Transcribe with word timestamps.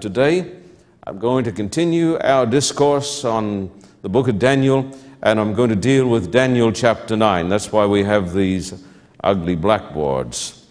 Today 0.00 0.56
I'm 1.04 1.18
going 1.18 1.44
to 1.44 1.52
continue 1.52 2.18
our 2.18 2.46
discourse 2.46 3.24
on 3.24 3.70
the 4.02 4.08
book 4.08 4.28
of 4.28 4.38
Daniel, 4.38 4.90
and 5.22 5.40
I'm 5.40 5.54
going 5.54 5.70
to 5.70 5.76
deal 5.76 6.08
with 6.08 6.30
Daniel 6.30 6.70
chapter 6.70 7.16
9. 7.16 7.48
That's 7.48 7.72
why 7.72 7.86
we 7.86 8.04
have 8.04 8.34
these 8.34 8.84
ugly 9.24 9.56
blackboards. 9.56 10.66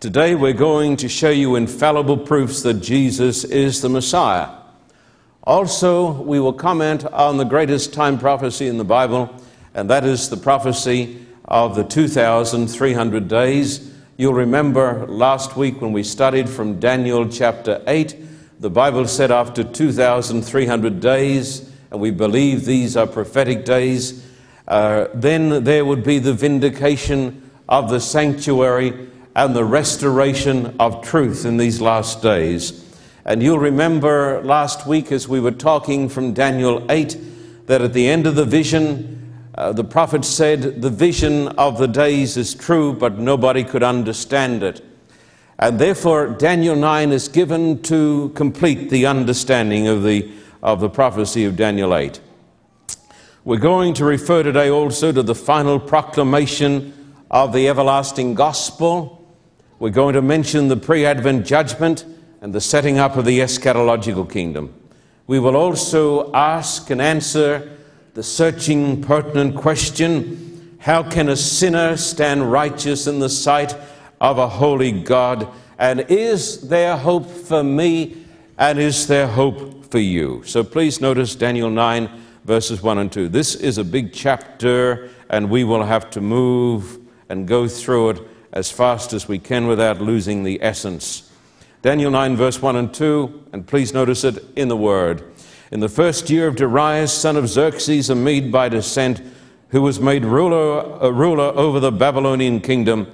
Today 0.00 0.34
we're 0.34 0.52
going 0.52 0.96
to 0.96 1.08
show 1.08 1.30
you 1.30 1.56
infallible 1.56 2.16
proofs 2.16 2.62
that 2.62 2.74
Jesus 2.74 3.44
is 3.44 3.82
the 3.82 3.88
Messiah. 3.88 4.48
Also, 5.44 6.22
we 6.22 6.40
will 6.40 6.52
comment 6.52 7.04
on 7.06 7.36
the 7.36 7.44
greatest 7.44 7.92
time 7.92 8.18
prophecy 8.18 8.66
in 8.66 8.78
the 8.78 8.84
Bible, 8.84 9.34
and 9.74 9.90
that 9.90 10.04
is 10.04 10.28
the 10.28 10.36
prophecy 10.36 11.26
of 11.44 11.76
the 11.76 11.84
2,300 11.84 13.28
days. 13.28 13.87
You'll 14.20 14.34
remember 14.34 15.06
last 15.06 15.56
week 15.56 15.80
when 15.80 15.92
we 15.92 16.02
studied 16.02 16.48
from 16.48 16.80
Daniel 16.80 17.28
chapter 17.28 17.80
8, 17.86 18.16
the 18.58 18.68
Bible 18.68 19.06
said 19.06 19.30
after 19.30 19.62
2,300 19.62 20.98
days, 20.98 21.70
and 21.92 22.00
we 22.00 22.10
believe 22.10 22.64
these 22.64 22.96
are 22.96 23.06
prophetic 23.06 23.64
days, 23.64 24.26
uh, 24.66 25.06
then 25.14 25.62
there 25.62 25.84
would 25.84 26.02
be 26.02 26.18
the 26.18 26.32
vindication 26.32 27.48
of 27.68 27.90
the 27.90 28.00
sanctuary 28.00 29.08
and 29.36 29.54
the 29.54 29.64
restoration 29.64 30.74
of 30.80 31.00
truth 31.06 31.44
in 31.44 31.56
these 31.56 31.80
last 31.80 32.20
days. 32.20 32.92
And 33.24 33.40
you'll 33.40 33.60
remember 33.60 34.42
last 34.42 34.84
week 34.84 35.12
as 35.12 35.28
we 35.28 35.38
were 35.38 35.52
talking 35.52 36.08
from 36.08 36.34
Daniel 36.34 36.84
8 36.90 37.16
that 37.66 37.82
at 37.82 37.92
the 37.92 38.08
end 38.08 38.26
of 38.26 38.34
the 38.34 38.44
vision, 38.44 39.27
uh, 39.58 39.72
the 39.72 39.82
prophet 39.82 40.24
said, 40.24 40.82
The 40.82 40.88
vision 40.88 41.48
of 41.58 41.78
the 41.78 41.88
days 41.88 42.36
is 42.36 42.54
true, 42.54 42.92
but 42.92 43.18
nobody 43.18 43.64
could 43.64 43.82
understand 43.82 44.62
it. 44.62 44.84
And 45.58 45.80
therefore, 45.80 46.28
Daniel 46.28 46.76
9 46.76 47.10
is 47.10 47.26
given 47.26 47.82
to 47.82 48.28
complete 48.36 48.88
the 48.88 49.06
understanding 49.06 49.88
of 49.88 50.04
the, 50.04 50.30
of 50.62 50.78
the 50.78 50.88
prophecy 50.88 51.44
of 51.44 51.56
Daniel 51.56 51.92
8. 51.92 52.20
We're 53.44 53.58
going 53.58 53.94
to 53.94 54.04
refer 54.04 54.44
today 54.44 54.70
also 54.70 55.10
to 55.10 55.24
the 55.24 55.34
final 55.34 55.80
proclamation 55.80 57.16
of 57.28 57.52
the 57.52 57.68
everlasting 57.68 58.34
gospel. 58.34 59.28
We're 59.80 59.90
going 59.90 60.14
to 60.14 60.22
mention 60.22 60.68
the 60.68 60.76
pre 60.76 61.04
Advent 61.04 61.44
judgment 61.44 62.04
and 62.40 62.52
the 62.52 62.60
setting 62.60 63.00
up 63.00 63.16
of 63.16 63.24
the 63.24 63.40
eschatological 63.40 64.30
kingdom. 64.30 64.72
We 65.26 65.40
will 65.40 65.56
also 65.56 66.32
ask 66.32 66.90
and 66.90 67.02
answer 67.02 67.74
the 68.14 68.22
searching, 68.22 69.02
pertinent 69.02 69.56
question 69.56 70.48
how 70.80 71.02
can 71.02 71.28
a 71.28 71.36
sinner 71.36 71.96
stand 71.96 72.50
righteous 72.50 73.06
in 73.06 73.18
the 73.18 73.28
sight 73.28 73.76
of 74.20 74.38
a 74.38 74.48
holy 74.48 74.92
God? 74.92 75.48
And 75.78 76.00
is 76.08 76.68
there 76.68 76.96
hope 76.96 77.28
for 77.28 77.62
me? 77.62 78.24
And 78.56 78.78
is 78.78 79.06
there 79.06 79.26
hope 79.26 79.90
for 79.90 79.98
you? 79.98 80.42
So 80.44 80.62
please 80.64 81.00
notice 81.00 81.34
Daniel 81.34 81.68
9 81.68 82.08
verses 82.44 82.82
1 82.82 82.96
and 82.96 83.12
2. 83.12 83.28
This 83.28 83.54
is 83.54 83.76
a 83.76 83.84
big 83.84 84.14
chapter, 84.14 85.10
and 85.28 85.50
we 85.50 85.64
will 85.64 85.84
have 85.84 86.08
to 86.10 86.20
move 86.22 86.98
and 87.28 87.46
go 87.46 87.68
through 87.68 88.10
it 88.10 88.22
as 88.52 88.70
fast 88.70 89.12
as 89.12 89.28
we 89.28 89.38
can 89.38 89.66
without 89.66 90.00
losing 90.00 90.44
the 90.44 90.58
essence. 90.62 91.30
Daniel 91.82 92.10
9, 92.10 92.36
verse 92.36 92.62
1 92.62 92.76
and 92.76 92.94
2, 92.94 93.50
and 93.52 93.66
please 93.66 93.92
notice 93.92 94.24
it 94.24 94.42
in 94.56 94.68
the 94.68 94.76
Word. 94.76 95.22
In 95.70 95.80
the 95.80 95.88
first 95.88 96.30
year 96.30 96.46
of 96.46 96.56
Darius, 96.56 97.12
son 97.12 97.36
of 97.36 97.46
Xerxes, 97.48 98.08
a 98.08 98.14
Mede 98.14 98.50
by 98.50 98.70
descent, 98.70 99.20
who 99.68 99.82
was 99.82 100.00
made 100.00 100.24
ruler, 100.24 100.98
a 101.00 101.12
ruler 101.12 101.52
over 101.54 101.78
the 101.78 101.92
Babylonian 101.92 102.60
kingdom, 102.60 103.06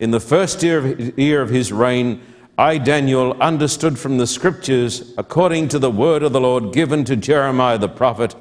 in 0.00 0.10
the 0.10 0.18
first 0.18 0.60
year 0.62 0.78
of, 0.78 1.18
year 1.18 1.40
of 1.40 1.50
his 1.50 1.72
reign, 1.72 2.20
I, 2.58 2.78
Daniel, 2.78 3.40
understood 3.40 3.96
from 3.96 4.18
the 4.18 4.26
scriptures, 4.26 5.14
according 5.16 5.68
to 5.68 5.78
the 5.78 5.90
word 5.90 6.24
of 6.24 6.32
the 6.32 6.40
Lord 6.40 6.72
given 6.72 7.04
to 7.04 7.14
Jeremiah 7.14 7.78
the 7.78 7.88
prophet, 7.88 8.34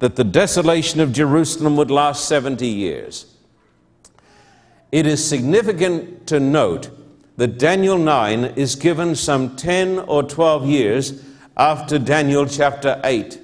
that 0.00 0.16
the 0.16 0.24
desolation 0.24 0.98
of 1.00 1.12
Jerusalem 1.12 1.76
would 1.76 1.92
last 1.92 2.26
70 2.26 2.66
years. 2.66 3.26
It 4.90 5.06
is 5.06 5.24
significant 5.24 6.26
to 6.26 6.40
note 6.40 6.90
that 7.36 7.58
Daniel 7.58 7.96
9 7.96 8.44
is 8.56 8.74
given 8.74 9.14
some 9.14 9.54
10 9.54 10.00
or 10.00 10.24
12 10.24 10.66
years 10.66 11.24
after 11.56 11.98
Daniel 11.98 12.46
chapter 12.46 13.00
8. 13.04 13.40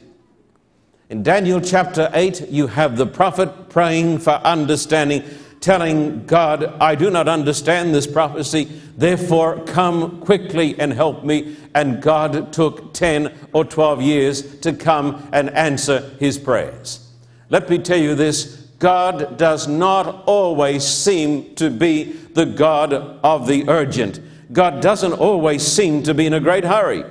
In 1.10 1.22
Daniel 1.22 1.60
chapter 1.60 2.10
8, 2.12 2.48
you 2.50 2.66
have 2.68 2.96
the 2.96 3.06
prophet 3.06 3.68
praying 3.68 4.18
for 4.18 4.32
understanding, 4.32 5.24
telling 5.60 6.24
God, 6.26 6.64
I 6.80 6.94
do 6.94 7.10
not 7.10 7.28
understand 7.28 7.94
this 7.94 8.06
prophecy, 8.06 8.64
therefore 8.96 9.64
come 9.64 10.20
quickly 10.20 10.78
and 10.78 10.92
help 10.92 11.24
me. 11.24 11.56
And 11.74 12.02
God 12.02 12.52
took 12.52 12.94
10 12.94 13.32
or 13.52 13.64
12 13.64 14.02
years 14.02 14.60
to 14.60 14.72
come 14.72 15.28
and 15.32 15.50
answer 15.50 16.10
his 16.18 16.38
prayers. 16.38 17.08
Let 17.48 17.68
me 17.68 17.78
tell 17.78 17.98
you 17.98 18.14
this 18.14 18.56
God 18.78 19.36
does 19.36 19.68
not 19.68 20.24
always 20.26 20.84
seem 20.86 21.54
to 21.56 21.70
be 21.70 22.12
the 22.12 22.46
God 22.46 22.92
of 22.92 23.46
the 23.46 23.68
urgent. 23.68 24.20
God 24.52 24.80
doesn't 24.80 25.12
always 25.12 25.64
seem 25.64 26.02
to 26.04 26.14
be 26.14 26.26
in 26.26 26.32
a 26.32 26.40
great 26.40 26.64
hurry 26.64 27.04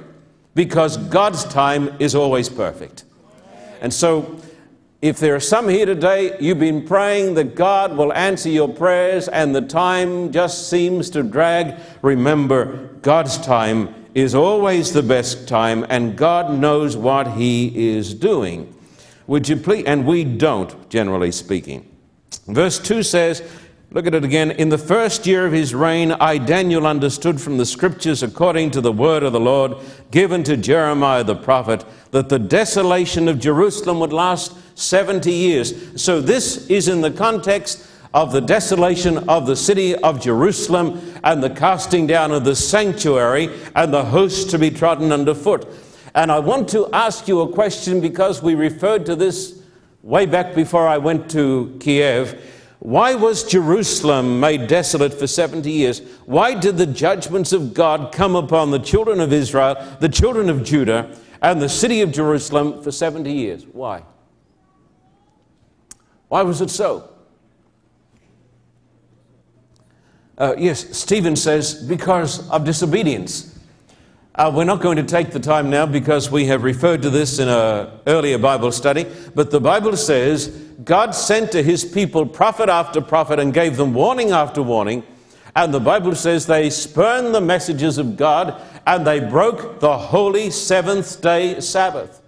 because 0.59 0.97
God's 0.97 1.45
time 1.45 1.89
is 2.00 2.13
always 2.13 2.50
perfect. 2.50 3.06
And 3.79 3.94
so, 3.94 4.41
if 5.01 5.17
there 5.17 5.33
are 5.33 5.39
some 5.39 5.69
here 5.69 5.85
today, 5.85 6.35
you've 6.41 6.59
been 6.59 6.85
praying 6.85 7.35
that 7.35 7.56
God 7.56 7.95
will 7.95 8.11
answer 8.11 8.50
your 8.50 8.67
prayers 8.67 9.29
and 9.29 9.56
the 9.56 9.61
time 9.61 10.33
just 10.33 10.69
seems 10.69 11.09
to 11.11 11.23
drag, 11.23 11.79
remember, 12.01 12.89
God's 13.01 13.38
time 13.38 13.95
is 14.13 14.35
always 14.35 14.91
the 14.91 15.01
best 15.01 15.47
time 15.47 15.85
and 15.89 16.17
God 16.17 16.51
knows 16.59 16.97
what 16.97 17.38
He 17.38 17.91
is 17.91 18.13
doing. 18.13 18.75
Would 19.27 19.47
you 19.47 19.56
please? 19.56 19.85
And 19.85 20.06
we 20.06 20.25
don't, 20.25 20.89
generally 20.89 21.31
speaking. 21.31 21.89
Verse 22.47 22.79
2 22.79 23.01
says, 23.03 23.50
Look 23.91 24.06
at 24.06 24.13
it 24.13 24.24
again. 24.24 24.51
In 24.51 24.69
the 24.69 24.77
first 24.77 25.25
year 25.25 25.47
of 25.47 25.51
his 25.51 25.74
reign, 25.74 26.12
I, 26.12 26.38
Daniel, 26.38 26.86
understood 26.86 27.41
from 27.41 27.57
the 27.57 27.65
scriptures, 27.65 28.21
according 28.21 28.69
to 28.71 28.81
the 28.81 28.91
word 28.91 29.24
of 29.24 29.33
the 29.33 29.39
Lord 29.39 29.77
given 30.12 30.44
to 30.44 30.56
Jeremiah 30.56 31.24
the 31.24 31.36
prophet, 31.36 31.83
that 32.12 32.30
the 32.30 32.38
desolation 32.38 33.27
of 33.27 33.39
Jerusalem 33.39 34.00
would 34.00 34.13
last 34.13 34.53
70 34.77 35.31
years. 35.31 36.00
So, 36.00 36.21
this 36.21 36.68
is 36.68 36.88
in 36.88 37.01
the 37.01 37.09
context 37.09 37.89
of 38.13 38.31
the 38.31 38.41
desolation 38.41 39.27
of 39.27 39.47
the 39.47 39.56
city 39.56 39.95
of 39.95 40.21
Jerusalem 40.21 41.01
and 41.24 41.42
the 41.42 41.50
casting 41.50 42.06
down 42.06 42.31
of 42.31 42.44
the 42.44 42.56
sanctuary 42.56 43.50
and 43.75 43.92
the 43.92 44.06
host 44.06 44.51
to 44.51 44.59
be 44.59 44.69
trodden 44.69 45.12
underfoot. 45.12 45.68
And 46.13 46.31
I 46.31 46.38
want 46.38 46.69
to 46.69 46.92
ask 46.94 47.27
you 47.27 47.42
a 47.42 47.51
question 47.51 48.01
because 48.01 48.44
we 48.44 48.53
referred 48.53 49.07
to 49.07 49.15
this 49.15 49.63
way 50.03 50.27
back 50.27 50.53
before 50.53 50.88
I 50.88 51.00
went 51.00 51.31
to 51.31 51.75
Kiev. 51.80 52.39
Why 52.79 53.13
was 53.13 53.43
Jerusalem 53.43 54.39
made 54.39 54.67
desolate 54.67 55.13
for 55.13 55.27
70 55.27 55.69
years? 55.69 55.99
Why 56.25 56.53
did 56.53 56.77
the 56.77 56.85
judgments 56.85 57.51
of 57.51 57.73
God 57.73 58.13
come 58.13 58.35
upon 58.37 58.71
the 58.71 58.80
children 58.80 59.19
of 59.19 59.33
Israel, 59.33 59.75
the 59.99 60.07
children 60.07 60.49
of 60.49 60.63
Judah, 60.63 61.15
and 61.42 61.61
the 61.61 61.68
city 61.68 62.01
of 62.01 62.11
Jerusalem 62.11 62.81
for 62.81 62.92
70 62.92 63.31
years? 63.31 63.65
Why? 63.65 64.04
Why 66.30 66.42
was 66.44 66.61
it 66.61 66.69
so? 66.69 67.09
Uh, 70.37 70.56
yes, 70.57 70.97
Stephen 70.97 71.35
says, 71.35 71.73
because 71.73 72.49
of 72.49 72.63
disobedience. 72.63 73.48
Uh, 74.36 74.52
we're 74.54 74.64
not 74.64 74.80
going 74.80 74.95
to 74.95 75.04
take 75.04 75.31
the 75.31 75.40
time 75.40 75.69
now 75.69 75.86
because 75.86 76.30
we 76.30 76.45
have 76.45 76.64
referred 76.64 77.02
to 77.02 77.09
this 77.09 77.40
in 77.40 77.50
an 77.50 77.90
earlier 78.06 78.38
Bible 78.38 78.71
study, 78.71 79.06
but 79.33 79.50
the 79.50 79.59
Bible 79.59 79.98
says 79.98 80.48
God 80.83 81.12
sent 81.12 81.52
to 81.52 81.64
his 81.64 81.83
people 81.83 82.26
prophet 82.26 82.69
after 82.69 83.02
prophet 83.02 83.40
and 83.40 83.54
gave 83.54 83.76
them 83.76 83.94
warning 83.94 84.31
after 84.31 84.62
warning. 84.62 85.04
And 85.56 85.74
the 85.74 85.80
Bible 85.80 86.16
says 86.16 86.45
they 86.45 86.69
spurned 86.69 87.33
the 87.33 87.42
messages 87.42 87.98
of 87.98 88.16
God 88.16 88.62
and 88.86 89.06
they 89.06 89.19
broke 89.19 89.80
the 89.80 89.98
holy 89.98 90.52
seventh 90.52 91.21
day 91.21 91.59
Sabbath. 91.59 92.21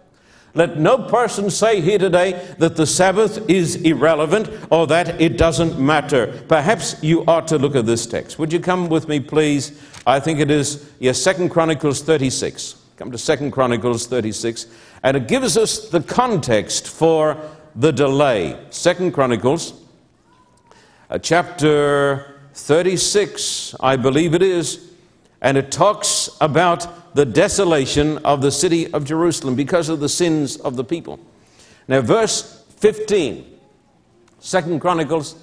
Let 0.53 0.77
no 0.77 0.97
person 0.97 1.49
say 1.49 1.79
here 1.79 1.97
today 1.97 2.33
that 2.57 2.75
the 2.75 2.85
Sabbath 2.85 3.49
is 3.49 3.77
irrelevant 3.77 4.49
or 4.69 4.85
that 4.87 5.21
it 5.21 5.37
doesn't 5.37 5.79
matter. 5.79 6.43
Perhaps 6.49 7.01
you 7.01 7.23
ought 7.25 7.47
to 7.47 7.57
look 7.57 7.75
at 7.75 7.85
this 7.85 8.05
text. 8.05 8.37
Would 8.37 8.51
you 8.51 8.59
come 8.59 8.89
with 8.89 9.07
me, 9.07 9.19
please? 9.21 9.81
I 10.05 10.19
think 10.19 10.39
it 10.39 10.51
is, 10.51 10.91
yes, 10.99 11.21
Second 11.21 11.49
Chronicles 11.49 12.01
36. 12.01 12.75
Come 12.97 13.11
to 13.11 13.17
Second 13.17 13.51
Chronicles 13.51 14.07
36. 14.07 14.65
And 15.03 15.15
it 15.15 15.27
gives 15.27 15.57
us 15.57 15.89
the 15.89 16.01
context 16.01 16.87
for 16.87 17.37
the 17.75 17.91
delay. 17.91 18.59
Second 18.69 19.13
Chronicles, 19.13 19.73
uh, 21.09 21.17
chapter 21.17 22.39
36, 22.53 23.75
I 23.79 23.95
believe 23.95 24.33
it 24.33 24.41
is. 24.41 24.90
And 25.41 25.57
it 25.57 25.71
talks 25.71 26.29
about 26.39 27.15
the 27.15 27.25
desolation 27.25 28.19
of 28.19 28.41
the 28.41 28.51
city 28.51 28.91
of 28.93 29.05
Jerusalem 29.05 29.55
because 29.55 29.89
of 29.89 29.99
the 29.99 30.09
sins 30.09 30.57
of 30.57 30.75
the 30.75 30.83
people. 30.83 31.19
Now, 31.87 32.01
verse 32.01 32.63
15, 32.77 33.45
Second 34.39 34.79
Chronicles, 34.79 35.35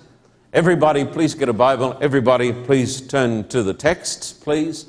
everybody 0.53 1.05
please 1.05 1.35
get 1.35 1.49
a 1.49 1.53
Bible. 1.53 1.99
Everybody 2.01 2.53
please 2.53 3.01
turn 3.01 3.47
to 3.49 3.63
the 3.63 3.75
text, 3.75 4.41
please. 4.43 4.87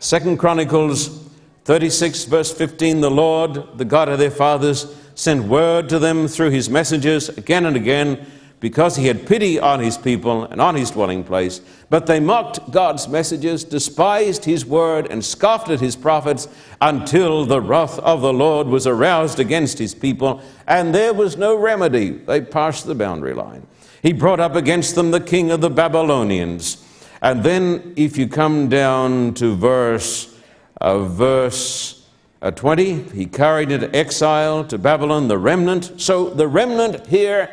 Second 0.00 0.38
Chronicles 0.38 1.28
36, 1.64 2.24
verse 2.24 2.52
15, 2.52 3.00
the 3.00 3.10
Lord, 3.10 3.78
the 3.78 3.84
God 3.84 4.08
of 4.08 4.18
their 4.18 4.30
fathers, 4.30 4.94
sent 5.14 5.44
word 5.44 5.88
to 5.88 5.98
them 5.98 6.28
through 6.28 6.50
his 6.50 6.70
messengers 6.70 7.28
again 7.30 7.66
and 7.66 7.76
again 7.76 8.26
because 8.60 8.96
he 8.96 9.06
had 9.06 9.26
pity 9.26 9.58
on 9.58 9.80
his 9.80 9.96
people 9.96 10.44
and 10.44 10.60
on 10.60 10.74
his 10.74 10.90
dwelling 10.90 11.22
place. 11.22 11.60
But 11.90 12.06
they 12.06 12.18
mocked 12.18 12.70
God's 12.70 13.06
messages, 13.06 13.62
despised 13.62 14.44
his 14.44 14.66
word, 14.66 15.06
and 15.06 15.24
scoffed 15.24 15.68
at 15.70 15.80
his 15.80 15.94
prophets 15.94 16.48
until 16.80 17.44
the 17.44 17.60
wrath 17.60 17.98
of 18.00 18.20
the 18.20 18.32
Lord 18.32 18.66
was 18.66 18.86
aroused 18.86 19.38
against 19.38 19.78
his 19.78 19.94
people, 19.94 20.42
and 20.66 20.94
there 20.94 21.14
was 21.14 21.36
no 21.36 21.56
remedy. 21.56 22.10
They 22.10 22.40
passed 22.40 22.86
the 22.86 22.94
boundary 22.94 23.34
line. 23.34 23.66
He 24.02 24.12
brought 24.12 24.40
up 24.40 24.54
against 24.54 24.94
them 24.94 25.10
the 25.10 25.20
king 25.20 25.50
of 25.50 25.60
the 25.60 25.70
Babylonians. 25.70 26.84
And 27.20 27.42
then, 27.42 27.94
if 27.96 28.16
you 28.16 28.28
come 28.28 28.68
down 28.68 29.34
to 29.34 29.56
verse, 29.56 30.36
uh, 30.80 31.00
verse 31.04 32.06
uh, 32.40 32.52
20, 32.52 33.02
he 33.10 33.26
carried 33.26 33.72
into 33.72 33.94
exile 33.94 34.64
to 34.64 34.78
Babylon 34.78 35.26
the 35.26 35.38
remnant. 35.38 36.00
So 36.00 36.30
the 36.30 36.46
remnant 36.46 37.08
here 37.08 37.50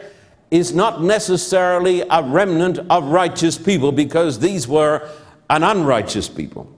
is 0.52 0.74
not 0.74 1.02
necessarily 1.02 2.02
a 2.02 2.24
remnant 2.24 2.80
of 2.90 3.06
righteous 3.06 3.58
people 3.58 3.92
because 3.92 4.40
these 4.40 4.68
were 4.68 5.10
an 5.50 5.64
unrighteous 5.64 6.30
people. 6.30 6.72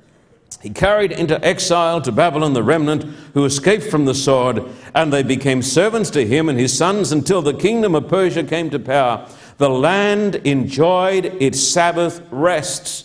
He 0.62 0.70
carried 0.70 1.12
into 1.12 1.44
exile 1.46 2.02
to 2.02 2.12
Babylon 2.12 2.54
the 2.54 2.64
remnant 2.64 3.04
who 3.34 3.46
escaped 3.46 3.84
from 3.84 4.06
the 4.06 4.16
sword, 4.16 4.64
and 4.96 5.14
they 5.14 5.24
became 5.24 5.62
servants 5.62 6.10
to 6.12 6.26
him 6.26 6.50
and 6.50 6.58
his 6.58 6.76
sons 6.76 7.12
until 7.12 7.42
the 7.42 7.54
kingdom 7.54 7.94
of 7.94 8.08
Persia 8.08 8.44
came 8.44 8.70
to 8.72 8.80
power. 8.80 9.28
The 9.58 9.70
land 9.70 10.36
enjoyed 10.38 11.26
its 11.40 11.62
Sabbath 11.62 12.22
rests. 12.32 13.04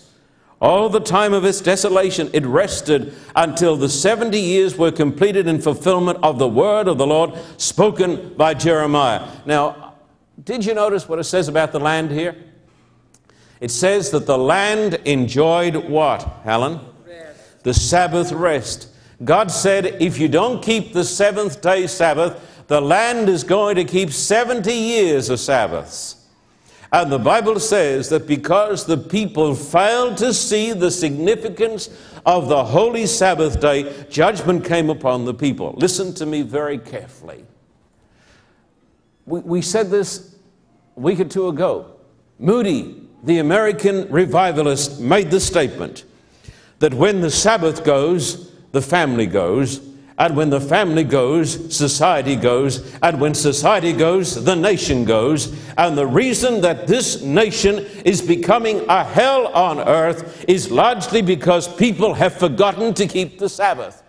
All 0.61 0.89
the 0.89 1.01
time 1.01 1.33
of 1.35 1.45
its 1.45 1.61
desolation, 1.61 2.31
it 2.33 2.47
rested 2.47 3.15
until 3.35 3.77
the 3.77 3.89
70 3.89 4.39
years 4.39 4.79
were 4.79 4.93
completed 4.93 5.47
in 5.47 5.61
fulfillment 5.61 6.21
of 6.23 6.39
the 6.39 6.49
word 6.49 6.87
of 6.87 6.99
the 6.99 7.07
Lord 7.07 7.33
spoken 7.57 8.35
by 8.37 8.55
Jeremiah. 8.55 9.29
Now, 9.45 9.92
did 10.43 10.65
you 10.65 10.75
notice 10.75 11.09
what 11.09 11.19
it 11.19 11.25
says 11.25 11.49
about 11.49 11.73
the 11.73 11.81
land 11.81 12.11
here? 12.11 12.37
It 13.61 13.71
says 13.71 14.11
that 14.11 14.27
the 14.27 14.39
land 14.39 14.95
enjoyed 15.05 15.77
what, 15.77 16.23
Helen? 16.45 16.81
The 17.63 17.75
Sabbath 17.75 18.33
rest. 18.33 18.89
God 19.23 19.51
said, 19.53 20.03
if 20.03 20.19
you 20.19 20.29
don't 20.29 20.63
keep 20.63 20.93
the 20.93 21.05
seventh 21.05 21.61
day 21.61 21.87
Sabbath, 21.87 22.65
the 22.67 22.81
land 22.81 23.29
is 23.29 23.45
going 23.45 23.77
to 23.77 23.85
keep 23.85 24.11
70 24.11 24.73
years 24.73 25.29
of 25.29 25.39
Sabbaths. 25.39 26.17
And 26.93 27.11
the 27.11 27.19
Bible 27.19 27.61
says 27.61 28.09
that 28.11 28.27
because 28.27 28.85
the 28.85 28.99
people 28.99 29.55
failed 29.55 30.19
to 30.19 30.35
see 30.35 30.73
the 30.73 30.91
significance 30.91 31.89
of 32.27 32.49
the 32.49 32.65
holy 32.65 33.07
Sabbath 33.07 33.61
day, 33.61 34.07
judgment 34.11 34.65
came 34.65 34.91
upon 34.91 35.25
the 35.25 35.35
people. 35.35 35.75
Listen 35.79 36.13
to 36.15 36.27
me 36.27 36.43
very 36.43 36.79
carefully. 36.79 37.45
We, 39.27 39.41
we 39.41 39.63
said 39.63 39.91
this 39.91 40.37
a 40.97 41.01
week 41.01 41.21
or 41.21 41.25
two 41.25 41.49
ago. 41.49 41.97
Moody, 42.39 43.09
the 43.23 43.39
American 43.39 44.11
revivalist, 44.11 45.01
made 45.01 45.31
the 45.31 45.41
statement 45.41 46.05
that 46.81 46.95
when 46.95 47.21
the 47.21 47.31
Sabbath 47.31 47.85
goes, 47.85 48.53
the 48.73 48.83
family 48.83 49.27
goes, 49.27 49.81
and 50.19 50.37
when 50.37 50.51
the 50.51 50.61
family 50.61 51.05
goes, 51.05 51.75
society 51.75 52.37
goes, 52.37 52.95
and 53.03 53.21
when 53.21 53.35
society 53.35 53.93
goes, 53.93 54.45
the 54.45 54.55
nation 54.55 55.05
goes. 55.05 55.57
And 55.79 55.97
the 55.97 56.07
reason 56.07 56.61
that 56.61 56.87
this 56.87 57.23
nation 57.23 57.87
is 58.05 58.21
becoming 58.21 58.85
a 58.89 59.05
hell 59.05 59.49
on 59.49 59.81
earth 59.81 60.45
is 60.47 60.71
largely 60.71 61.23
because 61.23 61.67
people 61.77 62.15
have 62.15 62.35
forgotten 62.35 62.95
to 62.95 63.07
keep 63.07 63.39
the 63.39 63.49
Sabbath. 63.49 64.02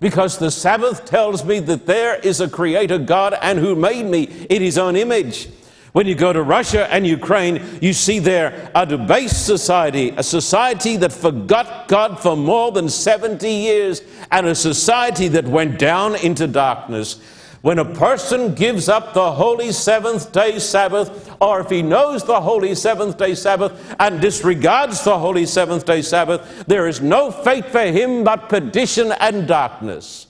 Because 0.00 0.38
the 0.38 0.50
Sabbath 0.50 1.04
tells 1.04 1.44
me 1.44 1.60
that 1.60 1.86
there 1.86 2.16
is 2.16 2.40
a 2.40 2.48
creator 2.48 2.98
God 2.98 3.34
and 3.40 3.58
who 3.58 3.74
made 3.74 4.06
me 4.06 4.24
in 4.50 4.60
his 4.62 4.78
own 4.78 4.96
image. 4.96 5.48
When 5.92 6.08
you 6.08 6.16
go 6.16 6.32
to 6.32 6.42
Russia 6.42 6.92
and 6.92 7.06
Ukraine, 7.06 7.78
you 7.80 7.92
see 7.92 8.18
there 8.18 8.72
a 8.74 8.84
debased 8.84 9.46
society, 9.46 10.10
a 10.16 10.24
society 10.24 10.96
that 10.96 11.12
forgot 11.12 11.86
God 11.86 12.18
for 12.18 12.36
more 12.36 12.72
than 12.72 12.88
70 12.88 13.48
years, 13.48 14.02
and 14.32 14.44
a 14.48 14.56
society 14.56 15.28
that 15.28 15.44
went 15.44 15.78
down 15.78 16.16
into 16.16 16.48
darkness. 16.48 17.20
When 17.64 17.78
a 17.78 17.94
person 17.94 18.54
gives 18.54 18.90
up 18.90 19.14
the 19.14 19.32
holy 19.32 19.72
seventh 19.72 20.32
day 20.32 20.58
Sabbath, 20.58 21.34
or 21.40 21.60
if 21.60 21.70
he 21.70 21.80
knows 21.80 22.22
the 22.22 22.38
holy 22.38 22.74
seventh 22.74 23.16
day 23.16 23.34
Sabbath 23.34 23.72
and 23.98 24.20
disregards 24.20 25.02
the 25.02 25.18
holy 25.18 25.46
seventh 25.46 25.86
day 25.86 26.02
Sabbath, 26.02 26.66
there 26.66 26.86
is 26.86 27.00
no 27.00 27.30
fate 27.30 27.64
for 27.64 27.80
him 27.80 28.22
but 28.22 28.50
perdition 28.50 29.12
and 29.12 29.48
darkness. 29.48 30.26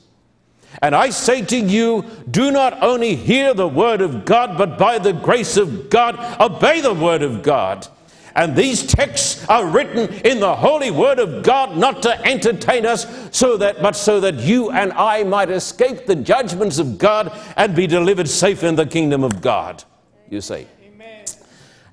And 0.81 0.95
I 0.95 1.11
say 1.11 1.43
to 1.43 1.57
you, 1.57 2.05
do 2.31 2.53
not 2.53 2.81
only 2.81 3.17
hear 3.17 3.53
the 3.53 3.67
word 3.67 4.01
of 4.01 4.25
God, 4.25 4.57
but 4.57 4.79
by 4.79 5.01
the 5.01 5.13
grace 5.13 5.57
of 5.57 5.91
God, 5.91 6.17
obey 6.41 6.83
the 6.83 6.95
word 6.95 7.23
of 7.23 7.43
God. 7.43 7.89
And 8.37 8.57
these 8.57 8.87
texts 8.87 9.47
are 9.49 9.67
written 9.67 10.13
in 10.25 10.41
the 10.41 10.57
holy 10.57 10.91
word 10.91 11.19
of 11.19 11.43
God 11.45 11.77
not 11.77 12.03
to 12.03 12.21
entertain 12.27 12.85
us 12.85 13.07
so 13.31 13.57
that 13.59 13.81
but 13.81 13.95
so 13.95 14.21
that 14.21 14.35
you 14.35 14.71
and 14.71 14.93
I 14.93 15.23
might 15.23 15.51
escape 15.51 16.07
the 16.07 16.17
judgments 16.17 16.79
of 16.79 16.99
God 16.99 17.33
and 17.57 17.77
be 17.77 17.87
delivered 17.87 18.29
safe 18.29 18.65
in 18.65 18.75
the 18.75 18.87
kingdom 18.87 19.23
of 19.23 19.41
God. 19.41 19.85
You 20.29 20.41
see. 20.41 20.67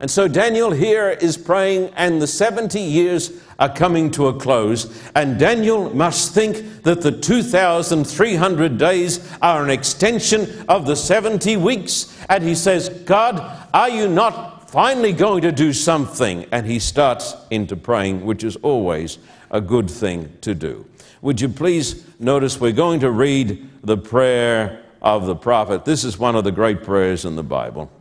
And 0.01 0.09
so 0.09 0.27
Daniel 0.27 0.71
here 0.71 1.11
is 1.11 1.37
praying, 1.37 1.91
and 1.95 2.19
the 2.19 2.25
70 2.25 2.81
years 2.81 3.39
are 3.59 3.71
coming 3.71 4.09
to 4.11 4.29
a 4.29 4.33
close. 4.33 4.99
And 5.13 5.37
Daniel 5.37 5.93
must 5.93 6.33
think 6.33 6.81
that 6.81 7.03
the 7.03 7.11
2,300 7.11 8.79
days 8.79 9.31
are 9.43 9.63
an 9.63 9.69
extension 9.69 10.65
of 10.67 10.87
the 10.87 10.95
70 10.95 11.55
weeks. 11.57 12.17
And 12.29 12.43
he 12.43 12.55
says, 12.55 12.89
God, 12.89 13.67
are 13.75 13.89
you 13.89 14.07
not 14.07 14.50
finally 14.71 15.11
going 15.11 15.41
to 15.41 15.51
do 15.51 15.73
something? 15.73 16.45
And 16.51 16.65
he 16.65 16.79
starts 16.79 17.35
into 17.49 17.75
praying, 17.75 18.25
which 18.25 18.43
is 18.43 18.55
always 18.57 19.17
a 19.51 19.59
good 19.59 19.91
thing 19.91 20.31
to 20.41 20.55
do. 20.55 20.85
Would 21.21 21.41
you 21.41 21.49
please 21.49 22.05
notice 22.19 22.59
we're 22.59 22.71
going 22.71 23.01
to 23.01 23.11
read 23.11 23.69
the 23.83 23.97
prayer 23.97 24.81
of 25.01 25.25
the 25.25 25.35
prophet? 25.35 25.83
This 25.83 26.05
is 26.05 26.17
one 26.17 26.37
of 26.37 26.45
the 26.45 26.53
great 26.53 26.83
prayers 26.83 27.25
in 27.25 27.35
the 27.35 27.43
Bible. 27.43 27.91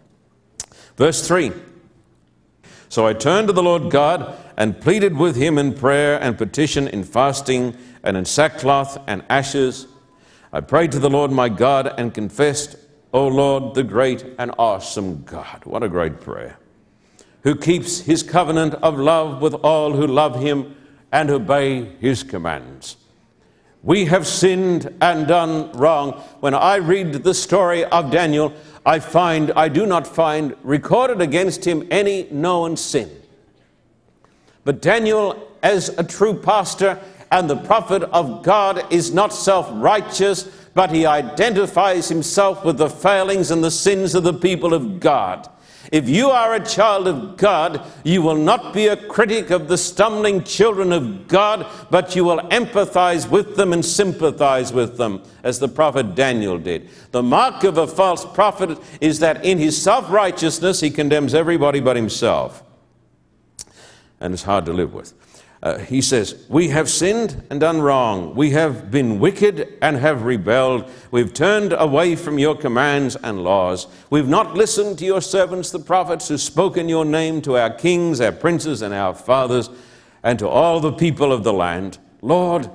Verse 0.96 1.26
3. 1.26 1.50
So 2.88 3.04
I 3.04 3.14
turned 3.14 3.48
to 3.48 3.52
the 3.52 3.62
Lord 3.62 3.90
God 3.90 4.36
and 4.56 4.80
pleaded 4.80 5.16
with 5.16 5.34
him 5.34 5.58
in 5.58 5.74
prayer 5.74 6.22
and 6.22 6.38
petition, 6.38 6.86
in 6.86 7.02
fasting 7.02 7.76
and 8.04 8.16
in 8.16 8.24
sackcloth 8.24 8.96
and 9.08 9.24
ashes. 9.28 9.88
I 10.52 10.60
prayed 10.60 10.92
to 10.92 11.00
the 11.00 11.10
Lord 11.10 11.32
my 11.32 11.48
God 11.48 11.92
and 11.98 12.14
confessed, 12.14 12.76
O 13.12 13.26
Lord, 13.26 13.74
the 13.74 13.82
great 13.82 14.24
and 14.38 14.52
awesome 14.56 15.24
God. 15.24 15.62
What 15.64 15.82
a 15.82 15.88
great 15.88 16.20
prayer. 16.20 16.59
Who 17.42 17.56
keeps 17.56 18.00
his 18.00 18.22
covenant 18.22 18.74
of 18.74 18.98
love 18.98 19.40
with 19.40 19.54
all 19.54 19.92
who 19.92 20.06
love 20.06 20.40
him 20.40 20.76
and 21.12 21.30
obey 21.30 21.96
his 22.00 22.22
commands. 22.22 22.96
We 23.82 24.04
have 24.06 24.26
sinned 24.26 24.94
and 25.00 25.26
done 25.26 25.72
wrong. 25.72 26.12
When 26.40 26.54
I 26.54 26.76
read 26.76 27.12
the 27.12 27.34
story 27.34 27.84
of 27.86 28.10
Daniel, 28.10 28.52
I 28.84 28.98
find, 28.98 29.52
I 29.52 29.68
do 29.68 29.86
not 29.86 30.06
find 30.06 30.54
recorded 30.62 31.20
against 31.20 31.66
him 31.66 31.86
any 31.90 32.28
known 32.30 32.76
sin. 32.76 33.10
But 34.64 34.82
Daniel, 34.82 35.48
as 35.62 35.88
a 35.90 36.04
true 36.04 36.34
pastor 36.34 37.00
and 37.30 37.48
the 37.48 37.56
prophet 37.56 38.02
of 38.02 38.42
God, 38.42 38.92
is 38.92 39.14
not 39.14 39.32
self 39.32 39.68
righteous, 39.72 40.42
but 40.74 40.90
he 40.90 41.06
identifies 41.06 42.08
himself 42.08 42.64
with 42.64 42.76
the 42.76 42.90
failings 42.90 43.50
and 43.50 43.64
the 43.64 43.70
sins 43.70 44.14
of 44.14 44.24
the 44.24 44.34
people 44.34 44.74
of 44.74 45.00
God. 45.00 45.48
If 45.90 46.08
you 46.08 46.30
are 46.30 46.54
a 46.54 46.64
child 46.64 47.08
of 47.08 47.36
God, 47.36 47.84
you 48.04 48.22
will 48.22 48.36
not 48.36 48.72
be 48.72 48.86
a 48.86 48.96
critic 48.96 49.50
of 49.50 49.66
the 49.66 49.76
stumbling 49.76 50.44
children 50.44 50.92
of 50.92 51.26
God, 51.26 51.66
but 51.90 52.14
you 52.14 52.24
will 52.24 52.38
empathize 52.38 53.28
with 53.28 53.56
them 53.56 53.72
and 53.72 53.84
sympathize 53.84 54.72
with 54.72 54.98
them, 54.98 55.22
as 55.42 55.58
the 55.58 55.66
prophet 55.66 56.14
Daniel 56.14 56.58
did. 56.58 56.88
The 57.10 57.24
mark 57.24 57.64
of 57.64 57.76
a 57.76 57.88
false 57.88 58.24
prophet 58.24 58.78
is 59.00 59.18
that 59.18 59.44
in 59.44 59.58
his 59.58 59.80
self 59.80 60.08
righteousness, 60.10 60.80
he 60.80 60.90
condemns 60.90 61.34
everybody 61.34 61.80
but 61.80 61.96
himself. 61.96 62.62
And 64.20 64.32
it's 64.32 64.44
hard 64.44 64.66
to 64.66 64.72
live 64.72 64.94
with. 64.94 65.12
Uh, 65.62 65.78
he 65.78 66.00
says, 66.00 66.46
We 66.48 66.68
have 66.68 66.88
sinned 66.88 67.42
and 67.50 67.60
done 67.60 67.82
wrong. 67.82 68.34
We 68.34 68.50
have 68.50 68.90
been 68.90 69.20
wicked 69.20 69.76
and 69.82 69.96
have 69.96 70.22
rebelled. 70.22 70.90
We've 71.10 71.34
turned 71.34 71.74
away 71.74 72.16
from 72.16 72.38
your 72.38 72.56
commands 72.56 73.14
and 73.16 73.44
laws. 73.44 73.86
We've 74.08 74.28
not 74.28 74.54
listened 74.54 74.98
to 75.00 75.04
your 75.04 75.20
servants, 75.20 75.70
the 75.70 75.78
prophets, 75.78 76.28
who 76.28 76.38
spoke 76.38 76.78
in 76.78 76.88
your 76.88 77.04
name 77.04 77.42
to 77.42 77.58
our 77.58 77.70
kings, 77.70 78.22
our 78.22 78.32
princes, 78.32 78.80
and 78.80 78.94
our 78.94 79.14
fathers, 79.14 79.68
and 80.22 80.38
to 80.38 80.48
all 80.48 80.80
the 80.80 80.92
people 80.92 81.30
of 81.30 81.44
the 81.44 81.52
land. 81.52 81.98
Lord, 82.22 82.70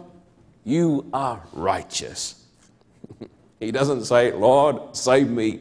you 0.63 1.09
are 1.11 1.41
righteous. 1.53 2.43
he 3.59 3.71
doesn't 3.71 4.05
say, 4.05 4.31
Lord, 4.31 4.95
save 4.95 5.29
me 5.29 5.59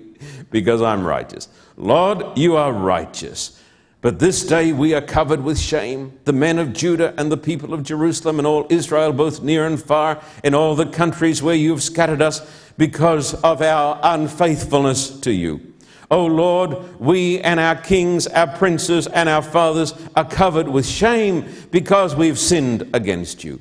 because 0.51 0.83
I'm 0.83 1.07
righteous. 1.07 1.49
Lord, 1.79 2.37
you 2.37 2.57
are 2.57 2.73
righteous. 2.73 3.61
But 4.05 4.19
this 4.19 4.45
day 4.45 4.71
we 4.75 4.93
are 4.93 5.01
covered 5.01 5.43
with 5.43 5.59
shame, 5.59 6.13
the 6.27 6.33
men 6.35 6.59
of 6.59 6.75
Judah 6.75 7.15
and 7.17 7.33
the 7.33 7.39
people 7.39 7.73
of 7.73 7.83
Jerusalem 7.83 8.37
and 8.39 8.47
all 8.47 8.67
Israel, 8.69 9.15
both 9.15 9.43
near 9.43 9.67
and 9.67 9.83
far, 9.83 10.23
in 10.43 10.55
all 10.55 10.75
the 10.75 10.85
countries 10.85 11.43
where 11.43 11.55
you 11.55 11.71
have 11.71 11.83
scattered 11.83 12.21
us, 12.21 12.47
because 12.77 13.33
of 13.43 13.63
our 13.63 13.99
unfaithfulness 14.03 15.21
to 15.21 15.33
you. 15.33 15.73
O 16.11 16.27
Lord, 16.27 17.01
we 17.01 17.41
and 17.41 17.59
our 17.59 17.77
kings, 17.77 18.27
our 18.27 18.47
princes, 18.47 19.07
and 19.07 19.27
our 19.27 19.41
fathers 19.41 19.95
are 20.15 20.29
covered 20.29 20.69
with 20.69 20.85
shame 20.85 21.49
because 21.71 22.15
we've 22.15 22.39
sinned 22.39 22.87
against 22.93 23.43
you. 23.43 23.59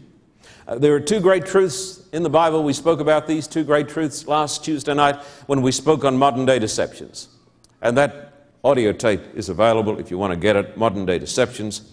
Uh, 0.67 0.77
there 0.77 0.93
are 0.93 1.00
two 1.00 1.21
great 1.21 1.45
truths 1.45 2.05
in 2.12 2.21
the 2.21 2.29
Bible. 2.29 2.65
We 2.65 2.73
spoke 2.73 3.00
about 3.00 3.27
these 3.27 3.47
two 3.47 3.63
great 3.63 3.88
truths 3.88 4.27
last 4.27 4.65
Tuesday 4.65 4.93
night 4.93 5.15
when 5.45 5.62
we 5.62 5.71
spoke 5.71 6.03
on 6.03 6.17
modern 6.17 6.45
day 6.45 6.59
deceptions. 6.59 7.29
And 7.81 7.97
that 7.97 8.23
audio 8.63 8.93
tape 8.93 9.22
is 9.36 9.50
available 9.50 10.00
if 10.00 10.10
you 10.10 10.17
want 10.17 10.32
to 10.32 10.38
get 10.38 10.55
it 10.55 10.77
modern 10.77 11.05
day 11.05 11.20
deceptions. 11.20 11.91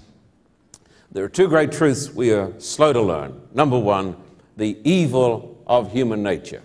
There 1.11 1.25
are 1.25 1.29
two 1.29 1.49
great 1.49 1.73
truths 1.73 2.12
we 2.12 2.31
are 2.33 2.53
slow 2.61 2.93
to 2.93 3.03
learn. 3.03 3.41
Number 3.53 3.79
one, 3.79 4.17
the 4.57 4.79
evil 4.85 5.61
of 5.67 5.91
human 5.91 6.23
nature. 6.23 6.62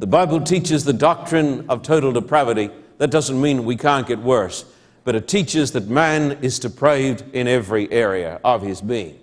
The 0.00 0.08
Bible 0.08 0.40
teaches 0.40 0.84
the 0.84 0.92
doctrine 0.92 1.64
of 1.68 1.82
total 1.82 2.10
depravity. 2.10 2.70
That 2.98 3.12
doesn't 3.12 3.40
mean 3.40 3.64
we 3.64 3.76
can't 3.76 4.06
get 4.06 4.18
worse, 4.18 4.64
but 5.04 5.14
it 5.14 5.28
teaches 5.28 5.70
that 5.72 5.86
man 5.86 6.32
is 6.42 6.58
depraved 6.58 7.22
in 7.32 7.46
every 7.46 7.90
area 7.92 8.40
of 8.42 8.62
his 8.62 8.80
being. 8.80 9.20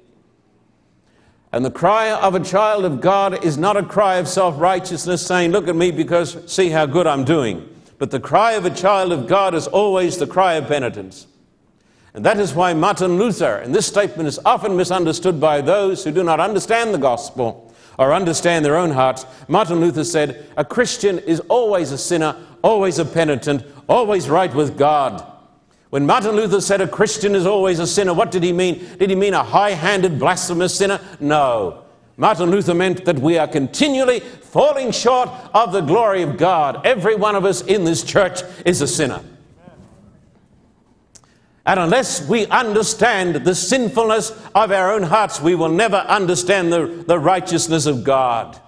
And 1.52 1.66
the 1.66 1.72
cry 1.72 2.12
of 2.12 2.34
a 2.34 2.40
child 2.40 2.86
of 2.86 3.02
God 3.02 3.44
is 3.44 3.58
not 3.58 3.76
a 3.76 3.84
cry 3.84 4.16
of 4.16 4.30
self 4.30 4.58
righteousness 4.58 5.26
saying, 5.26 5.52
Look 5.52 5.68
at 5.68 5.76
me 5.76 5.92
because 5.92 6.38
see 6.50 6.70
how 6.70 6.86
good 6.86 7.08
I'm 7.08 7.26
doing. 7.26 7.68
But 8.02 8.10
the 8.10 8.20
cry 8.20 8.54
of 8.54 8.66
a 8.66 8.72
child 8.72 9.12
of 9.12 9.28
God 9.28 9.54
is 9.54 9.68
always 9.68 10.18
the 10.18 10.26
cry 10.26 10.56
of 10.56 10.68
penitence. 10.68 11.28
And 12.16 12.26
that 12.26 12.40
is 12.40 12.56
why 12.56 12.74
Martin 12.74 13.20
Luther, 13.20 13.58
and 13.58 13.76
this 13.76 13.86
statement 13.86 14.28
is 14.28 14.40
often 14.44 14.76
misunderstood 14.76 15.40
by 15.40 15.62
those 15.62 16.04
who 16.04 16.12
do 16.12 16.24
not 16.24 16.40
understand 16.40 16.96
the 16.96 16.98
gospel 16.98 17.72
or 18.00 18.12
understand 18.12 18.66
their 18.66 18.76
own 18.76 18.90
hearts. 18.90 19.28
Martin 19.48 19.80
Luther 19.80 20.04
said, 20.04 20.48
A 20.58 20.66
Christian 20.66 21.20
is 21.20 21.42
always 21.42 21.92
a 21.92 21.98
sinner, 22.00 22.36
always 22.64 22.98
a 22.98 23.06
penitent, 23.06 23.64
always 23.88 24.32
right 24.32 24.52
with 24.52 24.80
God. 24.80 25.24
When 25.92 26.08
Martin 26.08 26.32
Luther 26.32 26.60
said 26.60 26.82
a 26.82 26.88
Christian 26.88 27.36
is 27.36 27.46
always 27.46 27.78
a 27.78 27.86
sinner, 27.86 28.16
what 28.16 28.32
did 28.32 28.42
he 28.42 28.52
mean? 28.52 28.84
Did 28.98 29.12
he 29.12 29.16
mean 29.16 29.36
a 29.36 29.44
high 29.44 29.74
handed, 29.74 30.18
blasphemous 30.18 30.76
sinner? 30.76 31.00
No. 31.20 31.81
Martin 32.22 32.52
Luther 32.52 32.76
meant 32.76 33.04
that 33.06 33.18
we 33.18 33.40
are 33.40 33.48
continually 33.48 34.20
falling 34.20 34.92
short 34.92 35.28
of 35.56 35.72
the 35.72 35.82
glory 35.82 36.22
of 36.22 36.38
God. 36.38 36.86
Every 36.86 37.16
one 37.16 37.36
of 37.36 37.46
us 37.46 37.64
in 37.64 37.84
this 37.84 38.04
church 38.04 38.42
is 38.64 38.80
a 38.80 38.88
sinner. 38.88 39.22
And 41.66 41.80
unless 41.80 42.30
we 42.30 42.46
understand 42.46 43.38
the 43.38 43.56
sinfulness 43.56 44.30
of 44.54 44.72
our 44.72 44.94
own 44.94 45.02
hearts, 45.02 45.42
we 45.42 45.56
will 45.56 45.70
never 45.70 45.96
understand 45.96 46.72
the, 46.72 46.86
the 47.08 47.18
righteousness 47.18 47.88
of 47.88 48.04
God. 48.04 48.62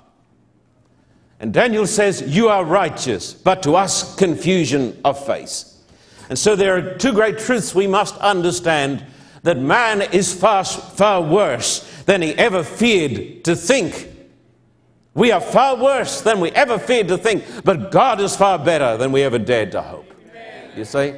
And 1.39 1.53
Daniel 1.53 1.85
says, 1.85 2.23
You 2.23 2.49
are 2.49 2.65
righteous, 2.65 3.35
but 3.35 3.61
to 3.63 3.75
us, 3.75 4.15
confusion 4.15 4.99
of 5.05 5.23
face. 5.23 5.79
And 6.27 6.39
so 6.39 6.55
there 6.55 6.75
are 6.75 6.97
two 6.97 7.13
great 7.13 7.37
truths 7.37 7.75
we 7.75 7.85
must 7.85 8.17
understand 8.17 9.05
that 9.43 9.59
man 9.59 10.01
is 10.01 10.33
far, 10.33 10.63
far 10.63 11.21
worse 11.21 11.87
than 12.05 12.21
he 12.21 12.33
ever 12.33 12.63
feared 12.63 13.43
to 13.45 13.55
think. 13.55 14.09
We 15.13 15.31
are 15.31 15.41
far 15.41 15.75
worse 15.75 16.21
than 16.21 16.39
we 16.39 16.49
ever 16.51 16.79
feared 16.79 17.07
to 17.09 17.17
think, 17.17 17.43
but 17.63 17.91
God 17.91 18.19
is 18.19 18.35
far 18.35 18.57
better 18.57 18.97
than 18.97 19.11
we 19.11 19.21
ever 19.21 19.37
dared 19.37 19.71
to 19.73 19.81
hope. 19.81 20.11
You 20.75 20.85
see? 20.85 21.13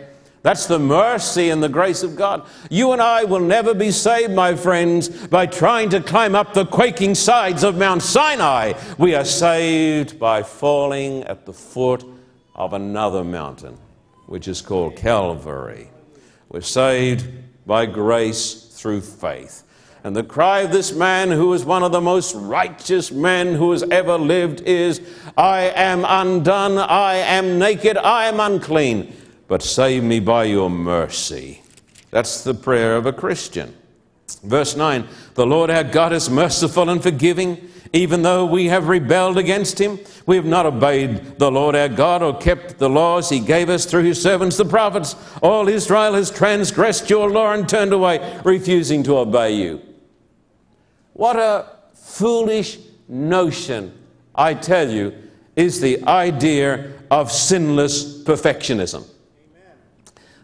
That's 0.45 0.67
the 0.67 0.77
mercy 0.77 1.49
and 1.49 1.63
the 1.63 1.69
grace 1.69 2.03
of 2.03 2.15
God. 2.15 2.45
You 2.69 2.91
and 2.91 3.01
I 3.01 3.23
will 3.23 3.39
never 3.39 3.73
be 3.73 3.89
saved, 3.89 4.31
my 4.33 4.53
friends, 4.53 5.09
by 5.09 5.47
trying 5.47 5.89
to 5.89 6.01
climb 6.01 6.35
up 6.35 6.53
the 6.53 6.67
quaking 6.67 7.15
sides 7.15 7.63
of 7.63 7.77
Mount 7.77 8.03
Sinai. 8.03 8.73
We 8.99 9.15
are 9.15 9.25
saved 9.25 10.19
by 10.19 10.43
falling 10.43 11.23
at 11.23 11.47
the 11.47 11.53
foot 11.53 12.05
of 12.53 12.73
another 12.73 13.23
mountain, 13.23 13.79
which 14.27 14.47
is 14.47 14.61
called 14.61 14.97
Calvary. 14.97 15.89
We're 16.49 16.61
saved 16.61 17.27
by 17.65 17.87
grace 17.87 18.53
through 18.53 19.01
faith. 19.01 19.63
And 20.05 20.15
the 20.15 20.23
cry 20.23 20.61
of 20.61 20.71
this 20.71 20.93
man, 20.93 21.31
who 21.31 21.51
is 21.53 21.65
one 21.65 21.83
of 21.83 21.91
the 21.91 21.99
most 21.99 22.33
righteous 22.35 23.11
men 23.11 23.55
who 23.55 23.71
has 23.71 23.83
ever 23.83 24.17
lived, 24.17 24.61
is 24.61 25.01
I 25.37 25.63
am 25.75 26.05
undone, 26.07 26.77
I 26.77 27.15
am 27.15 27.59
naked, 27.59 27.97
I 27.97 28.27
am 28.27 28.39
unclean 28.39 29.11
but 29.47 29.61
save 29.61 30.03
me 30.03 30.19
by 30.19 30.45
your 30.45 30.69
mercy. 30.69 31.61
That's 32.11 32.43
the 32.43 32.53
prayer 32.53 32.95
of 32.95 33.05
a 33.05 33.13
Christian. 33.13 33.75
Verse 34.43 34.75
9 34.75 35.07
The 35.35 35.45
Lord 35.45 35.69
our 35.69 35.83
God 35.83 36.13
is 36.13 36.29
merciful 36.29 36.89
and 36.89 37.01
forgiving, 37.01 37.69
even 37.93 38.23
though 38.23 38.45
we 38.45 38.67
have 38.67 38.87
rebelled 38.87 39.37
against 39.37 39.79
him. 39.79 39.99
We 40.25 40.35
have 40.35 40.45
not 40.45 40.65
obeyed 40.65 41.37
the 41.37 41.51
Lord 41.51 41.75
our 41.75 41.89
God 41.89 42.23
or 42.23 42.37
kept 42.37 42.79
the 42.79 42.89
laws 42.89 43.29
he 43.29 43.39
gave 43.39 43.69
us 43.69 43.85
through 43.85 44.03
his 44.03 44.21
servants 44.21 44.57
the 44.57 44.65
prophets. 44.65 45.15
All 45.43 45.67
Israel 45.67 46.13
has 46.13 46.31
transgressed 46.31 47.09
your 47.09 47.29
law 47.29 47.53
and 47.53 47.69
turned 47.69 47.93
away, 47.93 48.39
refusing 48.43 49.03
to 49.03 49.17
obey 49.17 49.55
you. 49.55 49.81
What 51.15 51.37
a 51.37 51.65
foolish 51.93 52.77
notion, 53.07 53.97
I 54.35 54.53
tell 54.53 54.89
you, 54.89 55.13
is 55.55 55.79
the 55.79 56.03
idea 56.03 56.91
of 57.09 57.31
sinless 57.31 58.21
perfectionism 58.23 59.05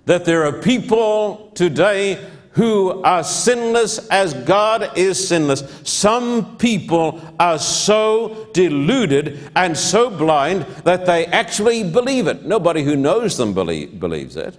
that 0.06 0.24
there 0.26 0.46
are 0.46 0.54
people 0.62 1.52
today 1.56 2.26
who 2.52 3.02
are 3.04 3.24
sinless 3.24 4.08
as 4.10 4.34
God 4.34 4.98
is 4.98 5.28
sinless. 5.28 5.64
Some 5.84 6.58
people 6.58 7.22
are 7.40 7.60
so 7.60 8.50
deluded 8.54 9.52
and 9.56 9.78
so 9.78 10.10
blind 10.10 10.64
that 10.86 11.06
they 11.06 11.26
actually 11.28 11.84
believe 11.84 12.28
it. 12.28 12.46
Nobody 12.46 12.84
who 12.84 12.96
knows 12.96 13.38
them 13.38 13.54
believe, 13.54 14.00
believes 14.00 14.38
it, 14.38 14.58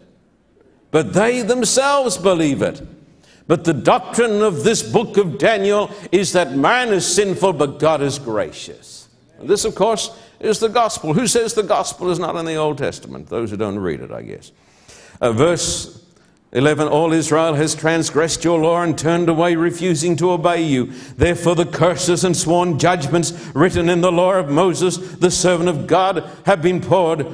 but 0.90 1.14
they 1.14 1.42
themselves 1.42 2.18
believe 2.18 2.61
it. 2.61 2.81
But 3.46 3.64
the 3.64 3.74
doctrine 3.74 4.42
of 4.42 4.64
this 4.64 4.83
book 4.83 5.16
of 5.16 5.38
Daniel 5.38 5.90
is 6.11 6.33
that 6.33 6.52
man 6.52 6.90
is 6.90 7.07
sinful, 7.12 7.55
but 7.55 7.78
God 7.78 8.00
is 8.00 8.18
gracious. 8.18 9.09
And 9.38 9.48
this, 9.48 9.64
of 9.64 9.74
course, 9.74 10.16
is 10.40 10.59
the 10.59 10.68
gospel. 10.68 11.14
Who 11.14 11.26
says 11.26 11.55
the 11.55 11.62
gospel 11.62 12.11
is 12.11 12.18
not 12.18 12.37
in 12.37 12.44
the 12.44 12.55
Old 12.55 12.78
Testament? 12.78 13.28
Those 13.28 13.50
who 13.50 13.57
don't 13.57 13.78
read 13.78 14.00
it, 14.00 14.11
I 14.11 14.22
guess. 14.22 14.52
Uh, 15.20 15.33
verse 15.33 16.05
11 16.52 16.88
All 16.88 17.12
Israel 17.12 17.55
has 17.55 17.74
transgressed 17.74 18.44
your 18.44 18.61
law 18.61 18.83
and 18.83 18.96
turned 18.96 19.28
away, 19.28 19.57
refusing 19.57 20.16
to 20.16 20.31
obey 20.33 20.62
you. 20.62 20.87
Therefore, 21.16 21.55
the 21.55 21.66
curses 21.66 22.24
and 22.24 22.37
sworn 22.37 22.78
judgments 22.78 23.33
written 23.55 23.88
in 23.88 24.00
the 24.00 24.12
law 24.12 24.35
of 24.35 24.50
Moses, 24.50 24.98
the 25.16 25.31
servant 25.31 25.68
of 25.68 25.87
God, 25.87 26.28
have 26.44 26.61
been 26.61 26.81
poured 26.81 27.26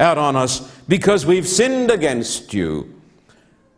out 0.00 0.18
on 0.18 0.36
us 0.36 0.70
because 0.88 1.24
we've 1.24 1.46
sinned 1.46 1.90
against 1.90 2.52
you. 2.52 2.93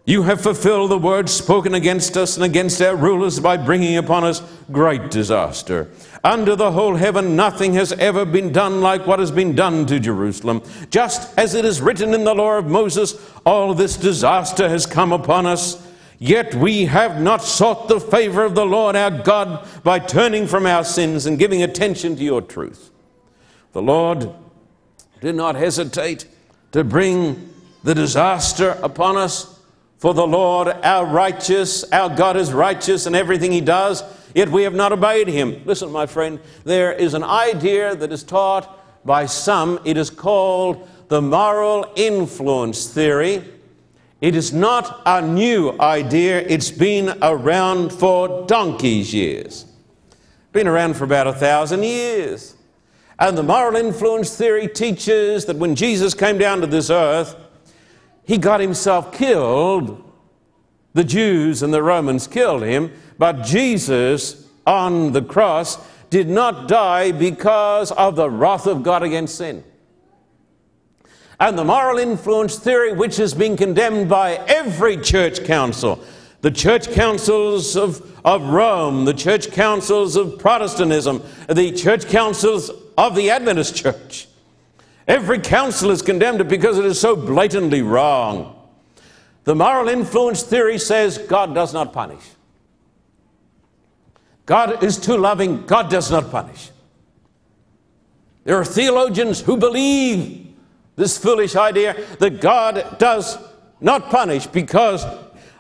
You 0.09 0.23
have 0.23 0.41
fulfilled 0.41 0.93
the 0.93 0.99
words 0.99 1.33
spoken 1.33 1.75
against 1.75 2.17
us 2.17 2.37
and 2.37 2.45
against 2.45 2.81
our 2.81 2.95
rulers 2.95 3.41
by 3.41 3.57
bringing 3.57 3.97
upon 3.97 4.23
us 4.23 4.41
great 4.71 5.11
disaster. 5.11 5.91
Under 6.23 6.55
the 6.55 6.71
whole 6.71 6.95
heaven, 6.95 7.35
nothing 7.35 7.75
has 7.75 7.91
ever 7.91 8.25
been 8.25 8.53
done 8.53 8.81
like 8.81 9.05
what 9.05 9.19
has 9.19 9.33
been 9.33 9.57
done 9.57 9.85
to 9.87 9.99
Jerusalem. 9.99 10.63
Just 10.91 11.37
as 11.37 11.55
it 11.55 11.65
is 11.65 11.83
written 11.83 12.15
in 12.15 12.23
the 12.23 12.35
law 12.35 12.57
of 12.57 12.67
Moses, 12.67 13.17
all 13.45 13.75
this 13.75 13.97
disaster 13.97 14.69
has 14.69 14.87
come 14.87 15.13
upon 15.13 15.45
us. 15.45 15.85
Yet 16.21 16.55
we 16.55 16.85
have 16.85 17.21
not 17.21 17.43
sought 17.43 17.89
the 17.89 17.99
favor 17.99 18.45
of 18.45 18.55
the 18.55 18.65
Lord 18.65 18.95
our 18.95 19.11
God 19.11 19.67
by 19.83 19.99
turning 19.99 20.47
from 20.47 20.67
our 20.67 20.85
sins 20.85 21.27
and 21.27 21.37
giving 21.37 21.65
attention 21.65 22.15
to 22.15 22.23
your 22.23 22.43
truth. 22.43 22.93
The 23.73 23.83
Lord 23.83 24.33
did 25.21 25.35
not 25.35 25.57
hesitate 25.57 26.27
to 26.71 26.85
bring 26.85 27.53
the 27.83 27.95
disaster 27.95 28.79
upon 28.85 29.17
us 29.17 29.56
for 29.99 30.13
the 30.13 30.27
Lord, 30.27 30.69
our 30.69 31.07
righteous, 31.07 31.85
our 31.91 32.15
God 32.15 32.37
is 32.37 32.53
righteous 32.53 33.07
in 33.07 33.15
everything 33.15 33.51
he 33.51 33.63
does, 33.63 34.05
yet 34.35 34.51
we 34.51 34.63
have 34.65 34.75
not 34.75 34.93
obeyed 34.93 35.29
him. 35.29 35.63
Listen, 35.65 35.91
my 35.91 36.07
friend, 36.07 36.39
there 36.65 36.93
is 36.93 37.15
an 37.15 37.25
idea 37.25 37.97
that 37.97 38.13
is 38.13 38.23
taught 38.23 39.07
by 39.07 39.25
some. 39.25 39.81
It 39.85 39.97
is 39.97 40.11
called 40.11 40.87
the 41.09 41.23
moral 41.23 41.91
influence 41.97 42.89
theory. 42.89 43.43
It 44.21 44.35
is 44.35 44.53
not 44.53 45.03
a 45.07 45.23
new 45.23 45.79
idea, 45.79 46.41
it's 46.41 46.71
been 46.71 47.17
around 47.23 47.93
for 47.93 48.47
donkey's 48.47 49.13
years. 49.15 49.67
Been 50.53 50.67
around 50.67 50.97
for 50.97 51.05
about 51.05 51.27
a 51.27 51.33
thousand 51.33 51.85
years. 51.85 52.55
And 53.19 53.37
the 53.37 53.43
moral 53.43 53.77
influence 53.77 54.37
theory 54.37 54.69
teaches 54.69 55.47
that 55.47 55.57
when 55.57 55.75
Jesus 55.75 56.13
came 56.13 56.39
down 56.39 56.61
to 56.61 56.67
this 56.67 56.91
earth, 56.91 57.35
he 58.27 58.37
got 58.39 58.61
himself 58.61 59.13
killed. 59.13 60.03
The 60.93 61.05
Jews 61.05 61.63
and 61.63 61.73
the 61.73 61.83
Romans 61.83 62.27
killed 62.27 62.63
him, 62.63 62.93
but 63.19 63.45
Jesus 63.45 64.47
on 64.67 65.13
the 65.13 65.23
cross 65.23 65.79
did 66.11 66.29
not 66.29 66.69
die 66.69 67.13
because 67.13 67.93
of 67.93 68.17
the 68.17 68.29
wrath 68.29 68.67
of 68.67 68.83
God 68.83 69.03
against 69.03 69.37
sin. 69.37 69.63
And 71.39 71.59
the 71.59 71.65
moral 71.65 71.99
influence 71.99 72.59
theory, 72.59 72.93
which 72.93 73.17
has 73.17 73.35
been 73.35 73.57
condemned 73.57 74.09
by 74.09 74.37
every 74.49 74.97
church 74.97 75.45
council, 75.45 76.03
the 76.41 76.51
church 76.51 76.91
councils 76.93 77.77
of, 77.77 78.19
of 78.25 78.43
Rome, 78.43 79.05
the 79.05 79.15
church 79.15 79.53
councils 79.53 80.17
of 80.17 80.39
Protestantism, 80.39 81.23
the 81.49 81.73
church 81.73 82.07
councils 82.09 82.71
of 82.97 83.15
the 83.15 83.31
Adventist 83.31 83.77
church, 83.77 84.29
Every 85.07 85.39
council 85.39 85.91
has 85.91 86.03
condemned 86.03 86.41
it 86.41 86.49
because 86.49 86.79
it 86.79 86.85
is 86.85 87.01
so 87.01 87.15
blatantly 87.15 87.83
wrong. 87.83 88.53
The 89.45 89.55
moral 89.55 89.89
influence 89.89 90.43
theory 90.43 90.79
says 90.79 91.19
God 91.19 91.55
does 91.55 91.73
not 91.73 91.93
punish. 91.93 92.23
God 94.47 94.83
is 94.83 94.99
too 94.99 95.17
loving, 95.17 95.67
God 95.67 95.91
does 95.91 96.11
not 96.11 96.31
punish. 96.31 96.71
There 98.45 98.57
are 98.57 98.65
theologians 98.65 99.41
who 99.41 99.57
believe 99.57 100.55
this 100.95 101.19
foolish 101.19 101.57
idea 101.57 101.95
that 102.19 102.41
God 102.41 102.99
does 102.99 103.39
not 103.81 104.09
punish 104.09 104.47
because 104.47 105.05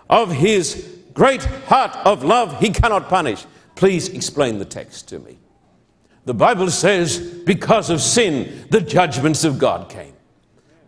of 0.08 0.32
his 0.32 1.00
great 1.12 1.44
heart 1.44 1.94
of 2.06 2.24
love, 2.24 2.60
he 2.60 2.70
cannot 2.70 3.08
punish. 3.08 3.44
Please 3.74 4.08
explain 4.08 4.58
the 4.58 4.64
text 4.64 5.08
to 5.08 5.18
me. 5.18 5.38
The 6.26 6.34
Bible 6.34 6.70
says, 6.70 7.18
because 7.18 7.88
of 7.88 8.00
sin, 8.00 8.66
the 8.70 8.80
judgments 8.80 9.44
of 9.44 9.58
God 9.58 9.88
came. 9.88 10.12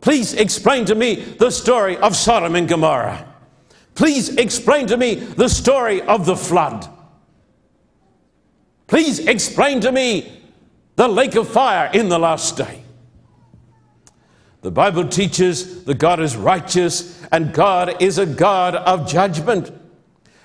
Please 0.01 0.35
explain 0.35 0.85
to 0.87 0.94
me 0.94 1.14
the 1.14 1.51
story 1.51 1.96
of 1.96 2.14
Sodom 2.16 2.57
and 2.57 2.68
Gomorrah. 2.68 3.24
Please 3.94 4.37
explain 4.37 4.88
to 4.88 4.96
me 4.96 5.14
the 5.14 5.48
story 5.48 6.03
of 6.03 6.27
the 6.27 6.37
flood. 6.37 6.88
Please 8.88 9.20
explain 9.20 9.81
to 9.81 9.92
me 9.92 10.42
the 10.96 11.09
lake 11.09 11.37
of 11.37 11.48
fire 11.48 11.88
in 11.92 12.09
the 12.09 12.18
last 12.18 12.57
day. 12.57 12.83
The 14.62 14.72
Bible 14.72 15.07
teaches 15.07 15.85
that 15.85 15.98
God 15.98 16.18
is 16.18 16.37
righteous 16.37 17.24
and 17.31 17.55
God 17.55 18.03
is 18.03 18.18
a 18.18 18.27
God 18.27 18.74
of 18.74 19.09
judgment. 19.09 19.72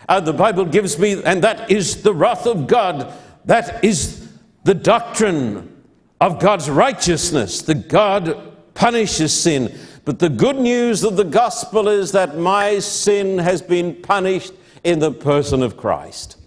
And 0.07 0.25
the 0.25 0.33
Bible 0.33 0.65
gives 0.65 0.99
me, 0.99 1.23
and 1.23 1.43
that 1.43 1.71
is 1.71 2.03
the 2.03 2.13
wrath 2.13 2.45
of 2.45 2.67
God. 2.67 3.11
That 3.45 3.83
is 3.83 4.22
the 4.63 4.73
doctrine 4.73 5.83
of 6.21 6.39
God's 6.39 6.69
righteousness, 6.69 7.61
that 7.63 7.89
God 7.89 8.73
punishes 8.73 9.37
sin. 9.39 9.73
But 10.05 10.19
the 10.19 10.29
good 10.29 10.57
news 10.57 11.03
of 11.03 11.15
the 11.15 11.23
gospel 11.23 11.87
is 11.87 12.11
that 12.13 12.37
my 12.37 12.79
sin 12.79 13.37
has 13.39 13.61
been 13.61 13.95
punished 13.95 14.53
in 14.83 14.99
the 14.99 15.11
person 15.11 15.63
of 15.63 15.77
Christ. 15.77 16.37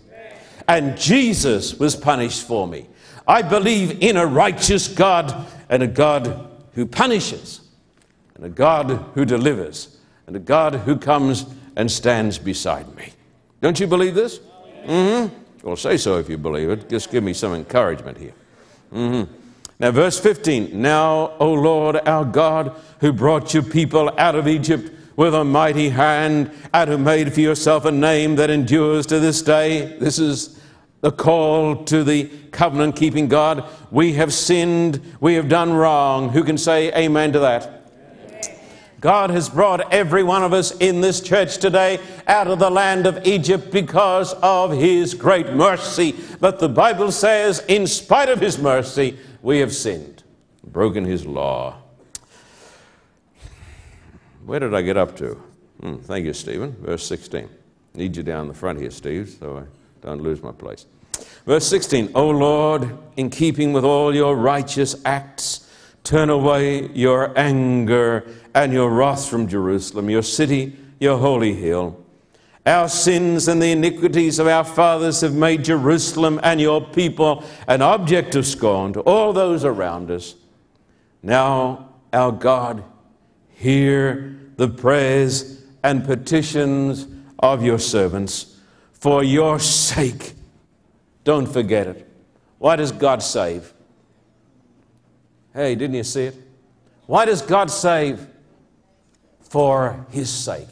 And 0.69 0.99
Jesus 0.99 1.79
was 1.79 1.95
punished 1.95 2.47
for 2.47 2.67
me. 2.67 2.87
I 3.29 3.43
believe 3.43 4.03
in 4.03 4.17
a 4.17 4.27
righteous 4.27 4.89
God 4.89 5.47
and 5.69 5.83
a 5.83 5.87
God 5.87 6.51
who 6.75 6.87
punishes, 6.87 7.61
and 8.35 8.45
a 8.45 8.49
God 8.49 8.91
who 9.15 9.25
delivers, 9.25 9.99
and 10.27 10.37
a 10.37 10.41
God 10.41 10.75
who 10.75 10.97
comes 10.97 11.47
and 11.77 11.91
stands 11.91 12.39
beside 12.39 12.95
me. 12.97 13.13
Don't 13.61 13.81
you 13.81 13.87
believe 13.87 14.15
this? 14.15 14.41
Mm-hmm. 14.85 15.35
Well, 15.67 15.75
say 15.75 15.97
so 15.97 16.17
if 16.19 16.29
you 16.29 16.39
believe 16.39 16.71
it. 16.71 16.89
Just 16.89 17.11
give 17.11 17.25
me 17.25 17.33
some 17.33 17.53
encouragement 17.53 18.19
here. 18.19 18.35
Mm-hmm. 18.95 19.33
Now, 19.81 19.91
verse 19.91 20.17
15 20.21 20.81
Now, 20.81 21.33
O 21.41 21.53
Lord 21.55 21.97
our 22.07 22.25
God, 22.25 22.73
who 23.01 23.13
brought 23.13 23.53
your 23.53 23.65
people 23.65 24.13
out 24.17 24.37
of 24.37 24.47
Egypt 24.47 24.93
with 25.17 25.35
a 25.35 25.43
mighty 25.43 25.89
hand, 25.89 26.53
and 26.73 26.89
who 26.89 26.97
made 26.97 27.35
for 27.35 27.41
yourself 27.41 27.85
a 27.85 27.91
name 27.91 28.37
that 28.37 28.49
endures 28.49 29.07
to 29.07 29.19
this 29.19 29.43
day. 29.43 29.99
This 29.99 30.21
is 30.21 30.63
the 31.01 31.11
call 31.11 31.85
to 31.87 32.05
the 32.05 32.31
covenant 32.53 32.95
keeping 32.95 33.27
God. 33.27 33.69
We 33.91 34.13
have 34.13 34.33
sinned, 34.33 35.01
we 35.21 35.35
have 35.35 35.49
done 35.49 35.73
wrong. 35.73 36.29
Who 36.29 36.45
can 36.45 36.59
say 36.59 36.93
amen 36.93 37.33
to 37.33 37.41
that? 37.41 37.76
God 39.07 39.31
has 39.31 39.49
brought 39.49 39.93
every 39.95 40.25
one 40.25 40.43
of 40.43 40.53
us 40.53 40.73
in 40.79 41.01
this 41.01 41.21
church 41.21 41.59
today 41.59 42.01
out 42.27 42.49
of 42.49 42.59
the 42.59 42.69
land 42.69 43.07
of 43.07 43.25
Egypt 43.25 43.71
because 43.71 44.33
of 44.43 44.73
His 44.73 45.15
great 45.15 45.53
mercy. 45.53 46.17
But 46.41 46.59
the 46.59 46.69
Bible 46.69 47.13
says, 47.13 47.65
in 47.69 47.87
spite 47.87 48.29
of 48.29 48.41
His 48.41 48.59
mercy, 48.59 49.17
we 49.43 49.61
have 49.61 49.73
sinned, 49.73 50.25
broken 50.65 51.05
His 51.05 51.25
law. 51.25 51.77
Where 54.45 54.59
did 54.59 54.75
I 54.75 54.83
get 54.83 54.97
up 54.97 55.17
to? 55.19 55.41
Hmm, 55.79 55.99
thank 55.99 56.27
you, 56.27 56.33
Stephen. 56.33 56.73
Verse 56.81 57.07
16. 57.07 57.49
Need 57.95 58.17
you 58.17 58.25
down 58.25 58.49
the 58.49 58.55
front 58.55 58.81
here, 58.81 58.91
Steve, 58.91 59.37
so 59.39 59.59
I 59.59 60.05
don't 60.05 60.21
lose 60.21 60.43
my 60.43 60.51
place. 60.51 60.85
Verse 61.47 61.69
16, 61.69 62.11
O 62.17 62.29
Lord, 62.31 62.99
in 63.17 63.31
keeping 63.31 63.73
with 63.73 63.85
all 63.85 64.13
your 64.13 64.35
righteous 64.35 64.97
acts, 65.05 65.71
turn 66.03 66.29
away 66.29 66.89
your 66.89 67.37
anger 67.39 68.25
and 68.57 68.73
your 68.73 68.89
wrath 68.89 69.29
from 69.29 69.47
Jerusalem, 69.47 70.09
your 70.09 70.23
city, 70.23 70.75
your 70.99 71.19
holy 71.19 71.55
hill. 71.55 72.03
Our 72.65 72.89
sins 72.89 73.49
and 73.49 73.61
the 73.61 73.71
iniquities 73.71 74.39
of 74.39 74.47
our 74.47 74.65
fathers 74.65 75.21
have 75.21 75.35
made 75.35 75.63
Jerusalem 75.63 76.41
and 76.43 76.59
your 76.59 76.81
people 76.81 77.45
an 77.69 77.83
object 77.83 78.35
of 78.35 78.47
scorn 78.47 78.95
to 78.95 79.01
all 79.01 79.35
those 79.35 79.63
around 79.63 80.11
us. 80.11 80.37
Now, 81.23 81.91
our 82.15 82.33
God, 82.33 82.83
hear 83.51 84.41
the 84.57 84.69
prayers 84.69 85.63
and 85.85 86.03
petitions 86.03 87.07
of 87.39 87.63
your 87.63 87.79
servants 87.79 88.59
for 88.95 89.23
your 89.23 89.59
sake. 89.59 90.33
Don't 91.25 91.47
forget 91.47 91.87
it. 91.89 92.11
Why 92.57 92.77
does 92.77 92.91
God 92.91 93.23
save? 93.23 93.75
Hey, 95.53 95.75
didn't 95.75 95.97
you 95.97 96.05
see 96.05 96.25
it? 96.25 96.37
Why 97.05 97.27
does 97.27 97.43
God 97.43 97.71
save? 97.71 98.27
For 99.51 100.07
his 100.11 100.31
sake, 100.31 100.69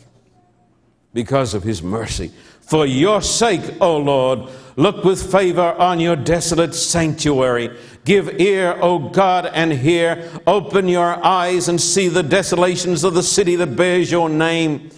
because 1.12 1.54
of 1.54 1.62
his 1.62 1.82
mercy. 1.82 2.32
For 2.60 2.86
your 2.86 3.20
sake, 3.20 3.62
O 3.80 3.98
Lord, 3.98 4.50
look 4.76 5.04
with 5.04 5.30
favor 5.30 5.74
on 5.74 6.00
your 6.00 6.16
desolate 6.16 6.74
sanctuary. 6.74 7.76
Give 8.04 8.40
ear, 8.40 8.76
O 8.80 9.10
God, 9.10 9.46
and 9.46 9.72
hear. 9.72 10.30
Open 10.46 10.88
your 10.88 11.24
eyes 11.24 11.68
and 11.68 11.80
see 11.80 12.08
the 12.08 12.22
desolations 12.22 13.04
of 13.04 13.14
the 13.14 13.22
city 13.22 13.56
that 13.56 13.76
bears 13.76 14.10
your 14.10 14.28
name. 14.28 14.90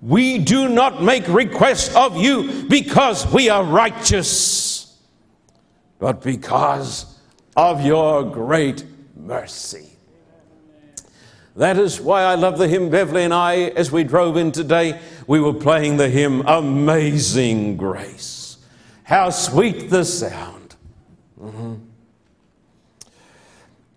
We 0.00 0.38
do 0.38 0.68
not 0.68 1.02
make 1.02 1.28
request 1.28 1.94
of 1.94 2.16
you 2.16 2.64
because 2.68 3.30
we 3.30 3.50
are 3.50 3.62
righteous, 3.62 4.98
but 5.98 6.22
because 6.22 7.18
of 7.54 7.84
your 7.84 8.24
great 8.24 8.84
mercy. 9.14 9.89
That 11.56 11.78
is 11.78 12.00
why 12.00 12.22
I 12.22 12.36
love 12.36 12.58
the 12.58 12.68
hymn. 12.68 12.90
Beverly 12.90 13.24
and 13.24 13.34
I, 13.34 13.56
as 13.56 13.90
we 13.90 14.04
drove 14.04 14.36
in 14.36 14.52
today, 14.52 15.00
we 15.26 15.40
were 15.40 15.54
playing 15.54 15.96
the 15.96 16.08
hymn 16.08 16.42
Amazing 16.46 17.76
Grace. 17.76 18.58
How 19.02 19.30
sweet 19.30 19.90
the 19.90 20.04
sound. 20.04 20.76
Mm-hmm. 21.40 21.74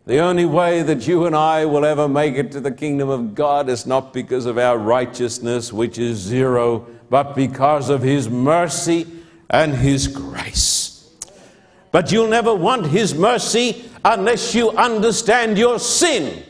The 0.05 0.19
only 0.19 0.45
way 0.45 0.81
that 0.81 1.07
you 1.07 1.25
and 1.25 1.35
I 1.35 1.65
will 1.65 1.85
ever 1.85 2.09
make 2.09 2.35
it 2.35 2.51
to 2.53 2.59
the 2.59 2.71
kingdom 2.71 3.07
of 3.07 3.35
God 3.35 3.69
is 3.69 3.85
not 3.85 4.11
because 4.11 4.45
of 4.45 4.57
our 4.57 4.77
righteousness, 4.77 5.71
which 5.71 5.97
is 5.97 6.17
zero, 6.17 6.85
but 7.09 7.35
because 7.35 7.89
of 7.89 8.01
His 8.01 8.29
mercy 8.29 9.07
and 9.49 9.73
His 9.73 10.07
grace. 10.07 11.09
But 11.91 12.11
you'll 12.11 12.27
never 12.27 12.53
want 12.53 12.87
His 12.87 13.13
mercy 13.13 13.89
unless 14.03 14.53
you 14.53 14.71
understand 14.71 15.57
your 15.57 15.79
sin. 15.79 16.43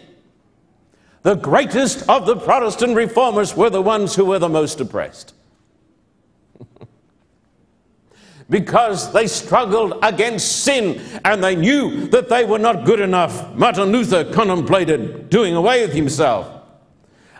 The 1.23 1.35
greatest 1.35 2.07
of 2.09 2.25
the 2.25 2.35
Protestant 2.35 2.95
reformers 2.95 3.55
were 3.55 3.69
the 3.69 3.81
ones 3.81 4.13
who 4.13 4.25
were 4.25 4.39
the 4.39 4.49
most 4.49 4.81
oppressed. 4.81 5.33
because 8.49 9.13
they 9.13 9.27
struggled 9.27 9.97
against 10.03 10.63
sin 10.63 11.01
and 11.23 11.41
they 11.41 11.55
knew 11.55 12.07
that 12.07 12.27
they 12.27 12.43
were 12.43 12.59
not 12.59 12.85
good 12.85 12.99
enough. 12.99 13.55
Martin 13.55 13.85
Luther 13.91 14.31
contemplated 14.33 15.29
doing 15.29 15.55
away 15.55 15.81
with 15.81 15.93
himself. 15.93 16.49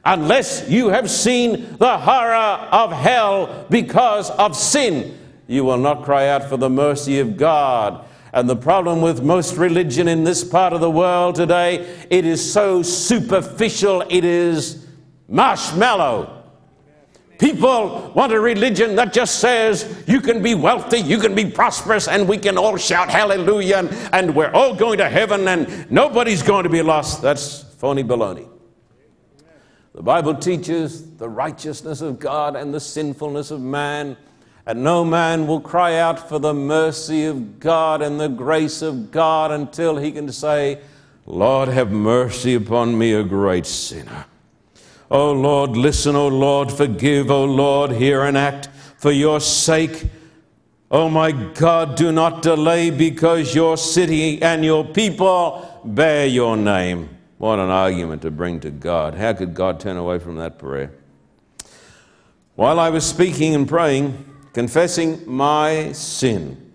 Unless 0.05 0.69
you 0.69 0.87
have 0.89 1.09
seen 1.09 1.77
the 1.77 1.97
horror 1.97 2.35
of 2.71 2.91
hell 2.93 3.65
because 3.69 4.29
of 4.31 4.55
sin, 4.55 5.17
you 5.47 5.65
will 5.65 5.77
not 5.77 6.03
cry 6.03 6.29
out 6.29 6.47
for 6.49 6.55
the 6.55 6.69
mercy 6.69 7.19
of 7.19 7.35
God. 7.35 8.05
And 8.33 8.49
the 8.49 8.55
problem 8.55 9.01
with 9.01 9.21
most 9.21 9.57
religion 9.57 10.07
in 10.07 10.23
this 10.23 10.43
part 10.43 10.73
of 10.73 10.81
the 10.81 10.89
world 10.89 11.35
today, 11.35 11.87
it 12.09 12.25
is 12.25 12.51
so 12.51 12.81
superficial, 12.81 14.03
it 14.09 14.25
is 14.25 14.87
marshmallow. 15.27 16.41
People 17.37 18.11
want 18.15 18.31
a 18.31 18.39
religion 18.39 18.95
that 18.95 19.13
just 19.13 19.39
says 19.39 20.03
you 20.07 20.19
can 20.19 20.41
be 20.41 20.55
wealthy, 20.55 20.97
you 20.97 21.19
can 21.19 21.35
be 21.35 21.45
prosperous, 21.49 22.07
and 22.07 22.27
we 22.27 22.37
can 22.37 22.57
all 22.57 22.75
shout 22.77 23.09
hallelujah, 23.09 23.77
and, 23.77 23.89
and 24.13 24.35
we're 24.35 24.51
all 24.51 24.73
going 24.73 24.97
to 24.97 25.09
heaven, 25.09 25.47
and 25.47 25.91
nobody's 25.91 26.41
going 26.41 26.63
to 26.63 26.69
be 26.69 26.81
lost. 26.81 27.21
That's 27.21 27.63
phony 27.77 28.03
baloney. 28.03 28.47
The 29.93 30.01
Bible 30.01 30.33
teaches 30.33 31.17
the 31.17 31.29
righteousness 31.29 32.01
of 32.01 32.17
God 32.17 32.55
and 32.55 32.73
the 32.73 32.79
sinfulness 32.79 33.51
of 33.51 33.61
man. 33.61 34.17
And 34.65 34.83
no 34.83 35.03
man 35.03 35.45
will 35.45 35.59
cry 35.59 35.97
out 35.97 36.29
for 36.29 36.39
the 36.39 36.53
mercy 36.53 37.25
of 37.25 37.59
God 37.59 38.01
and 38.01 38.19
the 38.19 38.29
grace 38.29 38.81
of 38.81 39.11
God 39.11 39.51
until 39.51 39.97
he 39.97 40.11
can 40.11 40.31
say, 40.31 40.79
Lord, 41.25 41.67
have 41.67 41.91
mercy 41.91 42.55
upon 42.55 42.97
me, 42.97 43.13
a 43.13 43.23
great 43.23 43.65
sinner. 43.65 44.25
O 45.11 45.29
oh 45.29 45.33
Lord, 45.33 45.71
listen, 45.71 46.15
O 46.15 46.23
oh 46.23 46.27
Lord, 46.27 46.71
forgive, 46.71 47.29
O 47.29 47.43
oh 47.43 47.45
Lord, 47.45 47.91
hear 47.91 48.23
and 48.23 48.37
act 48.37 48.69
for 48.97 49.11
your 49.11 49.39
sake. 49.39 50.09
O 50.89 51.09
my 51.09 51.31
God, 51.31 51.95
do 51.95 52.11
not 52.11 52.41
delay 52.41 52.89
because 52.89 53.53
your 53.53 53.77
city 53.77 54.41
and 54.41 54.63
your 54.63 54.85
people 54.85 55.81
bear 55.83 56.25
your 56.25 56.55
name. 56.55 57.09
What 57.37 57.59
an 57.59 57.69
argument 57.69 58.21
to 58.21 58.31
bring 58.31 58.61
to 58.61 58.71
God. 58.71 59.13
How 59.13 59.33
could 59.33 59.53
God 59.53 59.79
turn 59.79 59.97
away 59.97 60.19
from 60.19 60.37
that 60.37 60.57
prayer? 60.57 60.93
While 62.55 62.79
I 62.79 62.89
was 62.89 63.05
speaking 63.05 63.55
and 63.55 63.67
praying, 63.67 64.32
confessing 64.53 65.21
my 65.25 65.91
sin, 65.91 66.71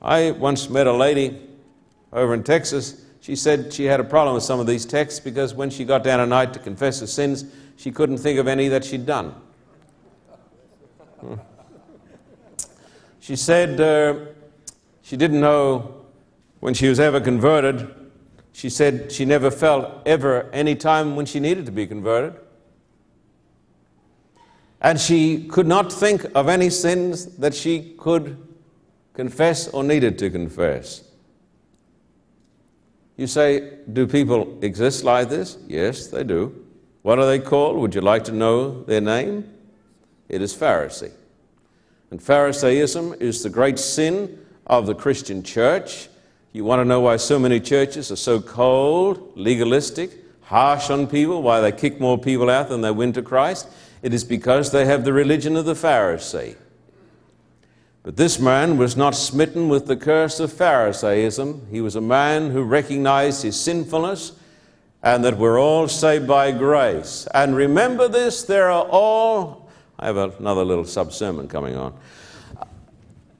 I 0.00 0.30
once 0.30 0.70
met 0.70 0.86
a 0.86 0.92
lady 0.92 1.46
over 2.12 2.32
in 2.32 2.42
Texas. 2.42 3.04
She 3.20 3.36
said 3.36 3.72
she 3.72 3.84
had 3.84 4.00
a 4.00 4.04
problem 4.04 4.34
with 4.34 4.44
some 4.44 4.60
of 4.60 4.66
these 4.66 4.86
texts 4.86 5.20
because 5.20 5.52
when 5.52 5.68
she 5.68 5.84
got 5.84 6.02
down 6.02 6.20
at 6.20 6.28
night 6.28 6.54
to 6.54 6.58
confess 6.58 7.00
her 7.00 7.06
sins, 7.06 7.44
she 7.76 7.90
couldn't 7.90 8.18
think 8.18 8.38
of 8.38 8.48
any 8.48 8.68
that 8.68 8.84
she'd 8.84 9.04
done. 9.04 9.34
She 13.20 13.36
said 13.36 13.80
uh, 13.80 14.26
she 15.02 15.16
didn't 15.16 15.40
know 15.40 16.06
when 16.60 16.72
she 16.72 16.88
was 16.88 16.98
ever 16.98 17.20
converted. 17.20 17.94
She 18.52 18.70
said 18.70 19.12
she 19.12 19.24
never 19.24 19.50
felt 19.50 20.02
ever 20.06 20.48
any 20.52 20.74
time 20.74 21.14
when 21.14 21.26
she 21.26 21.40
needed 21.40 21.66
to 21.66 21.72
be 21.72 21.86
converted. 21.86 22.34
And 24.80 24.98
she 24.98 25.46
could 25.46 25.66
not 25.66 25.92
think 25.92 26.24
of 26.34 26.48
any 26.48 26.70
sins 26.70 27.26
that 27.36 27.54
she 27.54 27.94
could 27.98 28.36
confess 29.12 29.68
or 29.68 29.84
needed 29.84 30.18
to 30.18 30.30
confess. 30.30 31.04
You 33.16 33.26
say, 33.26 33.74
do 33.92 34.06
people 34.06 34.58
exist 34.62 35.04
like 35.04 35.28
this? 35.28 35.58
Yes, 35.68 36.06
they 36.06 36.24
do. 36.24 36.64
What 37.02 37.18
are 37.18 37.26
they 37.26 37.38
called? 37.38 37.76
Would 37.76 37.94
you 37.94 38.00
like 38.00 38.24
to 38.24 38.32
know 38.32 38.82
their 38.84 39.02
name? 39.02 39.52
It 40.28 40.40
is 40.40 40.54
Pharisee. 40.54 41.12
And 42.10 42.20
Pharisaism 42.20 43.20
is 43.20 43.42
the 43.42 43.50
great 43.50 43.78
sin 43.78 44.38
of 44.66 44.86
the 44.86 44.94
Christian 44.94 45.42
church. 45.42 46.08
You 46.52 46.64
want 46.64 46.80
to 46.80 46.84
know 46.84 47.00
why 47.00 47.16
so 47.16 47.38
many 47.38 47.60
churches 47.60 48.10
are 48.10 48.16
so 48.16 48.40
cold, 48.40 49.32
legalistic, 49.36 50.10
harsh 50.42 50.90
on 50.90 51.06
people, 51.06 51.42
why 51.42 51.60
they 51.60 51.72
kick 51.72 52.00
more 52.00 52.18
people 52.18 52.48
out 52.48 52.68
than 52.68 52.80
they 52.80 52.90
win 52.90 53.12
to 53.12 53.22
Christ? 53.22 53.68
It 54.02 54.14
is 54.14 54.24
because 54.24 54.72
they 54.72 54.86
have 54.86 55.04
the 55.04 55.12
religion 55.12 55.56
of 55.56 55.64
the 55.64 55.74
Pharisee. 55.74 56.56
But 58.02 58.16
this 58.16 58.38
man 58.38 58.78
was 58.78 58.96
not 58.96 59.14
smitten 59.14 59.68
with 59.68 59.86
the 59.86 59.96
curse 59.96 60.40
of 60.40 60.52
Pharisaism. 60.52 61.66
He 61.70 61.80
was 61.82 61.96
a 61.96 62.00
man 62.00 62.50
who 62.50 62.62
recognized 62.62 63.42
his 63.42 63.60
sinfulness 63.60 64.32
and 65.02 65.24
that 65.24 65.36
we're 65.36 65.60
all 65.60 65.86
saved 65.88 66.26
by 66.26 66.52
grace. 66.52 67.26
And 67.34 67.54
remember 67.54 68.08
this 68.08 68.42
there 68.42 68.70
are 68.70 68.86
all, 68.86 69.70
I 69.98 70.06
have 70.06 70.16
another 70.16 70.64
little 70.64 70.84
sub 70.84 71.12
sermon 71.12 71.46
coming 71.46 71.76
on. 71.76 71.94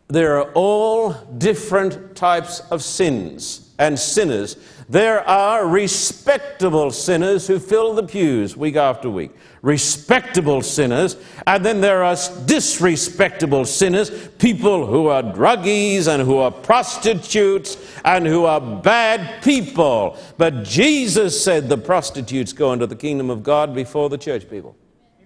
There 0.08 0.38
are 0.38 0.50
all 0.52 1.12
different 1.12 2.16
types 2.16 2.60
of 2.70 2.82
sins 2.82 3.72
and 3.78 3.98
sinners. 3.98 4.56
There 4.90 5.20
are 5.20 5.68
respectable 5.68 6.90
sinners 6.90 7.46
who 7.46 7.60
fill 7.60 7.94
the 7.94 8.02
pews 8.02 8.56
week 8.56 8.74
after 8.74 9.08
week 9.08 9.30
respectable 9.62 10.62
sinners, 10.62 11.16
and 11.46 11.64
then 11.64 11.80
there 11.80 12.02
are 12.02 12.16
disrespectable 12.46 13.64
sinners, 13.64 14.10
people 14.38 14.86
who 14.86 15.08
are 15.08 15.22
druggies 15.22 16.08
and 16.08 16.22
who 16.22 16.38
are 16.38 16.50
prostitutes 16.50 17.76
and 18.04 18.26
who 18.26 18.46
are 18.46 18.60
bad 18.60 19.42
people. 19.42 20.18
But 20.38 20.64
Jesus 20.64 21.42
said 21.42 21.68
the 21.68 21.78
prostitutes 21.78 22.52
go 22.52 22.72
into 22.72 22.86
the 22.86 22.96
kingdom 22.96 23.30
of 23.30 23.42
God 23.42 23.74
before 23.74 24.08
the 24.08 24.18
church 24.18 24.48
people. 24.48 24.76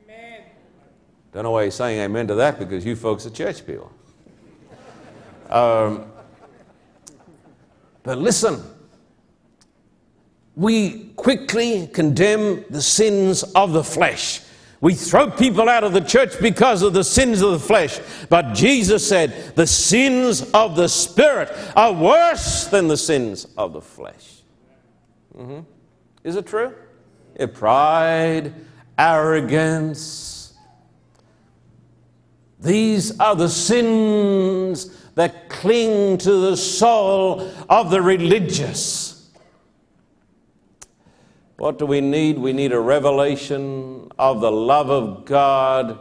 Amen. 0.05 0.43
Don't 1.33 1.45
know 1.45 1.53
why 1.53 1.65
he's 1.65 1.75
saying 1.75 2.01
amen 2.01 2.27
to 2.29 2.35
that 2.35 2.59
because 2.59 2.85
you 2.85 2.97
folks 2.97 3.25
are 3.27 3.31
church 3.31 3.65
people. 3.65 3.93
Um, 5.49 6.11
but 8.03 8.19
listen, 8.19 8.63
we 10.57 11.07
quickly 11.17 11.89
condemn 11.89 12.65
the 12.71 12.83
sins 12.83 13.43
of 13.55 13.73
the 13.73 13.85
flesh. 13.85 14.41
We 14.81 14.95
throw 14.95 15.31
people 15.31 15.69
out 15.69 15.83
of 15.83 15.95
the 15.95 16.01
church 16.01 16.39
because 16.41 16.83
of 16.83 16.93
the 16.93 17.05
sins 17.05 17.41
of 17.41 17.53
the 17.53 17.59
flesh. 17.59 17.99
But 18.29 18.55
Jesus 18.55 19.09
said 19.09 19.57
the 19.57 19.67
sins 19.67 20.51
of 20.53 20.77
the 20.77 20.89
Spirit 20.89 21.51
are 21.75 21.93
worse 21.93 22.67
than 22.67 22.89
the 22.89 22.97
sins 22.97 23.47
of 23.57 23.73
the 23.73 23.81
flesh. 23.81 24.43
Mm-hmm. 25.37 25.61
Is 26.23 26.37
it 26.37 26.47
true? 26.47 26.75
Yeah, 27.41 27.47
pride, 27.47 28.53
arrogance. 28.99 30.53
These 32.61 33.19
are 33.19 33.35
the 33.35 33.49
sins 33.49 35.03
that 35.15 35.49
cling 35.49 36.19
to 36.19 36.51
the 36.51 36.57
soul 36.57 37.51
of 37.69 37.91
the 37.91 38.03
religious. 38.03 39.14
What 41.57 41.79
do 41.79 41.87
we 41.87 42.01
need? 42.01 42.39
We 42.39 42.53
need 42.53 42.73
a 42.73 42.81
revelation 42.81 44.11
of 44.19 44.41
the 44.41 44.51
love 44.51 44.91
of 44.91 45.25
God 45.25 45.99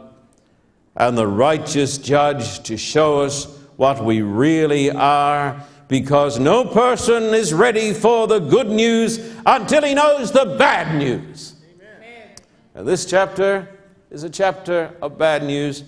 and 0.96 1.16
the 1.16 1.26
righteous 1.26 1.98
judge 1.98 2.62
to 2.64 2.76
show 2.76 3.20
us 3.20 3.46
what 3.76 4.04
we 4.04 4.22
really 4.22 4.90
are 4.90 5.64
because 5.88 6.38
no 6.38 6.64
person 6.64 7.34
is 7.34 7.52
ready 7.52 7.92
for 7.92 8.26
the 8.26 8.38
good 8.38 8.68
news 8.68 9.32
until 9.46 9.82
he 9.82 9.94
knows 9.94 10.32
the 10.32 10.56
bad 10.58 10.96
news. 10.96 11.54
Amen. 11.76 12.36
And 12.74 12.86
this 12.86 13.04
chapter 13.04 13.68
is 14.10 14.22
a 14.24 14.30
chapter 14.30 14.96
of 15.02 15.18
bad 15.18 15.44
news 15.44 15.84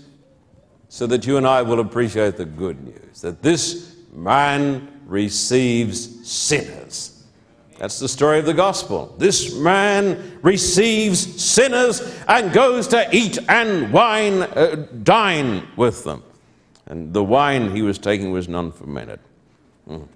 so 0.88 1.06
that 1.06 1.26
you 1.26 1.36
and 1.36 1.46
I 1.46 1.62
will 1.62 1.80
appreciate 1.80 2.36
the 2.36 2.44
good 2.44 2.82
news 2.84 3.20
that 3.22 3.42
this 3.42 3.96
man 4.12 4.88
receives 5.06 6.28
sinners. 6.28 7.15
That's 7.78 7.98
the 7.98 8.08
story 8.08 8.38
of 8.38 8.46
the 8.46 8.54
gospel. 8.54 9.14
This 9.18 9.54
man 9.54 10.38
receives 10.42 11.42
sinners 11.42 12.00
and 12.26 12.52
goes 12.52 12.88
to 12.88 13.08
eat 13.14 13.38
and 13.48 13.92
wine, 13.92 14.42
uh, 14.42 14.86
dine 15.02 15.68
with 15.76 16.04
them. 16.04 16.22
And 16.86 17.12
the 17.12 17.22
wine 17.22 17.74
he 17.74 17.82
was 17.82 17.98
taking 17.98 18.30
was 18.30 18.48
non 18.48 18.72
fermented. 18.72 19.20
Mm. 19.88 20.08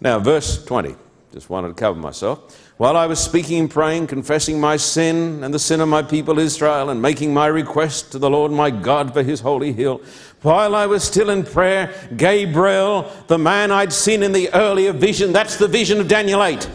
Now, 0.00 0.18
verse 0.18 0.64
20. 0.64 0.96
Just 1.32 1.50
wanted 1.50 1.68
to 1.68 1.74
cover 1.74 1.98
myself. 1.98 2.58
While 2.78 2.96
I 2.96 3.06
was 3.06 3.18
speaking 3.20 3.58
and 3.60 3.70
praying, 3.70 4.06
confessing 4.06 4.58
my 4.58 4.78
sin 4.78 5.44
and 5.44 5.52
the 5.52 5.58
sin 5.58 5.80
of 5.80 5.88
my 5.88 6.02
people 6.02 6.38
Israel, 6.38 6.88
and 6.88 7.02
making 7.02 7.34
my 7.34 7.46
request 7.48 8.12
to 8.12 8.18
the 8.18 8.30
Lord 8.30 8.50
my 8.50 8.70
God 8.70 9.12
for 9.12 9.22
his 9.22 9.40
holy 9.40 9.72
hill, 9.72 10.00
while 10.40 10.74
I 10.74 10.86
was 10.86 11.04
still 11.04 11.28
in 11.28 11.44
prayer, 11.44 11.92
Gabriel, 12.16 13.12
the 13.26 13.36
man 13.36 13.70
I'd 13.70 13.92
seen 13.92 14.22
in 14.22 14.32
the 14.32 14.52
earlier 14.54 14.92
vision, 14.92 15.32
that's 15.32 15.56
the 15.56 15.68
vision 15.68 16.00
of 16.00 16.08
Daniel 16.08 16.42
8 16.42 16.68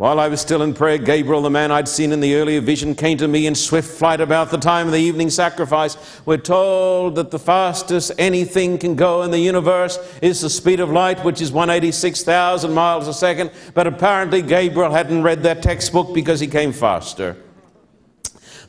while 0.00 0.18
I 0.18 0.28
was 0.28 0.40
still 0.40 0.62
in 0.62 0.72
prayer, 0.72 0.96
Gabriel, 0.96 1.42
the 1.42 1.50
man 1.50 1.70
I'd 1.70 1.86
seen 1.86 2.10
in 2.10 2.20
the 2.20 2.36
earlier 2.36 2.62
vision, 2.62 2.94
came 2.94 3.18
to 3.18 3.28
me 3.28 3.46
in 3.46 3.54
swift 3.54 3.98
flight 3.98 4.22
about 4.22 4.50
the 4.50 4.56
time 4.56 4.86
of 4.86 4.94
the 4.94 4.98
evening 4.98 5.28
sacrifice. 5.28 5.98
We're 6.24 6.38
told 6.38 7.16
that 7.16 7.30
the 7.30 7.38
fastest 7.38 8.12
anything 8.16 8.78
can 8.78 8.94
go 8.94 9.20
in 9.24 9.30
the 9.30 9.38
universe 9.38 9.98
is 10.22 10.40
the 10.40 10.48
speed 10.48 10.80
of 10.80 10.90
light, 10.90 11.22
which 11.22 11.42
is 11.42 11.52
186,000 11.52 12.72
miles 12.72 13.08
a 13.08 13.12
second. 13.12 13.50
But 13.74 13.86
apparently, 13.86 14.40
Gabriel 14.40 14.90
hadn't 14.90 15.22
read 15.22 15.42
that 15.42 15.62
textbook 15.62 16.14
because 16.14 16.40
he 16.40 16.46
came 16.46 16.72
faster. 16.72 17.36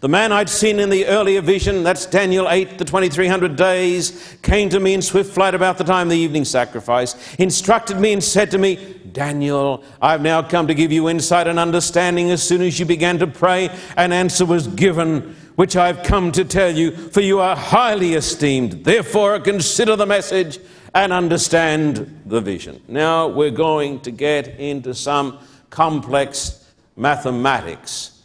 The 0.02 0.10
man 0.10 0.32
I'd 0.32 0.50
seen 0.50 0.80
in 0.80 0.90
the 0.90 1.06
earlier 1.06 1.42
vision, 1.42 1.84
that's 1.84 2.08
Daniel 2.08 2.50
8, 2.50 2.80
the 2.80 2.86
2300 2.86 3.56
days, 3.56 4.36
came 4.42 4.68
to 4.72 4.80
me 4.80 4.96
in 4.96 5.02
swift 5.04 5.32
flight 5.32 5.54
about 5.54 5.78
the 5.78 5.84
time 5.84 6.08
of 6.08 6.12
the 6.12 6.18
evening 6.18 6.44
sacrifice, 6.44 7.16
instructed 7.36 8.00
me 8.00 8.12
and 8.12 8.24
said 8.24 8.50
to 8.50 8.58
me, 8.58 9.00
Daniel, 9.14 9.84
I've 10.02 10.22
now 10.22 10.42
come 10.42 10.68
to 10.68 10.74
give 10.74 10.92
you 10.92 11.10
insight 11.10 11.48
and 11.48 11.60
understanding 11.60 12.32
as 12.32 12.42
soon 12.42 12.62
as 12.62 12.80
you 12.80 12.86
began 12.86 13.20
to 13.20 13.28
pray. 13.28 13.70
An 13.98 14.12
answer 14.12 14.46
was 14.46 14.68
given, 14.68 15.36
which 15.56 15.76
I've 15.76 16.04
come 16.04 16.32
to 16.34 16.46
tell 16.46 16.76
you, 16.76 16.92
for 16.92 17.22
you 17.22 17.40
are 17.40 17.56
highly 17.56 18.14
esteemed. 18.14 18.86
Therefore, 18.86 19.40
consider 19.40 19.96
the 19.96 20.06
message 20.06 20.60
and 20.94 21.14
understand 21.14 22.22
the 22.26 22.42
vision. 22.42 22.82
Now, 22.88 23.28
we're 23.28 23.52
going 23.52 24.02
to 24.02 24.12
get 24.12 24.60
into 24.60 24.94
some 24.94 25.40
complex 25.70 26.72
mathematics. 26.96 28.22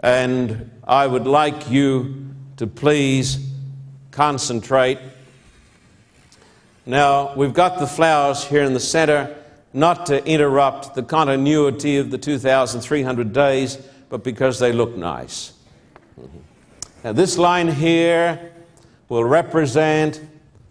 And 0.00 0.70
I 0.84 1.06
would 1.06 1.26
like 1.26 1.70
you 1.70 2.34
to 2.56 2.66
please 2.66 3.50
concentrate. 4.10 4.98
Now, 6.86 7.34
we've 7.34 7.52
got 7.52 7.78
the 7.78 7.86
flowers 7.86 8.44
here 8.44 8.62
in 8.62 8.72
the 8.72 8.80
center, 8.80 9.36
not 9.72 10.06
to 10.06 10.24
interrupt 10.26 10.94
the 10.94 11.02
continuity 11.02 11.98
of 11.98 12.10
the 12.10 12.18
2,300 12.18 13.32
days, 13.32 13.78
but 14.08 14.24
because 14.24 14.58
they 14.58 14.72
look 14.72 14.96
nice. 14.96 15.52
Mm-hmm. 16.18 16.38
Now, 17.04 17.12
this 17.12 17.38
line 17.38 17.68
here 17.68 18.52
will 19.08 19.24
represent 19.24 20.20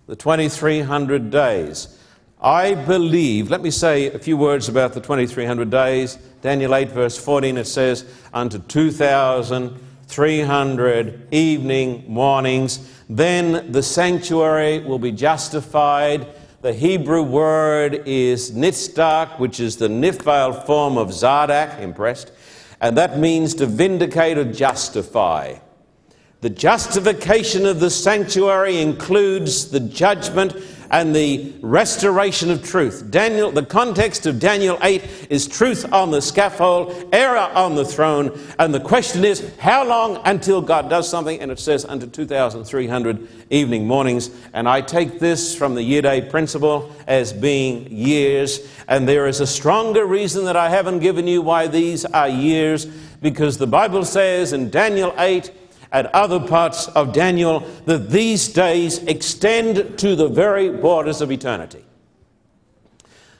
the 0.07 0.15
2,300 0.15 1.29
days. 1.29 1.99
I 2.39 2.75
believe, 2.75 3.49
let 3.49 3.62
me 3.62 3.71
say 3.71 4.12
a 4.12 4.19
few 4.19 4.38
words 4.38 4.69
about 4.69 4.93
the 4.93 5.01
2,300 5.01 5.71
days. 5.71 6.17
Daniel 6.41 6.75
8, 6.75 6.91
verse 6.91 7.17
14, 7.17 7.57
it 7.57 7.65
says, 7.65 8.05
Unto 8.33 8.60
2,300 8.60 11.33
evening 11.33 12.03
mornings, 12.07 12.93
then 13.10 13.71
the 13.71 13.81
sanctuary 13.81 14.79
will 14.79 14.99
be 14.99 15.12
justified 15.12 16.27
The 16.67 16.73
Hebrew 16.73 17.23
word 17.23 18.03
is 18.06 18.51
nitzdak, 18.51 19.39
which 19.39 19.62
is 19.62 19.77
the 19.77 19.88
Niphal 19.88 20.65
form 20.65 20.97
of 20.97 21.12
Zardak, 21.12 21.80
impressed, 21.80 22.34
and 22.82 22.97
that 22.97 23.17
means 23.17 23.53
to 23.53 23.65
vindicate 23.65 24.38
or 24.38 24.43
justify. 24.43 25.60
The 26.41 26.49
justification 26.49 27.65
of 27.65 27.80
the 27.80 27.89
sanctuary 27.89 28.82
includes 28.82 29.71
the 29.71 29.80
judgment 29.80 30.58
and 30.91 31.15
the 31.15 31.54
restoration 31.62 32.52
of 32.52 32.63
truth. 32.63 33.10
Daniel, 33.10 33.52
the 33.52 33.65
context 33.65 34.26
of 34.26 34.39
Daniel 34.39 34.78
8 34.82 35.28
is 35.30 35.47
truth 35.47 35.91
on 35.91 36.12
the 36.12 36.21
scaffold, 36.21 37.10
error 37.13 37.38
on 37.38 37.76
the 37.76 37.86
throne, 37.86 38.38
and 38.60 38.73
the 38.73 38.80
question 38.80 39.26
is 39.26 39.56
how 39.58 39.86
long 39.86 40.21
until 40.26 40.62
God 40.62 40.89
does 40.89 41.10
something? 41.10 41.39
And 41.39 41.52
it 41.52 41.60
says 41.60 41.86
unto 41.86 42.08
2,300 42.08 43.28
evening 43.50 43.88
mornings. 43.88 44.30
And 44.54 44.67
I 44.67 44.82
take 44.82 45.19
this 45.19 45.56
from 45.56 45.76
the 45.76 45.84
year 45.84 46.02
day 46.02 46.21
principle 46.21 46.91
as 47.08 47.34
being 47.34 47.91
years, 47.91 48.67
and 48.88 49.08
there 49.08 49.28
is 49.28 49.39
a 49.39 49.47
stronger 49.47 50.06
reason 50.06 50.45
that 50.45 50.56
I 50.56 50.69
haven't 50.69 51.00
given 51.00 51.28
you 51.28 51.41
why 51.41 51.67
these 51.67 52.06
are 52.06 52.30
years, 52.30 52.86
because 52.86 53.58
the 53.58 53.67
Bible 53.67 54.06
says 54.06 54.54
in 54.54 54.69
Daniel 54.69 55.13
8, 55.17 55.52
and 55.91 56.08
other 56.08 56.39
parts 56.39 56.88
of 56.89 57.13
Daniel 57.13 57.62
that 57.86 58.10
these 58.10 58.50
days 58.50 59.00
extend 59.04 59.97
to 60.00 60.15
the 60.15 60.28
very 60.28 60.69
borders 60.69 61.21
of 61.21 61.32
eternity. 61.32 61.84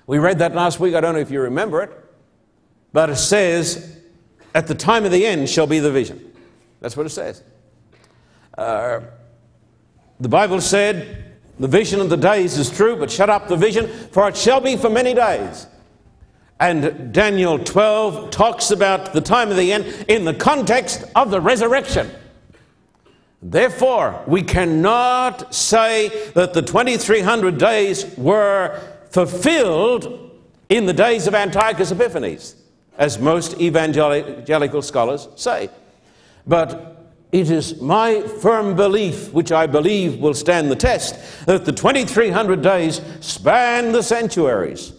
We 0.06 0.20
read 0.20 0.40
that 0.40 0.56
last 0.56 0.80
week, 0.80 0.96
I 0.96 1.02
don't 1.02 1.14
know 1.14 1.20
if 1.20 1.32
you 1.32 1.42
remember 1.42 1.82
it, 1.82 1.92
but 2.94 3.10
it 3.10 3.18
says, 3.18 4.00
At 4.56 4.68
the 4.68 4.76
time 4.76 5.04
of 5.04 5.12
the 5.12 5.26
end 5.26 5.50
shall 5.50 5.68
be 5.68 5.80
the 5.80 5.92
vision. 5.92 6.34
That's 6.80 6.96
what 6.96 7.06
it 7.06 7.10
says. 7.10 7.44
Uh, 8.58 9.02
the 10.20 10.30
Bible 10.30 10.62
said, 10.62 11.36
The 11.60 11.68
vision 11.68 12.00
of 12.00 12.10
the 12.10 12.18
days 12.18 12.58
is 12.58 12.70
true, 12.70 12.96
but 12.96 13.12
shut 13.12 13.30
up 13.30 13.50
the 13.50 13.58
vision, 13.58 13.88
for 14.12 14.30
it 14.30 14.38
shall 14.38 14.62
be 14.62 14.78
for 14.78 14.90
many 14.90 15.14
days. 15.14 15.68
And 16.60 17.14
Daniel 17.14 17.60
12 17.60 18.32
talks 18.32 18.72
about 18.72 19.14
the 19.14 19.22
time 19.22 19.52
of 19.52 19.58
the 19.58 19.74
end 19.74 20.06
in 20.08 20.26
the 20.26 20.34
context 20.34 21.04
of 21.16 21.30
the 21.30 21.40
resurrection. 21.40 22.10
Therefore, 23.42 24.24
we 24.26 24.42
cannot 24.42 25.54
say 25.54 26.32
that 26.32 26.54
the 26.54 26.62
2300 26.62 27.58
days 27.58 28.06
were 28.18 28.82
fulfilled 29.12 30.32
in 30.70 30.86
the 30.86 30.94
days 30.94 31.28
of 31.28 31.36
Antiochus 31.36 31.92
Epiphanes, 31.92 32.56
as 32.98 33.20
most 33.20 33.60
evangelical 33.62 34.82
scholars 34.82 35.30
say. 35.36 35.70
But 36.48 36.98
it 37.32 37.52
is 37.52 37.80
my 37.82 38.22
firm 38.22 38.76
belief, 38.76 39.32
which 39.34 39.52
I 39.52 39.68
believe 39.68 40.20
will 40.20 40.34
stand 40.34 40.72
the 40.72 40.76
test, 40.76 41.46
that 41.46 41.66
the 41.66 41.72
2300 41.72 42.62
days 42.62 43.02
span 43.22 43.92
the 43.92 44.02
centuries 44.02 44.94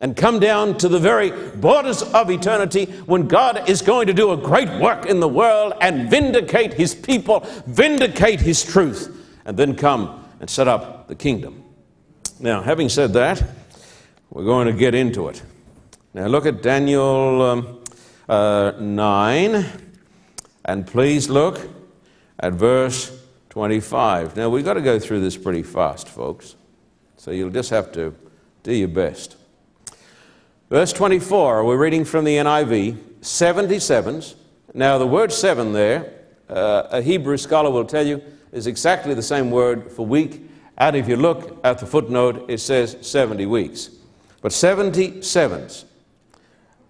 and 0.00 0.16
come 0.16 0.38
down 0.38 0.76
to 0.78 0.88
the 0.88 0.98
very 0.98 1.30
borders 1.56 2.02
of 2.02 2.30
eternity 2.30 2.86
when 3.06 3.26
God 3.26 3.68
is 3.68 3.80
going 3.80 4.06
to 4.06 4.14
do 4.14 4.32
a 4.32 4.36
great 4.36 4.68
work 4.80 5.06
in 5.06 5.20
the 5.20 5.28
world 5.28 5.74
and 5.80 6.10
vindicate 6.10 6.74
his 6.74 6.94
people, 6.94 7.40
vindicate 7.66 8.40
his 8.40 8.62
truth, 8.62 9.16
and 9.44 9.56
then 9.56 9.74
come 9.74 10.24
and 10.40 10.50
set 10.50 10.68
up 10.68 11.08
the 11.08 11.14
kingdom. 11.14 11.64
Now, 12.40 12.60
having 12.62 12.88
said 12.88 13.12
that, 13.14 13.42
we're 14.30 14.44
going 14.44 14.66
to 14.66 14.72
get 14.72 14.94
into 14.94 15.28
it. 15.28 15.42
Now, 16.12 16.26
look 16.26 16.46
at 16.46 16.62
Daniel 16.62 17.42
um, 17.42 17.82
uh, 18.28 18.72
9, 18.78 19.64
and 20.64 20.86
please 20.86 21.28
look 21.30 21.60
at 22.40 22.52
verse 22.52 23.20
25. 23.50 24.36
Now, 24.36 24.48
we've 24.48 24.64
got 24.64 24.74
to 24.74 24.82
go 24.82 24.98
through 24.98 25.20
this 25.20 25.36
pretty 25.36 25.62
fast, 25.62 26.08
folks, 26.08 26.56
so 27.16 27.30
you'll 27.30 27.50
just 27.50 27.70
have 27.70 27.92
to 27.92 28.14
do 28.64 28.74
your 28.74 28.88
best. 28.88 29.36
Verse 30.70 30.94
24, 30.94 31.62
we're 31.66 31.76
reading 31.76 32.06
from 32.06 32.24
the 32.24 32.36
NIV, 32.36 32.96
77s. 33.20 34.34
Now, 34.72 34.96
the 34.96 35.06
word 35.06 35.30
seven 35.30 35.74
there, 35.74 36.10
uh, 36.48 36.84
a 36.90 37.02
Hebrew 37.02 37.36
scholar 37.36 37.70
will 37.70 37.84
tell 37.84 38.06
you, 38.06 38.22
is 38.50 38.66
exactly 38.66 39.12
the 39.12 39.22
same 39.22 39.50
word 39.50 39.92
for 39.92 40.06
week. 40.06 40.40
And 40.78 40.96
if 40.96 41.06
you 41.06 41.16
look 41.16 41.60
at 41.64 41.80
the 41.80 41.86
footnote, 41.86 42.46
it 42.48 42.58
says 42.58 42.96
70 43.02 43.44
weeks. 43.44 43.90
But 44.40 44.52
77s 44.52 45.84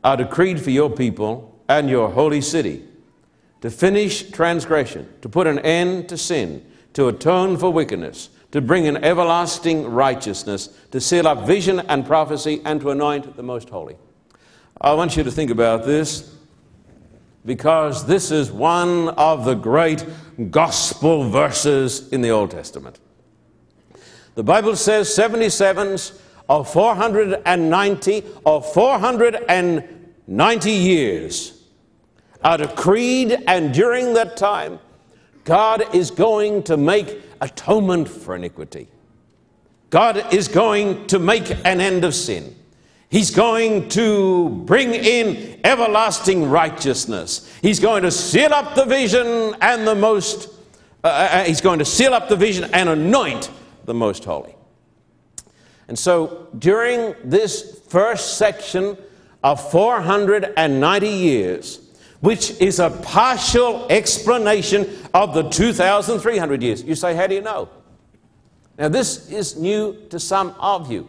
are 0.05 0.17
decreed 0.17 0.61
for 0.61 0.71
your 0.71 0.89
people 0.89 1.61
and 1.69 1.91
your 1.91 2.11
holy 2.11 2.43
city 2.43 2.85
to 3.61 3.71
finish 3.71 4.31
transgression, 4.31 5.09
to 5.21 5.29
put 5.29 5.49
an 5.49 5.59
end 5.59 6.09
to 6.11 6.17
sin, 6.17 6.65
to 6.93 7.09
atone 7.09 7.57
for 7.57 7.73
wickedness, 7.73 8.29
to 8.55 8.63
bring 8.63 8.85
in 8.85 9.03
everlasting 9.03 9.85
righteousness, 9.85 10.69
to 10.93 11.01
seal 11.01 11.27
up 11.27 11.45
vision 11.45 11.81
and 11.89 12.07
prophecy, 12.07 12.63
and 12.65 12.81
to 12.81 12.91
anoint 12.91 13.37
the 13.37 13.43
most 13.43 13.69
holy. 13.69 13.97
I 14.81 14.93
want 14.93 15.17
you 15.17 15.25
to 15.25 15.31
think 15.33 15.51
about 15.51 15.85
this 15.85 16.37
because 17.45 18.07
this 18.07 18.31
is 18.31 18.53
one 18.53 19.09
of 19.09 19.45
the 19.45 19.55
great 19.55 20.07
gospel 20.53 21.29
verses 21.29 22.13
in 22.13 22.21
the 22.21 22.31
Old 22.31 22.53
Testament. 22.53 23.01
The 24.37 24.45
Bible 24.45 24.77
says 24.77 25.09
77s 25.09 26.21
of 26.49 26.73
490 26.73 28.23
or 28.45 28.63
490 28.63 30.71
years 30.71 31.61
are 32.45 32.59
decreed, 32.59 33.37
and 33.49 33.75
during 33.75 34.15
that 34.15 34.37
time, 34.37 34.79
God 35.45 35.95
is 35.95 36.11
going 36.11 36.63
to 36.65 36.77
make 36.77 37.21
atonement 37.41 38.09
for 38.09 38.35
iniquity. 38.35 38.89
God 39.91 40.33
is 40.35 40.49
going 40.49 41.07
to 41.09 41.19
make 41.19 41.51
an 41.65 41.81
end 41.81 42.05
of 42.05 42.15
sin. 42.15 42.57
He's 43.11 43.31
going 43.31 43.91
to 43.91 44.49
bring 44.49 44.93
in 44.93 45.61
everlasting 45.63 46.51
righteousness. 46.51 47.49
He's 47.63 47.79
going 47.79 48.03
to 48.03 48.11
seal 48.11 48.53
up 48.53 48.75
the 48.75 48.87
vision 48.87 49.55
and 49.61 49.87
the 49.87 49.95
most, 49.95 50.49
uh, 51.05 51.09
uh 51.09 51.45
he's 51.45 51.61
going 51.61 51.79
to 51.79 51.85
seal 51.85 52.13
up 52.13 52.29
the 52.29 52.37
vision 52.37 52.71
and 52.73 52.89
anoint 52.89 53.51
the 53.85 53.95
most 53.95 54.25
holy. 54.25 54.57
And 55.87 55.99
so 55.99 56.49
during 56.59 57.15
this 57.23 57.83
first 57.89 58.39
section 58.39 58.97
of 59.45 59.71
490 59.71 61.09
years, 61.09 61.84
which 62.25 62.59
is 62.59 62.81
a 62.81 62.89
partial 62.89 63.87
explanation 63.91 64.89
of 65.13 65.35
the 65.35 65.43
2,300 65.43 66.63
years. 66.63 66.83
You 66.83 66.95
say, 66.95 67.15
How 67.15 67.27
do 67.27 67.35
you 67.35 67.43
know? 67.43 67.69
Now, 68.79 68.89
this 68.89 69.31
is 69.31 69.59
new 69.59 69.95
to 70.09 70.19
some 70.19 70.55
of 70.59 70.91
you. 70.91 71.07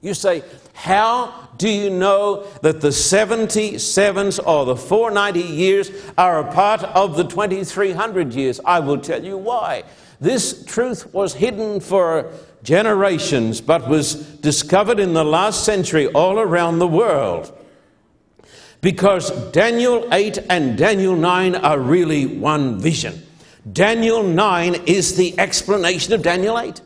You 0.00 0.14
say, 0.14 0.42
How 0.72 1.50
do 1.58 1.68
you 1.68 1.90
know 1.90 2.46
that 2.62 2.80
the 2.80 2.88
77s 2.88 4.40
or 4.46 4.64
the 4.64 4.76
490 4.76 5.40
years 5.40 5.90
are 6.16 6.40
a 6.40 6.50
part 6.50 6.84
of 6.84 7.18
the 7.18 7.24
2,300 7.24 8.32
years? 8.32 8.60
I 8.64 8.80
will 8.80 8.98
tell 8.98 9.22
you 9.22 9.36
why. 9.36 9.82
This 10.20 10.64
truth 10.64 11.12
was 11.12 11.34
hidden 11.34 11.80
for 11.80 12.32
generations, 12.62 13.60
but 13.60 13.90
was 13.90 14.14
discovered 14.14 15.00
in 15.00 15.12
the 15.12 15.24
last 15.24 15.66
century 15.66 16.06
all 16.06 16.38
around 16.38 16.78
the 16.78 16.88
world. 16.88 17.54
Because 18.80 19.30
Daniel 19.52 20.08
8 20.12 20.38
and 20.48 20.76
Daniel 20.78 21.14
9 21.14 21.54
are 21.56 21.78
really 21.78 22.26
one 22.26 22.78
vision. 22.78 23.26
Daniel 23.70 24.22
9 24.22 24.74
is 24.86 25.16
the 25.16 25.38
explanation 25.38 26.14
of 26.14 26.22
Daniel 26.22 26.58
8. 26.58 26.80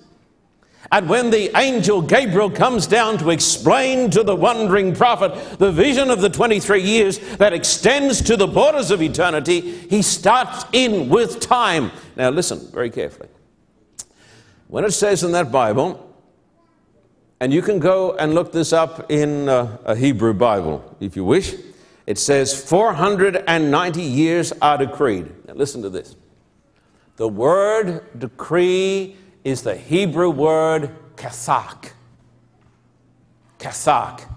And 0.90 1.08
when 1.08 1.30
the 1.30 1.56
angel 1.56 2.02
Gabriel 2.02 2.50
comes 2.50 2.86
down 2.86 3.18
to 3.18 3.30
explain 3.30 4.10
to 4.10 4.22
the 4.22 4.36
wandering 4.36 4.94
prophet 4.94 5.58
the 5.58 5.72
vision 5.72 6.10
of 6.10 6.20
the 6.20 6.28
23 6.28 6.82
years 6.82 7.18
that 7.36 7.52
extends 7.52 8.22
to 8.22 8.36
the 8.36 8.46
borders 8.46 8.90
of 8.90 9.00
eternity, 9.00 9.60
he 9.60 10.02
starts 10.02 10.64
in 10.72 11.08
with 11.08 11.40
time. 11.40 11.90
Now, 12.16 12.30
listen 12.30 12.60
very 12.72 12.90
carefully. 12.90 13.28
When 14.68 14.84
it 14.84 14.92
says 14.92 15.22
in 15.22 15.32
that 15.32 15.50
Bible, 15.50 16.00
and 17.40 17.52
you 17.52 17.62
can 17.62 17.78
go 17.78 18.12
and 18.16 18.34
look 18.34 18.52
this 18.52 18.72
up 18.72 19.10
in 19.10 19.48
uh, 19.48 19.78
a 19.84 19.96
Hebrew 19.96 20.34
Bible 20.34 20.96
if 21.00 21.16
you 21.16 21.24
wish, 21.24 21.54
it 22.06 22.18
says 22.18 22.62
490 22.62 24.02
years 24.02 24.52
are 24.60 24.78
decreed. 24.78 25.32
Now 25.46 25.54
listen 25.54 25.82
to 25.82 25.90
this. 25.90 26.16
The 27.16 27.28
word 27.28 28.18
decree 28.18 29.16
is 29.44 29.62
the 29.62 29.76
Hebrew 29.76 30.30
word 30.30 30.90
kathak. 31.16 31.92
Kathak. 33.58 34.28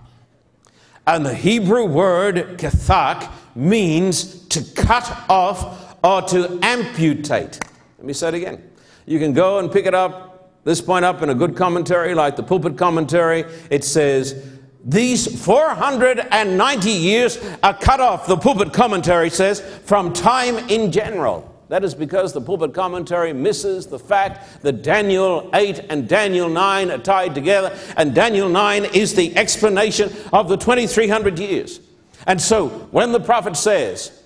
And 1.05 1.25
the 1.25 1.33
Hebrew 1.33 1.85
word 1.85 2.57
kathak 2.57 3.31
means 3.55 4.47
to 4.49 4.63
cut 4.75 5.11
off 5.29 5.95
or 6.03 6.21
to 6.21 6.59
amputate. 6.61 7.59
Let 7.97 8.05
me 8.05 8.13
say 8.13 8.29
it 8.29 8.33
again. 8.35 8.69
You 9.05 9.19
can 9.19 9.33
go 9.33 9.59
and 9.59 9.71
pick 9.71 9.85
it 9.85 9.93
up, 9.93 10.63
this 10.63 10.81
point 10.81 11.05
up 11.05 11.21
in 11.21 11.29
a 11.29 11.35
good 11.35 11.55
commentary 11.55 12.13
like 12.13 12.35
the 12.35 12.43
pulpit 12.43 12.77
commentary. 12.77 13.45
It 13.69 13.83
says, 13.83 14.56
these 14.87 15.43
490 15.43 16.89
years 16.89 17.37
are 17.61 17.73
cut 17.73 17.99
off, 17.99 18.25
the 18.25 18.37
pulpit 18.37 18.71
commentary 18.71 19.29
says, 19.29 19.59
from 19.83 20.13
time 20.13 20.57
in 20.69 20.93
general. 20.93 21.53
That 21.67 21.83
is 21.83 21.93
because 21.93 22.31
the 22.31 22.39
pulpit 22.39 22.73
commentary 22.73 23.33
misses 23.33 23.87
the 23.87 23.99
fact 23.99 24.63
that 24.63 24.83
Daniel 24.83 25.49
8 25.53 25.87
and 25.89 26.07
Daniel 26.07 26.47
9 26.47 26.89
are 26.89 26.97
tied 26.99 27.35
together, 27.35 27.77
and 27.97 28.15
Daniel 28.15 28.47
9 28.47 28.85
is 28.85 29.13
the 29.13 29.35
explanation 29.35 30.09
of 30.31 30.47
the 30.47 30.55
2300 30.55 31.37
years. 31.37 31.81
And 32.25 32.39
so, 32.39 32.69
when 32.91 33.11
the 33.11 33.19
prophet 33.19 33.57
says, 33.57 34.23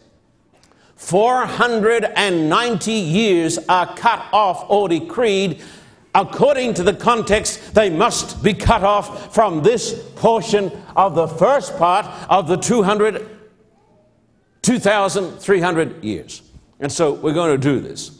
490 0.95 2.91
years 2.91 3.57
are 3.68 3.95
cut 3.95 4.24
off 4.32 4.70
or 4.70 4.88
decreed, 4.88 5.64
according 6.14 6.74
to 6.76 6.84
the 6.84 6.93
context, 6.93 7.74
they 7.74 7.89
must 7.89 8.43
be 8.43 8.53
cut 8.53 8.84
off 8.84 9.34
from 9.34 9.64
this 9.64 9.99
portion 10.16 10.72
of 10.95 11.16
the 11.16 11.28
first 11.28 11.76
part 11.78 12.05
of 12.30 12.47
the 12.47 12.57
200, 12.57 13.28
2,300 14.62 16.03
years. 16.03 16.43
And 16.80 16.91
so 16.91 17.14
we're 17.14 17.34
going 17.34 17.51
to 17.51 17.57
do 17.57 17.80
this. 17.80 18.20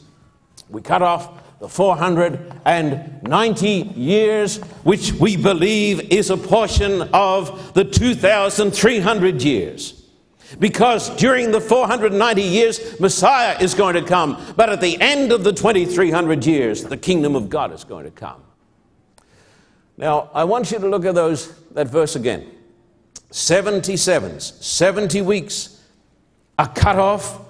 We 0.68 0.80
cut 0.80 1.02
off 1.02 1.30
the 1.58 1.68
490 1.68 3.68
years, 3.68 4.58
which 4.82 5.12
we 5.12 5.36
believe 5.36 6.12
is 6.12 6.30
a 6.30 6.36
portion 6.36 7.02
of 7.12 7.74
the 7.74 7.84
2,300 7.84 9.42
years. 9.42 10.01
Because 10.58 11.14
during 11.16 11.50
the 11.50 11.60
490 11.60 12.42
years, 12.42 13.00
Messiah 13.00 13.56
is 13.60 13.74
going 13.74 13.94
to 13.94 14.02
come. 14.02 14.42
But 14.56 14.70
at 14.70 14.80
the 14.80 15.00
end 15.00 15.32
of 15.32 15.44
the 15.44 15.52
2,300 15.52 16.44
years, 16.44 16.84
the 16.84 16.96
kingdom 16.96 17.34
of 17.34 17.48
God 17.48 17.72
is 17.72 17.84
going 17.84 18.04
to 18.04 18.10
come. 18.10 18.42
Now, 19.96 20.30
I 20.34 20.44
want 20.44 20.70
you 20.70 20.78
to 20.78 20.88
look 20.88 21.04
at 21.04 21.14
those, 21.14 21.52
that 21.70 21.88
verse 21.88 22.16
again. 22.16 22.50
70 23.30 23.96
sevens, 23.96 24.52
70 24.64 25.22
weeks 25.22 25.80
are 26.58 26.68
cut 26.68 26.98
off, 26.98 27.40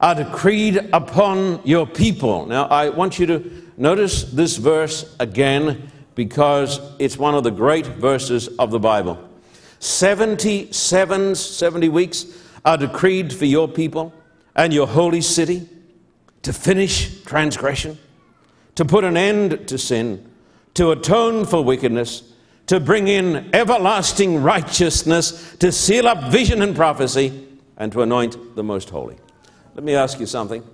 are 0.00 0.14
decreed 0.14 0.88
upon 0.92 1.60
your 1.64 1.86
people. 1.86 2.46
Now, 2.46 2.64
I 2.64 2.88
want 2.88 3.18
you 3.18 3.26
to 3.26 3.62
notice 3.76 4.24
this 4.24 4.56
verse 4.56 5.14
again 5.18 5.90
because 6.14 6.80
it's 6.98 7.18
one 7.18 7.34
of 7.34 7.44
the 7.44 7.50
great 7.50 7.86
verses 7.86 8.48
of 8.58 8.70
the 8.70 8.78
Bible. 8.78 9.27
70 9.80 10.72
sevens, 10.72 11.40
70 11.40 11.88
weeks 11.88 12.26
are 12.64 12.76
decreed 12.76 13.32
for 13.32 13.44
your 13.44 13.68
people 13.68 14.12
and 14.56 14.72
your 14.72 14.86
holy 14.86 15.20
city 15.20 15.68
to 16.42 16.52
finish 16.52 17.22
transgression, 17.22 17.98
to 18.74 18.84
put 18.84 19.04
an 19.04 19.16
end 19.16 19.68
to 19.68 19.78
sin, 19.78 20.30
to 20.74 20.90
atone 20.90 21.44
for 21.44 21.62
wickedness, 21.62 22.32
to 22.66 22.80
bring 22.80 23.08
in 23.08 23.48
everlasting 23.54 24.42
righteousness, 24.42 25.56
to 25.56 25.72
seal 25.72 26.06
up 26.06 26.30
vision 26.30 26.62
and 26.62 26.76
prophecy, 26.76 27.46
and 27.76 27.92
to 27.92 28.02
anoint 28.02 28.56
the 28.56 28.64
most 28.64 28.90
holy. 28.90 29.16
Let 29.74 29.84
me 29.84 29.94
ask 29.94 30.18
you 30.18 30.26
something. 30.26 30.64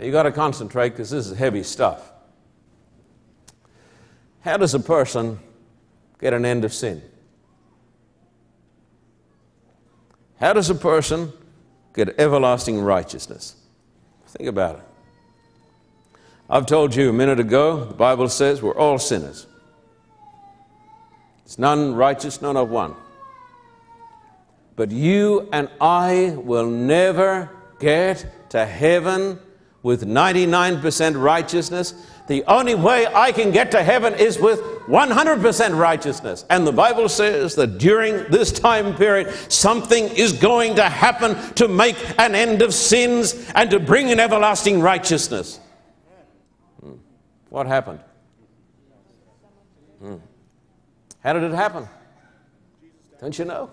You 0.00 0.10
got 0.10 0.24
to 0.24 0.32
concentrate 0.32 0.90
because 0.90 1.10
this 1.10 1.26
is 1.26 1.36
heavy 1.36 1.62
stuff. 1.62 2.10
How 4.40 4.56
does 4.56 4.74
a 4.74 4.80
person 4.80 5.38
get 6.20 6.32
an 6.32 6.44
end 6.44 6.64
of 6.64 6.72
sin? 6.72 7.02
How 10.38 10.52
does 10.52 10.70
a 10.70 10.74
person 10.74 11.32
get 11.94 12.18
everlasting 12.18 12.80
righteousness? 12.80 13.56
Think 14.26 14.48
about 14.48 14.76
it. 14.76 14.82
I've 16.48 16.66
told 16.66 16.94
you 16.94 17.10
a 17.10 17.12
minute 17.12 17.40
ago, 17.40 17.84
the 17.84 17.94
Bible 17.94 18.28
says 18.28 18.62
we're 18.62 18.76
all 18.76 18.98
sinners. 18.98 19.46
It's 21.44 21.58
none 21.58 21.94
righteous, 21.94 22.40
none 22.40 22.56
of 22.56 22.70
one. 22.70 22.94
But 24.76 24.90
you 24.90 25.48
and 25.52 25.68
I 25.80 26.34
will 26.36 26.66
never 26.66 27.50
get 27.80 28.50
to 28.50 28.64
heaven 28.64 29.38
with 29.82 30.06
99% 30.06 31.20
righteousness. 31.20 31.94
The 32.26 32.44
only 32.44 32.74
way 32.74 33.06
I 33.06 33.32
can 33.32 33.50
get 33.50 33.70
to 33.72 33.82
heaven 33.82 34.14
is 34.14 34.38
with 34.38 34.60
100% 34.86 35.78
righteousness. 35.78 36.44
And 36.50 36.66
the 36.66 36.72
Bible 36.72 37.08
says 37.08 37.54
that 37.56 37.78
during 37.78 38.30
this 38.30 38.52
time 38.52 38.94
period, 38.94 39.32
something 39.50 40.04
is 40.04 40.32
going 40.32 40.76
to 40.76 40.88
happen 40.88 41.34
to 41.54 41.66
make 41.66 41.96
an 42.18 42.34
end 42.34 42.62
of 42.62 42.74
sins 42.74 43.50
and 43.54 43.70
to 43.70 43.80
bring 43.80 44.10
in 44.10 44.20
everlasting 44.20 44.80
righteousness. 44.80 45.58
Hmm. 46.80 46.92
What 47.48 47.66
happened? 47.66 48.00
Hmm. 50.00 50.16
How 51.24 51.32
did 51.32 51.42
it 51.42 51.52
happen? 51.52 51.88
Don't 53.20 53.38
you 53.38 53.44
know? 53.44 53.70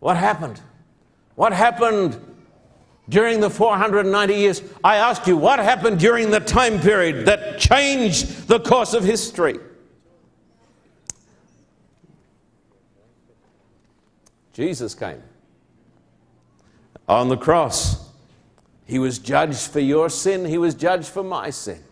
What 0.00 0.16
happened? 0.16 0.60
What 1.36 1.52
happened 1.52 2.20
during 3.08 3.40
the 3.40 3.50
490 3.50 4.34
years? 4.34 4.62
I 4.82 4.96
ask 4.96 5.26
you, 5.26 5.36
what 5.36 5.58
happened 5.58 5.98
during 5.98 6.30
the 6.30 6.40
time 6.40 6.80
period 6.80 7.26
that 7.26 7.58
changed 7.58 8.48
the 8.48 8.60
course 8.60 8.94
of 8.94 9.04
history? 9.04 9.58
Jesus 14.52 14.94
came. 14.94 15.22
On 17.08 17.28
the 17.28 17.36
cross, 17.36 18.10
he 18.84 18.98
was 18.98 19.18
judged 19.18 19.70
for 19.70 19.80
your 19.80 20.08
sin, 20.08 20.44
he 20.44 20.58
was 20.58 20.74
judged 20.74 21.08
for 21.08 21.22
my 21.22 21.50
sin. 21.50 21.82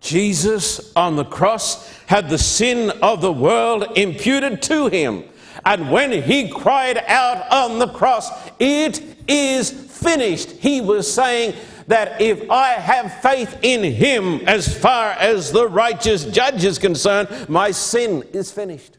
Jesus 0.00 0.92
on 0.96 1.16
the 1.16 1.24
cross 1.24 1.92
had 2.06 2.30
the 2.30 2.38
sin 2.38 2.90
of 3.02 3.20
the 3.20 3.32
world 3.32 3.98
imputed 3.98 4.62
to 4.62 4.86
him. 4.88 5.24
And 5.64 5.90
when 5.90 6.10
he 6.10 6.48
cried 6.48 6.96
out 7.06 7.50
on 7.52 7.78
the 7.78 7.88
cross, 7.88 8.30
It 8.58 9.02
is 9.28 9.89
finished, 10.02 10.50
he 10.52 10.80
was 10.80 11.12
saying 11.12 11.54
that 11.86 12.20
if 12.20 12.50
I 12.50 12.68
have 12.68 13.20
faith 13.20 13.58
in 13.62 13.82
him 13.82 14.46
as 14.48 14.76
far 14.76 15.10
as 15.12 15.52
the 15.52 15.68
righteous 15.68 16.24
judge 16.24 16.64
is 16.64 16.78
concerned, 16.78 17.48
my 17.48 17.70
sin 17.70 18.22
is 18.32 18.50
finished. 18.50 18.98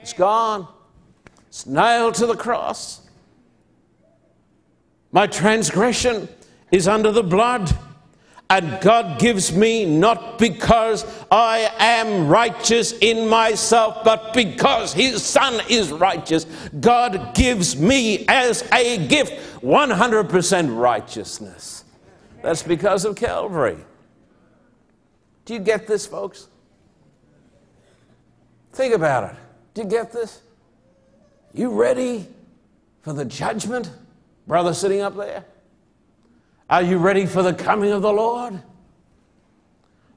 It's 0.00 0.12
gone, 0.12 0.66
it's 1.46 1.66
nailed 1.66 2.14
to 2.14 2.26
the 2.26 2.36
cross. 2.36 3.02
My 5.12 5.26
transgression 5.26 6.28
is 6.70 6.86
under 6.86 7.10
the 7.10 7.22
blood. 7.22 7.72
And 8.50 8.80
God 8.80 9.18
gives 9.18 9.52
me 9.52 9.84
not 9.84 10.38
because 10.38 11.04
I 11.30 11.70
am 11.78 12.28
righteous 12.28 12.92
in 12.92 13.28
myself, 13.28 14.02
but 14.04 14.32
because 14.32 14.94
His 14.94 15.22
Son 15.22 15.60
is 15.68 15.92
righteous. 15.92 16.46
God 16.80 17.34
gives 17.34 17.76
me 17.76 18.24
as 18.26 18.66
a 18.72 19.06
gift 19.06 19.60
100% 19.60 20.78
righteousness. 20.80 21.84
That's 22.42 22.62
because 22.62 23.04
of 23.04 23.16
Calvary. 23.16 23.76
Do 25.44 25.52
you 25.52 25.60
get 25.60 25.86
this, 25.86 26.06
folks? 26.06 26.48
Think 28.72 28.94
about 28.94 29.32
it. 29.32 29.36
Do 29.74 29.82
you 29.82 29.88
get 29.88 30.10
this? 30.10 30.40
You 31.52 31.70
ready 31.70 32.26
for 33.02 33.12
the 33.12 33.24
judgment? 33.24 33.90
Brother 34.46 34.72
sitting 34.72 35.00
up 35.02 35.16
there? 35.16 35.44
Are 36.70 36.82
you 36.82 36.98
ready 36.98 37.26
for 37.26 37.42
the 37.42 37.54
coming 37.54 37.92
of 37.92 38.02
the 38.02 38.12
Lord? 38.12 38.62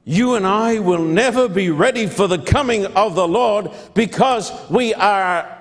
You 0.04 0.34
and 0.34 0.46
I 0.46 0.80
will 0.80 1.02
never 1.02 1.48
be 1.48 1.70
ready 1.70 2.06
for 2.06 2.26
the 2.26 2.38
coming 2.38 2.84
of 2.86 3.14
the 3.14 3.26
Lord 3.26 3.70
because 3.94 4.52
we 4.68 4.92
are 4.94 5.58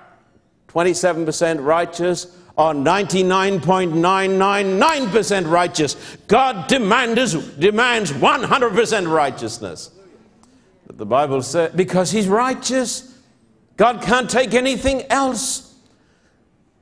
27% 0.70 1.64
righteous 1.64 2.36
or 2.58 2.74
99.999% 2.74 5.50
righteous. 5.50 6.18
God 6.28 6.68
demands, 6.68 7.34
demands 7.58 8.12
100% 8.12 9.12
righteousness. 9.12 9.92
But 10.88 10.98
the 10.98 11.06
Bible 11.06 11.44
says, 11.44 11.72
because 11.76 12.12
He's 12.12 12.28
righteous, 12.28 13.18
God 13.78 14.02
can't 14.02 14.30
take 14.30 14.54
anything 14.54 15.04
else. 15.10 15.74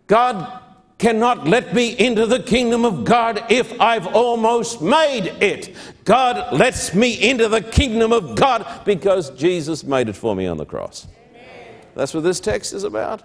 God 0.07 0.58
cannot 0.99 1.47
let 1.47 1.73
me 1.73 1.97
into 1.97 2.25
the 2.25 2.41
kingdom 2.43 2.85
of 2.85 3.05
God 3.05 3.43
if 3.49 3.79
I've 3.81 4.07
almost 4.07 4.81
made 4.81 5.27
it. 5.41 5.75
God 6.03 6.53
lets 6.53 6.93
me 6.93 7.13
into 7.29 7.47
the 7.47 7.61
kingdom 7.61 8.11
of 8.11 8.35
God 8.35 8.85
because 8.85 9.31
Jesus 9.31 9.83
made 9.83 10.09
it 10.09 10.15
for 10.15 10.35
me 10.35 10.45
on 10.45 10.57
the 10.57 10.65
cross. 10.65 11.07
That's 11.95 12.13
what 12.13 12.23
this 12.23 12.39
text 12.39 12.73
is 12.73 12.83
about. 12.83 13.23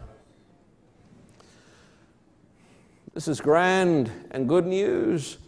This 3.13 3.29
is 3.29 3.41
grand 3.41 4.11
and 4.31 4.49
good 4.49 4.67
news. 4.67 5.39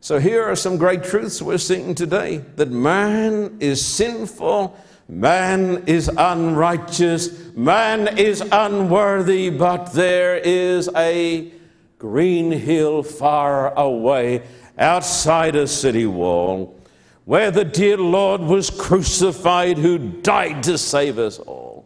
So, 0.00 0.18
here 0.18 0.42
are 0.42 0.56
some 0.56 0.76
great 0.76 1.04
truths 1.04 1.40
we're 1.40 1.58
seeing 1.58 1.94
today 1.94 2.38
that 2.56 2.70
man 2.70 3.58
is 3.60 3.84
sinful 3.84 4.76
Man 5.12 5.84
is 5.86 6.08
unrighteous, 6.08 7.54
man 7.54 8.16
is 8.16 8.40
unworthy, 8.50 9.50
but 9.50 9.92
there 9.92 10.38
is 10.38 10.88
a 10.96 11.52
green 11.98 12.50
hill 12.50 13.02
far 13.02 13.74
away 13.78 14.42
outside 14.78 15.54
a 15.54 15.66
city 15.66 16.06
wall 16.06 16.80
where 17.26 17.50
the 17.50 17.62
dear 17.62 17.98
Lord 17.98 18.40
was 18.40 18.70
crucified 18.70 19.76
who 19.76 19.98
died 19.98 20.62
to 20.62 20.78
save 20.78 21.18
us 21.18 21.38
all. 21.38 21.84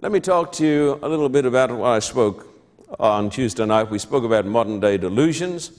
Let 0.00 0.12
me 0.12 0.20
talk 0.20 0.52
to 0.52 0.64
you 0.64 1.00
a 1.02 1.08
little 1.08 1.28
bit 1.28 1.46
about 1.46 1.72
what 1.72 1.90
I 1.90 1.98
spoke 1.98 2.46
on 3.00 3.28
Tuesday 3.28 3.66
night. 3.66 3.90
We 3.90 3.98
spoke 3.98 4.22
about 4.22 4.46
modern 4.46 4.78
day 4.78 4.98
delusions. 4.98 5.72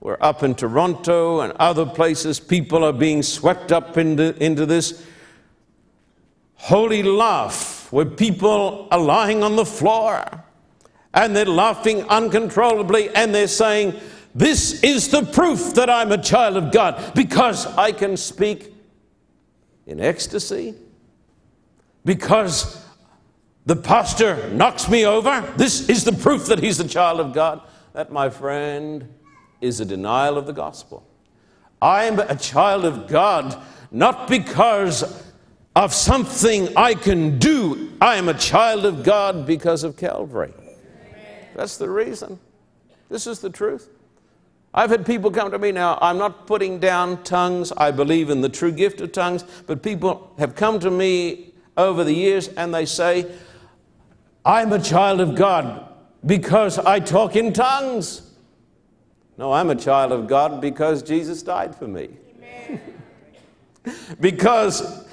We're 0.00 0.16
up 0.20 0.42
in 0.42 0.54
Toronto 0.54 1.40
and 1.40 1.52
other 1.58 1.84
places. 1.84 2.40
People 2.40 2.84
are 2.84 2.92
being 2.92 3.22
swept 3.22 3.70
up 3.70 3.98
into, 3.98 4.34
into 4.42 4.64
this 4.64 5.04
holy 6.54 7.02
laugh 7.02 7.92
where 7.92 8.06
people 8.06 8.88
are 8.90 8.98
lying 8.98 9.42
on 9.42 9.56
the 9.56 9.64
floor 9.66 10.24
and 11.12 11.36
they're 11.36 11.44
laughing 11.44 12.02
uncontrollably 12.04 13.10
and 13.10 13.34
they're 13.34 13.46
saying, 13.46 13.94
This 14.34 14.82
is 14.82 15.08
the 15.08 15.22
proof 15.22 15.74
that 15.74 15.90
I'm 15.90 16.12
a 16.12 16.22
child 16.22 16.56
of 16.56 16.72
God 16.72 17.12
because 17.14 17.66
I 17.66 17.92
can 17.92 18.16
speak 18.16 18.72
in 19.86 20.00
ecstasy, 20.00 20.74
because 22.04 22.82
the 23.66 23.76
pastor 23.76 24.48
knocks 24.50 24.88
me 24.88 25.04
over. 25.04 25.52
This 25.56 25.88
is 25.90 26.04
the 26.04 26.12
proof 26.12 26.46
that 26.46 26.60
he's 26.60 26.80
a 26.80 26.88
child 26.88 27.20
of 27.20 27.34
God. 27.34 27.60
That, 27.92 28.12
my 28.12 28.30
friend, 28.30 29.08
is 29.60 29.80
a 29.80 29.84
denial 29.84 30.38
of 30.38 30.46
the 30.46 30.52
gospel. 30.52 31.06
I'm 31.82 32.18
a 32.18 32.36
child 32.36 32.84
of 32.84 33.08
God 33.08 33.60
not 33.90 34.28
because 34.28 35.24
of 35.74 35.94
something 35.94 36.76
I 36.76 36.94
can 36.94 37.38
do. 37.38 37.92
I 38.00 38.16
am 38.16 38.28
a 38.28 38.34
child 38.34 38.84
of 38.84 39.02
God 39.02 39.46
because 39.46 39.84
of 39.84 39.96
Calvary. 39.96 40.52
That's 41.54 41.76
the 41.76 41.88
reason. 41.88 42.38
This 43.08 43.26
is 43.26 43.40
the 43.40 43.50
truth. 43.50 43.88
I've 44.72 44.90
had 44.90 45.04
people 45.04 45.30
come 45.30 45.50
to 45.50 45.58
me 45.58 45.72
now. 45.72 45.98
I'm 46.00 46.16
not 46.16 46.46
putting 46.46 46.78
down 46.78 47.24
tongues. 47.24 47.72
I 47.72 47.90
believe 47.90 48.30
in 48.30 48.40
the 48.40 48.48
true 48.48 48.70
gift 48.70 49.00
of 49.00 49.10
tongues. 49.10 49.44
But 49.66 49.82
people 49.82 50.32
have 50.38 50.54
come 50.54 50.78
to 50.80 50.90
me 50.90 51.52
over 51.76 52.04
the 52.04 52.12
years 52.12 52.48
and 52.48 52.72
they 52.72 52.86
say, 52.86 53.30
I'm 54.44 54.72
a 54.72 54.78
child 54.78 55.20
of 55.20 55.34
God 55.34 55.88
because 56.24 56.78
I 56.78 57.00
talk 57.00 57.34
in 57.34 57.52
tongues. 57.52 58.29
No, 59.40 59.54
I'm 59.54 59.70
a 59.70 59.74
child 59.74 60.12
of 60.12 60.26
God 60.26 60.60
because 60.60 61.02
Jesus 61.02 61.42
died 61.42 61.74
for 61.74 61.88
me. 61.88 62.10
because 64.20 65.06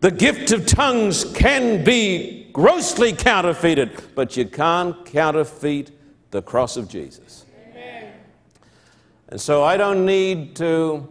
the 0.00 0.10
gift 0.10 0.52
of 0.52 0.66
tongues 0.66 1.24
can 1.32 1.82
be 1.82 2.50
grossly 2.52 3.14
counterfeited, 3.14 4.14
but 4.14 4.36
you 4.36 4.44
can't 4.44 5.06
counterfeit 5.06 5.90
the 6.32 6.42
cross 6.42 6.76
of 6.76 6.86
Jesus. 6.86 7.46
And 9.30 9.40
so 9.40 9.64
I 9.64 9.78
don't 9.78 10.04
need 10.04 10.54
to 10.56 11.08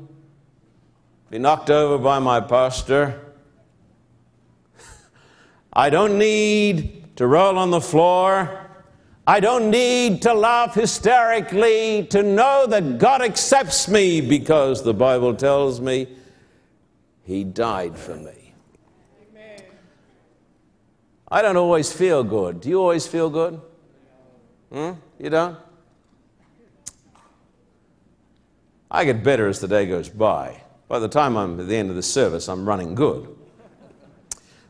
be 1.31 1.39
knocked 1.39 1.71
over 1.71 1.97
by 1.97 2.19
my 2.19 2.41
pastor. 2.41 3.19
I 5.73 5.89
don't 5.89 6.19
need 6.19 7.15
to 7.15 7.25
roll 7.25 7.57
on 7.57 7.71
the 7.71 7.81
floor. 7.81 8.60
I 9.27 9.39
don't 9.39 9.69
need 9.69 10.23
to 10.23 10.33
laugh 10.33 10.73
hysterically 10.73 12.07
to 12.07 12.23
know 12.23 12.65
that 12.67 12.97
God 12.97 13.21
accepts 13.21 13.87
me 13.87 14.19
because 14.19 14.83
the 14.83 14.93
Bible 14.93 15.35
tells 15.35 15.79
me 15.79 16.07
He 17.23 17.43
died 17.43 17.95
for 17.95 18.15
me. 18.15 18.53
I 21.29 21.41
don't 21.41 21.55
always 21.55 21.93
feel 21.93 22.23
good. 22.23 22.59
Do 22.59 22.67
you 22.67 22.81
always 22.81 23.07
feel 23.07 23.29
good? 23.29 23.61
Hmm? 24.71 24.91
You 25.17 25.29
don't? 25.29 25.57
I 28.89 29.05
get 29.05 29.23
better 29.23 29.47
as 29.47 29.61
the 29.61 29.67
day 29.69 29.85
goes 29.85 30.09
by. 30.09 30.61
By 30.89 30.99
the 30.99 31.07
time 31.07 31.37
I'm 31.37 31.57
at 31.57 31.67
the 31.69 31.75
end 31.77 31.89
of 31.89 31.95
the 31.95 32.03
service, 32.03 32.49
I'm 32.49 32.67
running 32.67 32.95
good. 32.95 33.33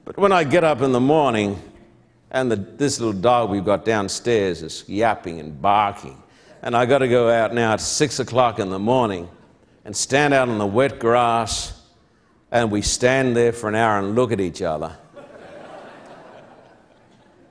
But 0.06 0.18
when 0.18 0.32
I 0.32 0.44
get 0.44 0.64
up 0.64 0.82
in 0.82 0.92
the 0.92 1.00
morning 1.00 1.60
and 2.32 2.52
the, 2.52 2.56
this 2.56 3.00
little 3.00 3.20
dog 3.20 3.50
we've 3.50 3.66
got 3.66 3.86
downstairs 3.86 4.64
is 4.64 4.84
yapping 4.88 5.40
and 5.40 5.62
barking, 5.62 6.22
and 6.62 6.76
I've 6.76 6.90
got 6.90 7.00
to 7.00 7.08
go 7.08 7.30
out 7.30 7.54
now 7.54 7.74
at 7.74 7.82
six 7.82 8.20
o'clock 8.20 8.60
in 8.60 8.70
the 8.70 8.80
morning 8.80 9.30
and 9.86 9.96
stand 9.96 10.34
out 10.34 10.50
on 10.50 10.58
the 10.58 10.66
wet 10.66 11.00
grass, 11.00 11.82
and 12.52 12.72
we 12.72 12.82
stand 12.82 13.36
there 13.36 13.52
for 13.52 13.70
an 13.70 13.76
hour 13.76 14.00
and 14.00 14.16
look 14.16 14.32
at 14.32 14.40
each 14.40 14.62
other. 14.62 14.98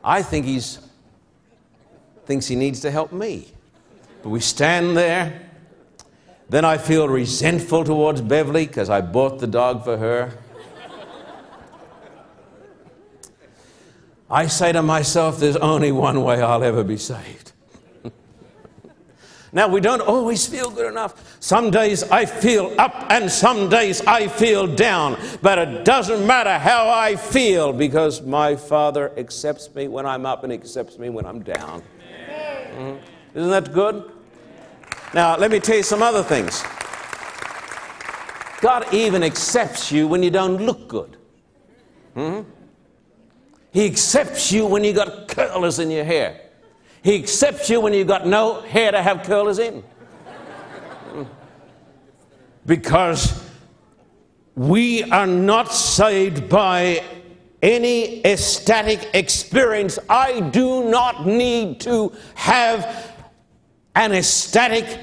I 0.03 0.23
think 0.23 0.47
he's 0.47 0.79
thinks 2.25 2.47
he 2.47 2.55
needs 2.55 2.81
to 2.81 2.91
help 2.91 3.13
me. 3.13 3.49
But 4.23 4.29
we 4.31 4.41
stand 4.41 4.97
there 4.97 5.51
then 6.51 6.65
I 6.65 6.79
feel 6.79 7.09
resentful 7.09 7.85
towards 7.85 8.21
Beverly 8.21 8.67
because 8.67 8.91
I 8.91 9.03
bought 9.03 9.39
the 9.39 9.47
dog 9.47 9.85
for 9.85 9.97
her. 9.97 10.33
I 14.31 14.47
say 14.47 14.71
to 14.73 14.83
myself, 14.83 15.41
there's 15.41 15.57
only 15.57 15.91
one 15.91 16.23
way 16.23 16.41
I'll 16.41 16.63
ever 16.63 16.85
be 16.85 16.97
saved. 16.97 17.53
now, 19.53 19.67
we 19.67 19.81
don't 19.81 20.01
always 20.01 20.47
feel 20.47 20.71
good 20.71 20.87
enough. 20.87 21.37
Some 21.41 21.73
days 21.73 22.05
I 22.05 22.27
feel 22.27 22.73
up 22.79 22.95
and 23.11 23.29
some 23.29 23.69
days 23.69 24.01
I 24.03 24.29
feel 24.29 24.69
down. 24.69 25.19
But 25.43 25.59
it 25.59 25.85
doesn't 25.85 26.25
matter 26.25 26.59
how 26.59 26.89
I 26.89 27.17
feel 27.17 27.73
because 27.73 28.23
my 28.23 28.55
Father 28.55 29.13
accepts 29.19 29.75
me 29.75 29.89
when 29.89 30.07
I'm 30.07 30.25
up 30.25 30.45
and 30.45 30.53
accepts 30.53 30.97
me 30.97 31.09
when 31.09 31.27
I'm 31.27 31.43
down. 31.43 31.83
Mm-hmm. 32.29 33.37
Isn't 33.37 33.51
that 33.51 33.73
good? 33.73 34.13
Now, 35.13 35.37
let 35.37 35.51
me 35.51 35.59
tell 35.59 35.77
you 35.77 35.83
some 35.83 36.03
other 36.03 36.23
things. 36.23 36.63
God 38.61 38.95
even 38.95 39.25
accepts 39.25 39.91
you 39.91 40.07
when 40.07 40.23
you 40.23 40.31
don't 40.31 40.59
look 40.59 40.87
good. 40.87 41.17
hmm 42.15 42.43
He 43.73 43.87
accepts 43.87 44.51
you 44.51 44.67
when 44.67 44.85
you've 44.85 44.97
got 44.97 45.29
curlers 45.29 45.79
in 45.79 45.91
your 45.91 46.05
hair. 46.05 46.41
He 47.03 47.17
accepts 47.17 47.71
you 47.71 47.81
when 47.81 47.93
you've 47.93 48.09
got 48.09 48.27
no 48.27 48.61
hair 48.63 48.91
to 48.91 49.03
have 49.03 49.23
curlers 49.23 49.59
in. 49.59 49.85
Because 52.67 53.49
we 54.55 55.05
are 55.05 55.27
not 55.27 55.73
saved 55.73 56.49
by 56.49 57.03
any 57.63 58.25
ecstatic 58.25 59.09
experience. 59.15 59.99
I 60.09 60.41
do 60.41 60.85
not 60.91 61.27
need 61.27 61.81
to 61.81 62.13
have 62.35 63.15
an 63.95 64.13
ecstatic 64.13 64.99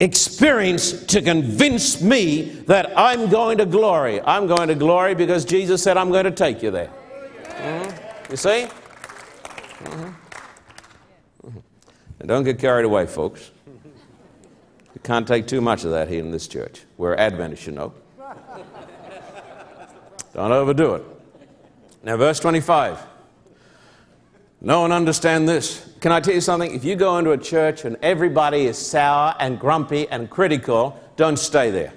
experience 0.00 1.04
to 1.06 1.22
convince 1.22 2.02
me 2.02 2.42
that 2.66 2.96
I'm 2.98 3.30
going 3.30 3.58
to 3.58 3.66
glory. 3.66 4.20
I'm 4.20 4.46
going 4.46 4.68
to 4.68 4.74
glory 4.74 5.14
because 5.14 5.44
Jesus 5.44 5.82
said, 5.82 5.96
I'm 5.96 6.10
going 6.10 6.24
to 6.24 6.30
take 6.30 6.62
you 6.62 6.70
there. 6.70 6.90
Mm-hmm. 7.62 8.30
You 8.30 8.36
see? 8.36 8.66
Mm-hmm. 9.84 10.12
Mm-hmm. 11.46 11.58
And 12.18 12.28
don't 12.28 12.42
get 12.42 12.58
carried 12.58 12.84
away, 12.84 13.06
folks. 13.06 13.52
You 13.66 15.00
can't 15.04 15.26
take 15.26 15.46
too 15.46 15.60
much 15.60 15.84
of 15.84 15.92
that 15.92 16.08
here 16.08 16.20
in 16.20 16.32
this 16.32 16.48
church. 16.48 16.82
We're 16.96 17.14
Adventists, 17.14 17.66
you 17.66 17.72
know. 17.72 17.94
Don't 20.34 20.50
overdo 20.50 20.94
it. 20.94 21.04
Now, 22.02 22.16
verse 22.16 22.40
25. 22.40 22.98
No 24.60 24.80
one 24.80 24.92
understand 24.92 25.48
this. 25.48 25.88
Can 26.00 26.10
I 26.10 26.20
tell 26.20 26.34
you 26.34 26.40
something? 26.40 26.74
If 26.74 26.84
you 26.84 26.96
go 26.96 27.18
into 27.18 27.30
a 27.32 27.38
church 27.38 27.84
and 27.84 27.96
everybody 28.02 28.66
is 28.66 28.78
sour 28.78 29.34
and 29.38 29.58
grumpy 29.58 30.08
and 30.08 30.28
critical, 30.28 30.98
don't 31.16 31.38
stay 31.38 31.70
there. 31.70 31.92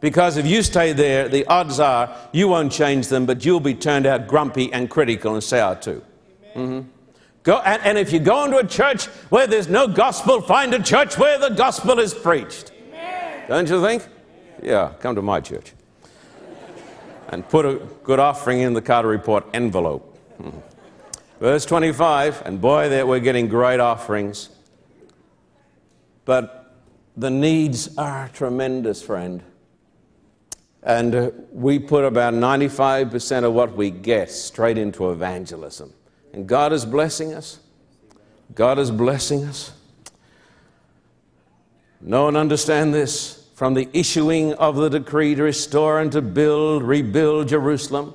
Because 0.00 0.36
if 0.36 0.46
you 0.46 0.62
stay 0.62 0.92
there, 0.92 1.28
the 1.28 1.44
odds 1.46 1.80
are 1.80 2.14
you 2.32 2.48
won't 2.48 2.72
change 2.72 3.08
them, 3.08 3.26
but 3.26 3.44
you'll 3.44 3.60
be 3.60 3.74
turned 3.74 4.06
out 4.06 4.28
grumpy 4.28 4.72
and 4.72 4.88
critical 4.88 5.34
and 5.34 5.42
sour 5.42 5.74
too. 5.74 6.04
Mm-hmm. 6.54 6.88
Go, 7.42 7.58
and, 7.58 7.82
and, 7.82 7.98
if 7.98 8.12
you 8.12 8.18
go 8.18 8.44
into 8.44 8.58
a 8.58 8.66
church 8.66 9.06
where 9.30 9.46
there's 9.46 9.68
no 9.68 9.88
gospel, 9.88 10.40
find 10.42 10.74
a 10.74 10.82
church 10.82 11.16
where 11.16 11.38
the 11.38 11.48
gospel 11.48 11.98
is 11.98 12.12
preached. 12.12 12.72
Amen. 12.88 13.44
Don't 13.48 13.68
you 13.68 13.80
think? 13.80 14.06
Yeah, 14.62 14.92
come 15.00 15.14
to 15.14 15.22
my 15.22 15.40
church. 15.40 15.72
And 17.28 17.48
put 17.48 17.64
a 17.64 17.80
good 18.04 18.18
offering 18.18 18.60
in 18.60 18.74
the 18.74 18.82
Carter 18.82 19.08
Report 19.08 19.46
envelope. 19.54 20.18
Mm-hmm. 20.40 20.58
Verse 21.40 21.64
25, 21.64 22.42
and 22.44 22.60
boy, 22.60 22.88
that 22.88 23.06
we're 23.06 23.20
getting 23.20 23.48
great 23.48 23.80
offerings. 23.80 24.50
But 26.24 26.74
the 27.16 27.30
needs 27.30 27.96
are 27.96 28.28
tremendous, 28.34 29.00
friend. 29.00 29.42
And 30.82 31.14
uh, 31.14 31.30
we 31.52 31.78
put 31.78 32.04
about 32.04 32.34
95% 32.34 33.44
of 33.44 33.52
what 33.52 33.76
we 33.76 33.90
get 33.90 34.30
straight 34.30 34.78
into 34.78 35.10
evangelism. 35.10 35.92
And 36.32 36.46
God 36.46 36.72
is 36.72 36.84
blessing 36.84 37.34
us. 37.34 37.58
God 38.54 38.78
is 38.78 38.90
blessing 38.90 39.44
us. 39.44 39.72
No 42.00 42.24
one 42.24 42.36
understand 42.36 42.94
this. 42.94 43.46
From 43.54 43.74
the 43.74 43.88
issuing 43.92 44.54
of 44.54 44.76
the 44.76 44.88
decree 44.88 45.34
to 45.34 45.42
restore 45.42 45.98
and 45.98 46.12
to 46.12 46.22
build, 46.22 46.84
rebuild 46.84 47.48
Jerusalem, 47.48 48.14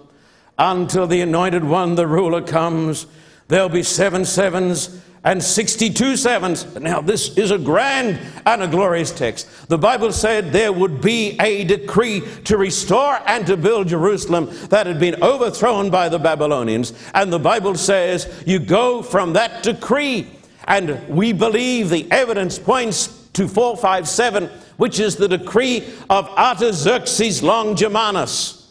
until 0.57 1.05
the 1.05 1.19
anointed 1.19 1.65
one, 1.65 1.95
the 1.95 2.07
ruler, 2.07 2.41
comes. 2.41 3.07
There'll 3.49 3.67
be 3.67 3.83
seven 3.83 4.23
sevens 4.23 5.02
and 5.23 5.41
62 5.41 6.17
sevens. 6.17 6.65
Now, 6.75 6.99
this 6.99 7.37
is 7.37 7.51
a 7.51 7.57
grand 7.57 8.19
and 8.45 8.61
a 8.61 8.67
glorious 8.67 9.11
text. 9.11 9.47
The 9.69 9.77
Bible 9.77 10.11
said 10.11 10.51
there 10.51 10.73
would 10.73 11.01
be 11.01 11.37
a 11.39 11.63
decree 11.63 12.23
to 12.45 12.57
restore 12.57 13.19
and 13.25 13.47
to 13.47 13.55
build 13.55 13.87
Jerusalem 13.87 14.49
that 14.67 14.85
had 14.85 14.99
been 14.99 15.21
overthrown 15.23 15.89
by 15.89 16.09
the 16.09 16.19
Babylonians. 16.19 16.93
And 17.13 17.31
the 17.31 17.39
Bible 17.39 17.75
says 17.75 18.43
you 18.45 18.59
go 18.59 19.01
from 19.01 19.33
that 19.33 19.63
decree. 19.63 20.27
And 20.65 21.07
we 21.09 21.33
believe 21.33 21.89
the 21.89 22.09
evidence 22.11 22.59
points 22.59 23.07
to 23.33 23.47
457, 23.47 24.49
which 24.77 24.99
is 24.99 25.15
the 25.15 25.27
decree 25.27 25.85
of 26.09 26.27
Artaxerxes 26.29 27.41
Longimanus. 27.41 28.62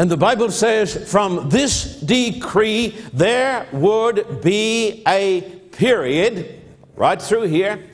And 0.00 0.10
the 0.10 0.16
Bible 0.16 0.50
says 0.50 1.10
from 1.10 1.50
this 1.50 2.00
decree 2.00 2.96
there 3.12 3.68
would 3.70 4.40
be 4.40 5.02
a 5.06 5.42
period 5.72 6.62
right 6.96 7.20
through 7.20 7.42
here. 7.42 7.84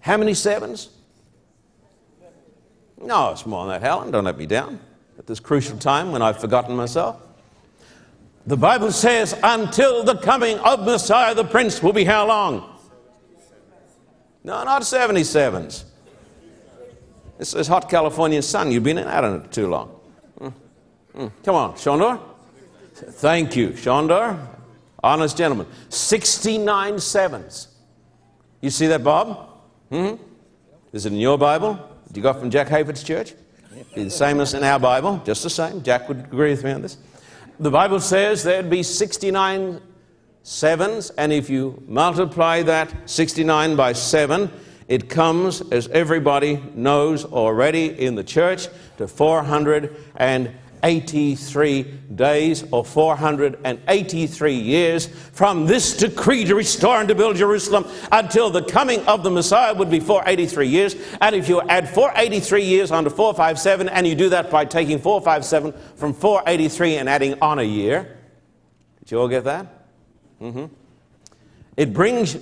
How 0.00 0.16
many 0.16 0.32
sevens? 0.32 0.88
No, 2.98 3.30
it's 3.32 3.44
more 3.44 3.66
than 3.66 3.78
that, 3.78 3.86
Helen. 3.86 4.10
Don't 4.10 4.24
let 4.24 4.38
me 4.38 4.46
down 4.46 4.80
at 5.18 5.26
this 5.26 5.38
crucial 5.38 5.76
time 5.76 6.12
when 6.12 6.22
I've 6.22 6.40
forgotten 6.40 6.74
myself. 6.74 7.20
The 8.46 8.56
Bible 8.56 8.90
says, 8.90 9.38
until 9.42 10.04
the 10.04 10.16
coming 10.16 10.56
of 10.60 10.86
Messiah 10.86 11.34
the 11.34 11.44
Prince 11.44 11.82
will 11.82 11.92
be 11.92 12.04
how 12.04 12.26
long? 12.26 12.74
No, 14.44 14.64
not 14.64 14.80
77s. 14.80 15.84
This 17.36 17.52
is 17.52 17.68
hot 17.68 17.90
Californian 17.90 18.40
sun. 18.40 18.72
You've 18.72 18.82
been 18.82 18.96
out 18.96 19.24
on 19.24 19.42
it 19.42 19.52
too 19.52 19.68
long. 19.68 19.97
Mm. 21.18 21.32
Come 21.44 21.56
on, 21.56 21.72
Shondor. 21.74 22.20
Thank 22.94 23.56
you, 23.56 23.70
Shondor. 23.70 24.38
Honest 25.02 25.36
gentleman. 25.36 25.66
69 25.88 27.00
sevens. 27.00 27.68
You 28.60 28.70
see 28.70 28.86
that, 28.86 29.02
Bob? 29.02 29.48
Hmm? 29.90 30.14
Is 30.92 31.06
it 31.06 31.12
in 31.12 31.18
your 31.18 31.36
Bible? 31.36 31.78
Did 32.06 32.16
you 32.16 32.22
got 32.22 32.38
from 32.38 32.50
Jack 32.50 32.68
Hayford's 32.68 33.02
church? 33.02 33.34
The 33.94 34.10
same 34.10 34.40
as 34.40 34.54
in 34.54 34.62
our 34.62 34.78
Bible, 34.78 35.20
just 35.24 35.42
the 35.42 35.50
same. 35.50 35.82
Jack 35.82 36.08
would 36.08 36.18
agree 36.20 36.50
with 36.50 36.64
me 36.64 36.72
on 36.72 36.82
this. 36.82 36.98
The 37.60 37.70
Bible 37.70 38.00
says 38.00 38.44
there'd 38.44 38.70
be 38.70 38.82
69 38.82 39.80
sevens, 40.42 41.10
and 41.10 41.32
if 41.32 41.50
you 41.50 41.82
multiply 41.86 42.62
that 42.62 42.92
69 43.10 43.76
by 43.76 43.92
7, 43.92 44.50
it 44.86 45.08
comes, 45.10 45.60
as 45.70 45.88
everybody 45.88 46.62
knows 46.74 47.24
already 47.24 47.86
in 47.86 48.14
the 48.14 48.24
church, 48.24 48.68
to 48.96 49.06
483 50.80 51.82
days 52.14 52.64
or 52.70 52.84
483 52.84 54.54
years 54.54 55.06
from 55.06 55.66
this 55.66 55.96
decree 55.96 56.44
to 56.44 56.54
restore 56.54 56.98
and 56.98 57.08
to 57.08 57.14
build 57.14 57.36
Jerusalem 57.36 57.86
until 58.12 58.50
the 58.50 58.62
coming 58.62 59.04
of 59.06 59.22
the 59.22 59.30
Messiah 59.30 59.74
would 59.74 59.90
be 59.90 60.00
483 60.00 60.68
years. 60.68 60.96
And 61.20 61.34
if 61.34 61.48
you 61.48 61.60
add 61.62 61.88
483 61.88 62.62
years 62.62 62.90
onto 62.90 63.10
457, 63.10 63.88
and 63.88 64.06
you 64.06 64.14
do 64.14 64.28
that 64.30 64.50
by 64.50 64.64
taking 64.64 64.98
457 64.98 65.72
from 65.96 66.12
483 66.12 66.96
and 66.96 67.08
adding 67.08 67.40
on 67.40 67.58
a 67.58 67.64
year, 67.64 68.16
did 69.00 69.10
you 69.10 69.20
all 69.20 69.28
get 69.28 69.44
that? 69.44 69.66
Mm-hmm. 70.40 70.66
It 71.76 71.92
brings, 71.92 72.36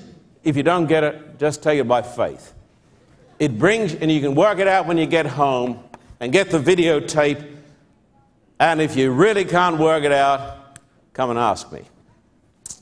if 0.44 0.56
you 0.56 0.62
don't 0.62 0.86
get 0.86 1.04
it, 1.04 1.38
just 1.38 1.62
take 1.62 1.78
it 1.78 1.88
by 1.88 2.02
faith. 2.02 2.54
It 3.38 3.58
brings, 3.58 3.94
and 3.94 4.10
you 4.10 4.20
can 4.20 4.34
work 4.34 4.58
it 4.58 4.68
out 4.68 4.86
when 4.86 4.96
you 4.96 5.06
get 5.06 5.26
home 5.26 5.82
and 6.20 6.32
get 6.32 6.50
the 6.50 6.58
videotape. 6.58 7.55
And 8.58 8.80
if 8.80 8.96
you 8.96 9.12
really 9.12 9.44
can't 9.44 9.78
work 9.78 10.04
it 10.04 10.12
out, 10.12 10.78
come 11.12 11.30
and 11.30 11.38
ask 11.38 11.70
me. 11.72 11.82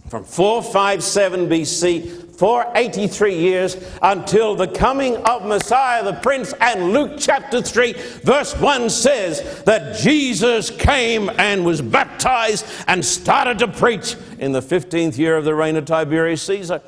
From 0.09 0.25
457 0.25 1.49
BC, 1.49 2.25
483 2.37 3.35
years 3.37 3.77
until 4.03 4.55
the 4.55 4.69
coming 4.69 5.17
of 5.17 5.47
Messiah 5.47 6.05
the 6.05 6.13
Prince. 6.15 6.53
And 6.61 6.93
Luke 6.93 7.13
chapter 7.19 7.63
3, 7.63 7.93
verse 8.23 8.55
1 8.57 8.91
says 8.91 9.63
that 9.65 9.97
Jesus 9.99 10.71
came 10.71 11.31
and 11.39 11.65
was 11.65 11.81
baptized 11.81 12.67
and 12.87 13.05
started 13.05 13.59
to 13.61 13.69
preach 13.69 14.17
in 14.39 14.53
the 14.53 14.61
15th 14.61 15.17
year 15.17 15.37
of 15.37 15.45
the 15.45 15.55
reign 15.55 15.77
of 15.77 15.85
Tiberius 15.85 16.43
Caesar. 16.43 16.83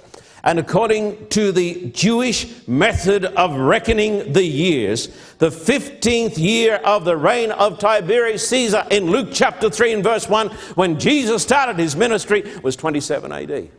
And 0.47 0.61
according 0.61 1.27
to 1.31 1.51
the 1.51 1.91
Jewish 1.91 2.69
method 2.69 3.25
of 3.25 3.57
reckoning 3.57 4.33
the 4.33 4.45
years, 4.45 5.09
the 5.39 5.49
15th 5.49 6.39
year 6.39 6.77
of 6.77 7.05
the 7.05 7.17
reign 7.17 7.51
of 7.51 7.81
Tiberius 7.81 8.49
Caesar 8.49 8.85
in 8.93 9.11
Luke 9.11 9.31
chapter 9.33 9.69
3 9.69 9.95
and 9.95 10.05
verse 10.05 10.29
1, 10.29 10.51
when 10.77 11.01
Jesus 11.01 11.43
started 11.43 11.81
his 11.81 11.97
ministry, 11.97 12.45
was 12.63 12.77
27 12.77 13.33
AD. 13.33 13.71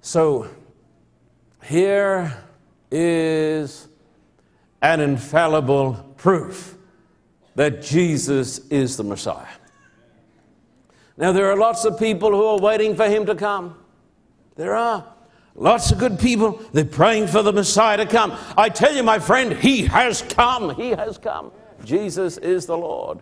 So 0.00 0.48
here 1.62 2.42
is 2.90 3.88
an 4.80 5.00
infallible 5.00 6.14
proof 6.16 6.78
that 7.56 7.82
Jesus 7.82 8.66
is 8.70 8.96
the 8.96 9.04
Messiah. 9.04 9.44
Now, 11.18 11.32
there 11.32 11.50
are 11.50 11.56
lots 11.58 11.84
of 11.84 11.98
people 11.98 12.30
who 12.30 12.44
are 12.46 12.58
waiting 12.58 12.96
for 12.96 13.04
him 13.04 13.26
to 13.26 13.34
come. 13.34 13.76
There 14.56 14.74
are 14.74 15.04
lots 15.54 15.92
of 15.92 15.98
good 15.98 16.18
people. 16.18 16.60
They're 16.72 16.84
praying 16.84 17.28
for 17.28 17.42
the 17.42 17.52
Messiah 17.52 17.98
to 17.98 18.06
come. 18.06 18.36
I 18.56 18.68
tell 18.68 18.94
you, 18.94 19.02
my 19.02 19.18
friend, 19.18 19.52
he 19.52 19.84
has 19.84 20.22
come. 20.22 20.74
He 20.74 20.90
has 20.90 21.18
come. 21.18 21.52
Jesus 21.84 22.38
is 22.38 22.66
the 22.66 22.76
Lord. 22.76 23.20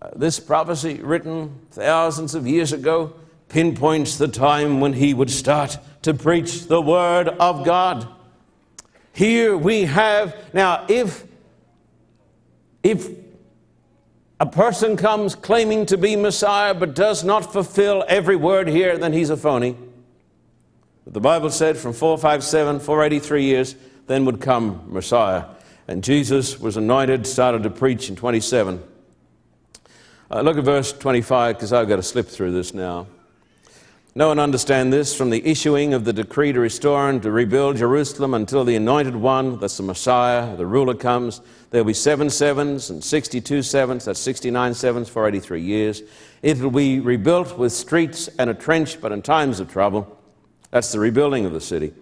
Uh, 0.00 0.10
this 0.16 0.40
prophecy, 0.40 0.94
written 1.02 1.60
thousands 1.70 2.34
of 2.34 2.46
years 2.46 2.72
ago, 2.72 3.12
pinpoints 3.48 4.16
the 4.16 4.28
time 4.28 4.80
when 4.80 4.94
he 4.94 5.12
would 5.12 5.30
start 5.30 5.78
to 6.02 6.14
preach 6.14 6.66
the 6.66 6.80
Word 6.80 7.28
of 7.28 7.64
God. 7.64 8.08
Here 9.12 9.56
we 9.56 9.84
have, 9.84 10.34
now, 10.54 10.86
if, 10.88 11.24
if 12.82 13.10
a 14.38 14.46
person 14.46 14.96
comes 14.96 15.34
claiming 15.34 15.84
to 15.86 15.98
be 15.98 16.16
Messiah 16.16 16.72
but 16.72 16.94
does 16.94 17.22
not 17.24 17.52
fulfill 17.52 18.04
every 18.08 18.36
word 18.36 18.68
here, 18.68 18.96
then 18.96 19.12
he's 19.12 19.28
a 19.28 19.36
phony. 19.36 19.76
The 21.06 21.20
Bible 21.20 21.50
said 21.50 21.76
from 21.76 21.92
457, 21.92 22.80
483 22.80 23.44
years, 23.44 23.74
then 24.06 24.24
would 24.26 24.40
come 24.40 24.84
Messiah. 24.86 25.44
And 25.88 26.04
Jesus 26.04 26.60
was 26.60 26.76
anointed, 26.76 27.26
started 27.26 27.62
to 27.62 27.70
preach 27.70 28.08
in 28.08 28.16
27. 28.16 28.82
Uh, 30.30 30.40
look 30.42 30.58
at 30.58 30.64
verse 30.64 30.92
25, 30.92 31.56
because 31.56 31.72
I've 31.72 31.88
got 31.88 31.96
to 31.96 32.02
slip 32.02 32.28
through 32.28 32.52
this 32.52 32.74
now. 32.74 33.06
No 34.14 34.28
one 34.28 34.38
understand 34.38 34.92
this 34.92 35.16
from 35.16 35.30
the 35.30 35.44
issuing 35.48 35.94
of 35.94 36.04
the 36.04 36.12
decree 36.12 36.52
to 36.52 36.60
restore 36.60 37.08
and 37.08 37.22
to 37.22 37.30
rebuild 37.30 37.76
Jerusalem 37.76 38.34
until 38.34 38.64
the 38.64 38.74
anointed 38.74 39.14
one, 39.16 39.58
that's 39.58 39.76
the 39.76 39.84
Messiah, 39.84 40.56
the 40.56 40.66
ruler 40.66 40.94
comes. 40.94 41.40
There'll 41.70 41.86
be 41.86 41.94
seven 41.94 42.28
sevens 42.28 42.90
and 42.90 43.02
62 43.02 43.62
sevens, 43.62 44.04
that's 44.04 44.20
69 44.20 44.74
sevens 44.74 45.08
for 45.08 45.26
83 45.26 45.62
years. 45.62 46.02
It 46.42 46.58
will 46.58 46.72
be 46.72 46.98
rebuilt 47.00 47.56
with 47.56 47.72
streets 47.72 48.28
and 48.38 48.50
a 48.50 48.54
trench, 48.54 49.00
but 49.00 49.12
in 49.12 49.22
times 49.22 49.60
of 49.60 49.70
trouble. 49.70 50.19
That's 50.70 50.92
the 50.92 51.00
rebuilding 51.00 51.46
of 51.46 51.52
the 51.52 51.60
city. 51.60 51.92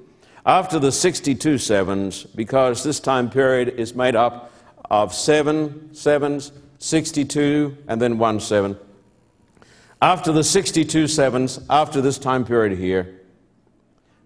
After 0.44 0.78
the 0.78 0.92
62 0.92 1.58
sevens, 1.58 2.24
because 2.24 2.82
this 2.82 3.00
time 3.00 3.30
period 3.30 3.68
is 3.68 3.94
made 3.94 4.16
up 4.16 4.52
of 4.90 5.14
seven 5.14 5.94
sevens, 5.94 6.52
62, 6.78 7.76
and 7.86 8.00
then 8.00 8.18
one 8.18 8.40
seven. 8.40 8.78
After 10.00 10.32
the 10.32 10.44
62 10.44 11.08
sevens, 11.08 11.60
after 11.68 12.00
this 12.00 12.18
time 12.18 12.44
period 12.44 12.78
here, 12.78 13.20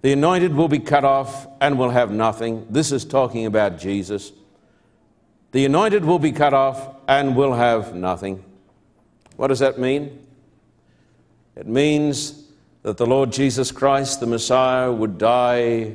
the 0.03 0.13
anointed 0.13 0.55
will 0.55 0.69
be 0.69 0.81
cut 0.81 1.05
off 1.05 1.47
and 1.61 1.79
will 1.79 1.91
have 1.91 2.11
nothing. 2.11 2.67
This 2.69 2.93
is 2.93 3.05
talking 3.05 3.47
about 3.47 3.79
Jesus. 3.79 4.33
The 5.53 5.65
anointed 5.65 6.05
will 6.05 6.19
be 6.19 6.33
cut 6.33 6.53
off 6.53 6.97
and 7.09 7.37
will 7.37 7.55
have 7.55 7.95
nothing. 7.95 8.45
What 9.37 9.49
does 9.49 9.61
that 9.61 9.79
mean? 9.79 10.27
It 11.57 11.67
means 11.67 12.42
that 12.83 12.97
the 12.97 13.07
Lord 13.07 13.33
Jesus 13.33 13.71
Christ, 13.71 14.21
the 14.21 14.27
Messiah, 14.27 14.91
would 14.91 15.19
die 15.19 15.95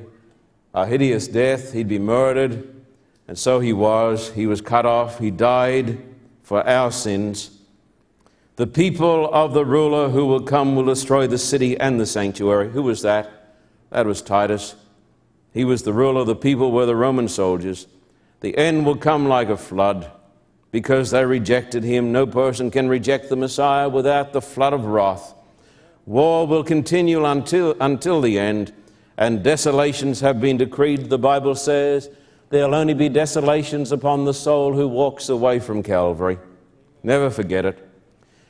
a 0.74 0.86
hideous 0.86 1.28
death. 1.28 1.74
He'd 1.74 1.88
be 1.88 2.00
murdered. 2.00 2.74
And 3.28 3.38
so 3.38 3.60
he 3.60 3.74
was. 3.74 4.32
He 4.32 4.48
was 4.48 4.62
cut 4.62 4.86
off. 4.86 5.20
He 5.20 5.32
died 5.32 5.98
for 6.44 6.66
our 6.66 6.92
sins. 6.92 7.52
The 8.56 8.68
people 8.68 9.30
of 9.34 9.54
the 9.54 9.66
ruler 9.66 10.10
who 10.10 10.26
will 10.26 10.42
come 10.42 10.76
will 10.76 10.86
destroy 10.86 11.28
the 11.28 11.38
city 11.38 11.78
and 11.78 12.00
the 12.00 12.06
sanctuary. 12.06 12.70
Who 12.70 12.84
was 12.84 13.02
that? 13.02 13.56
That 13.90 14.06
was 14.06 14.22
Titus. 14.22 14.76
He 15.54 15.66
was 15.66 15.84
the 15.84 15.94
ruler. 15.94 16.24
The 16.24 16.36
people 16.36 16.72
were 16.72 16.86
the 16.86 16.96
Roman 16.96 17.28
soldiers. 17.28 17.88
The 18.40 18.58
end 18.58 18.86
will 18.86 18.96
come 18.96 19.28
like 19.28 19.50
a 19.50 19.58
flood 19.58 20.12
because 20.72 21.12
they 21.12 21.26
rejected 21.26 21.84
him. 21.84 22.12
No 22.12 22.26
person 22.26 22.72
can 22.72 22.88
reject 22.88 23.30
the 23.30 23.36
Messiah 23.36 23.90
without 23.90 24.32
the 24.32 24.42
flood 24.42 24.74
of 24.74 24.86
wrath. 24.86 25.34
War 26.08 26.48
will 26.48 26.64
continue 26.64 27.26
until, 27.26 27.76
until 27.82 28.22
the 28.22 28.40
end, 28.40 28.74
and 29.18 29.44
desolations 29.44 30.22
have 30.22 30.40
been 30.40 30.56
decreed. 30.56 31.10
The 31.10 31.18
Bible 31.20 31.54
says 31.54 32.10
there'll 32.50 32.74
only 32.74 32.94
be 32.94 33.10
desolations 33.10 33.92
upon 33.92 34.24
the 34.24 34.34
soul 34.34 34.74
who 34.74 34.88
walks 34.88 35.28
away 35.28 35.60
from 35.60 35.84
Calvary. 35.84 36.40
Never 37.04 37.30
forget 37.30 37.66
it. 37.66 37.86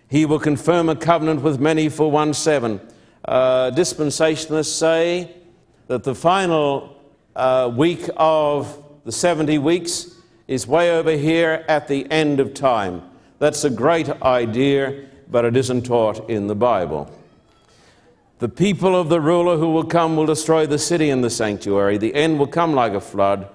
He 0.07 0.23
will 0.23 0.37
confirm 0.37 0.87
a 0.87 0.95
covenant 0.95 1.41
with 1.41 1.59
many 1.59 1.89
for 1.89 2.11
one 2.11 2.35
seven, 2.35 2.79
uh, 3.25 3.71
dispensationalists 3.71 4.77
say 4.77 5.35
that 5.87 6.03
the 6.03 6.13
final 6.13 6.95
uh, 7.35 7.71
week 7.75 8.07
of 8.17 8.83
the 9.03 9.11
70 9.11 9.57
weeks 9.57 10.15
is 10.47 10.67
way 10.67 10.91
over 10.91 11.11
here 11.11 11.65
at 11.67 11.87
the 11.87 12.09
end 12.11 12.39
of 12.39 12.53
time. 12.53 13.01
That's 13.39 13.63
a 13.63 13.69
great 13.71 14.09
idea, 14.21 15.07
but 15.31 15.43
it 15.43 15.57
isn't 15.57 15.87
taught 15.87 16.29
in 16.29 16.45
the 16.45 16.55
Bible. 16.55 17.11
The 18.39 18.49
people 18.49 18.95
of 18.95 19.09
the 19.09 19.19
ruler 19.19 19.57
who 19.57 19.71
will 19.71 19.83
come 19.83 20.15
will 20.15 20.27
destroy 20.27 20.67
the 20.67 20.77
city 20.77 21.09
and 21.09 21.23
the 21.23 21.29
sanctuary. 21.29 21.97
The 21.97 22.13
end 22.13 22.37
will 22.37 22.47
come 22.47 22.73
like 22.73 22.93
a 22.93 23.01
flood. 23.01 23.49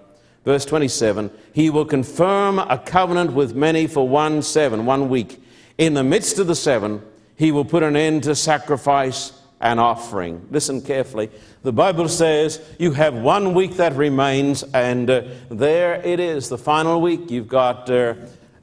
Verse 0.45 0.64
27 0.64 1.30
He 1.53 1.70
will 1.70 1.85
confirm 1.85 2.59
a 2.59 2.78
covenant 2.78 3.33
with 3.33 3.55
many 3.55 3.87
for 3.87 4.09
one 4.09 4.43
seven, 4.43 4.85
one 4.85 5.09
week. 5.09 5.41
In 5.78 5.95
the 5.95 6.03
midst 6.03 6.39
of 6.39 6.49
the 6.49 6.57
seven, 6.57 7.01
he 7.37 7.53
will 7.53 7.64
put 7.64 7.83
an 7.83 7.97
end 7.97 8.24
to 8.24 8.35
sacrifice 8.35 9.33
and 9.61 9.78
offering. 9.78 10.47
Listen 10.51 10.80
carefully. 10.83 11.30
The 11.62 11.72
Bible 11.72 12.09
says 12.09 12.61
you 12.80 12.91
have 12.93 13.14
one 13.14 13.55
week 13.55 13.76
that 13.76 13.95
remains, 13.95 14.64
and 14.74 15.09
uh, 15.09 15.22
there 15.49 15.95
it 16.05 16.18
is, 16.18 16.49
the 16.49 16.59
final 16.59 17.01
week. 17.01 17.30
You've 17.30 17.49
got 17.49 17.89
uh, 17.89 18.14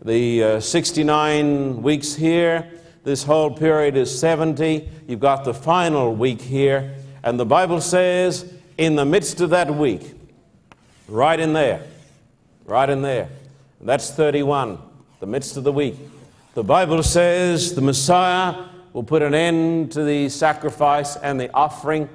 the 0.03 0.43
uh, 0.43 0.59
69 0.59 1.81
weeks 1.81 2.13
here. 2.13 2.69
This 3.03 3.23
whole 3.23 3.51
period 3.51 3.95
is 3.95 4.19
70. 4.19 4.89
You've 5.07 5.19
got 5.19 5.43
the 5.43 5.53
final 5.53 6.15
week 6.15 6.41
here. 6.41 6.95
And 7.23 7.39
the 7.39 7.45
Bible 7.45 7.81
says, 7.81 8.53
in 8.77 8.95
the 8.95 9.05
midst 9.05 9.41
of 9.41 9.49
that 9.51 9.73
week, 9.73 10.13
right 11.07 11.39
in 11.39 11.53
there, 11.53 11.83
right 12.65 12.89
in 12.89 13.01
there, 13.01 13.29
that's 13.81 14.11
31, 14.11 14.77
the 15.19 15.25
midst 15.25 15.57
of 15.57 15.63
the 15.63 15.71
week. 15.71 15.95
The 16.53 16.63
Bible 16.63 17.03
says 17.03 17.73
the 17.73 17.81
Messiah 17.81 18.65
will 18.93 19.03
put 19.03 19.21
an 19.21 19.33
end 19.33 19.91
to 19.93 20.03
the 20.03 20.29
sacrifice 20.29 21.15
and 21.15 21.39
the 21.39 21.51
offering. 21.53 22.09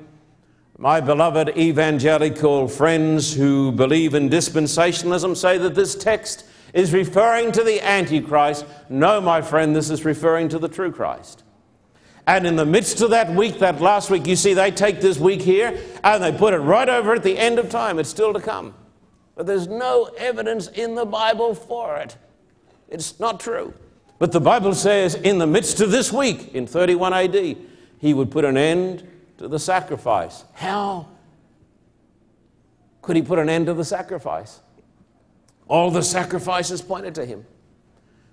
My 0.77 1.01
beloved 1.01 1.57
evangelical 1.57 2.69
friends 2.69 3.33
who 3.33 3.73
believe 3.73 4.15
in 4.15 4.29
dispensationalism 4.29 5.37
say 5.37 5.57
that 5.59 5.75
this 5.75 5.95
text 5.95 6.45
is 6.75 6.93
referring 6.93 7.53
to 7.53 7.63
the 7.63 7.81
Antichrist. 7.81 8.67
No, 8.91 9.21
my 9.21 9.41
friend, 9.41 9.75
this 9.75 9.89
is 9.89 10.05
referring 10.05 10.51
to 10.51 10.59
the 10.59 10.69
true 10.69 10.93
Christ. 10.93 11.45
And 12.27 12.47
in 12.47 12.57
the 12.57 12.67
midst 12.67 13.01
of 13.01 13.11
that 13.11 13.35
week, 13.35 13.61
that 13.61 13.81
last 13.81 14.11
week, 14.11 14.27
you 14.27 14.35
see, 14.35 14.55
they 14.55 14.71
take 14.71 15.01
this 15.01 15.19
week 15.19 15.41
here 15.41 15.79
and 16.03 16.23
they 16.23 16.33
put 16.33 16.53
it 16.53 16.59
right 16.59 16.89
over 16.89 17.15
at 17.15 17.23
the 17.23 17.39
end 17.39 17.59
of 17.59 17.71
time. 17.71 17.99
It's 17.99 18.09
still 18.09 18.33
to 18.33 18.41
come. 18.41 18.75
But 19.37 19.47
there's 19.47 19.69
no 19.69 20.11
evidence 20.19 20.69
in 20.69 20.95
the 20.95 21.05
Bible 21.05 21.55
for 21.55 21.97
it. 21.97 22.17
It's 22.89 23.21
not 23.21 23.41
true. 23.41 23.73
But 24.19 24.33
the 24.33 24.41
Bible 24.41 24.75
says 24.75 25.15
in 25.15 25.39
the 25.39 25.47
midst 25.47 25.81
of 25.81 25.91
this 25.91 26.13
week, 26.13 26.55
in 26.55 26.67
31 26.67 27.13
AD, 27.13 27.57
he 27.99 28.15
would 28.15 28.31
put 28.31 28.45
an 28.45 28.57
end 28.57 29.07
to 29.39 29.47
the 29.49 29.59
sacrifice. 29.59 30.45
How 30.55 31.09
could 33.03 33.17
he 33.17 33.23
put 33.23 33.39
an 33.39 33.49
end 33.49 33.67
to 33.67 33.75
the 33.75 33.85
sacrifice? 33.85 34.61
All 35.69 35.91
the 35.91 36.03
sacrifices 36.03 36.83
pointed 36.83 37.15
to 37.17 37.25
him. 37.25 37.47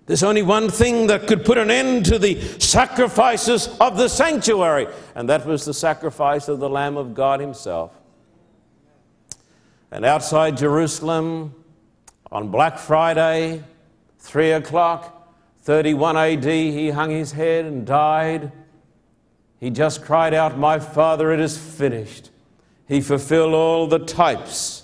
There's 0.06 0.24
only 0.24 0.42
one 0.42 0.70
thing 0.70 1.08
that 1.08 1.28
could 1.28 1.46
put 1.46 1.58
an 1.58 1.72
end 1.72 2.06
to 2.06 2.20
the 2.20 2.42
sacrifices 2.60 3.70
of 3.80 3.98
the 3.98 4.10
sanctuary, 4.10 4.88
and 5.16 5.30
that 5.30 5.46
was 5.46 5.64
the 5.64 5.74
sacrifice 5.74 6.48
of 6.48 6.60
the 6.60 6.70
Lamb 6.70 6.98
of 6.98 7.14
God 7.14 7.40
Himself. 7.40 7.92
And 9.92 10.04
outside 10.04 10.58
Jerusalem, 10.58 11.54
on 12.32 12.50
Black 12.50 12.80
Friday, 12.80 13.64
3 14.20 14.52
o'clock, 14.52 15.34
31 15.64 16.18
AD, 16.18 16.44
he 16.44 16.90
hung 16.90 17.12
his 17.12 17.34
head 17.34 17.66
and 17.66 17.86
died. 17.86 18.52
He 19.60 19.70
just 19.70 20.02
cried 20.04 20.34
out, 20.34 20.58
My 20.58 20.80
Father, 20.80 21.32
it 21.32 21.40
is 21.40 21.58
finished. 21.58 22.30
He 22.88 23.02
fulfilled 23.02 23.54
all 23.54 23.86
the 23.86 24.00
types 24.00 24.81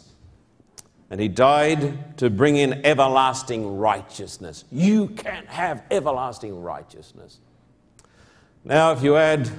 and 1.09 1.21
he 1.21 1.27
died 1.27 2.17
to 2.17 2.29
bring 2.29 2.57
in 2.57 2.85
everlasting 2.85 3.77
righteousness. 3.77 4.65
You 4.71 5.07
can't 5.07 5.47
have 5.47 5.83
everlasting 5.89 6.61
righteousness. 6.61 7.39
Now, 8.65 8.91
if 8.91 9.01
you 9.01 9.15
add 9.15 9.49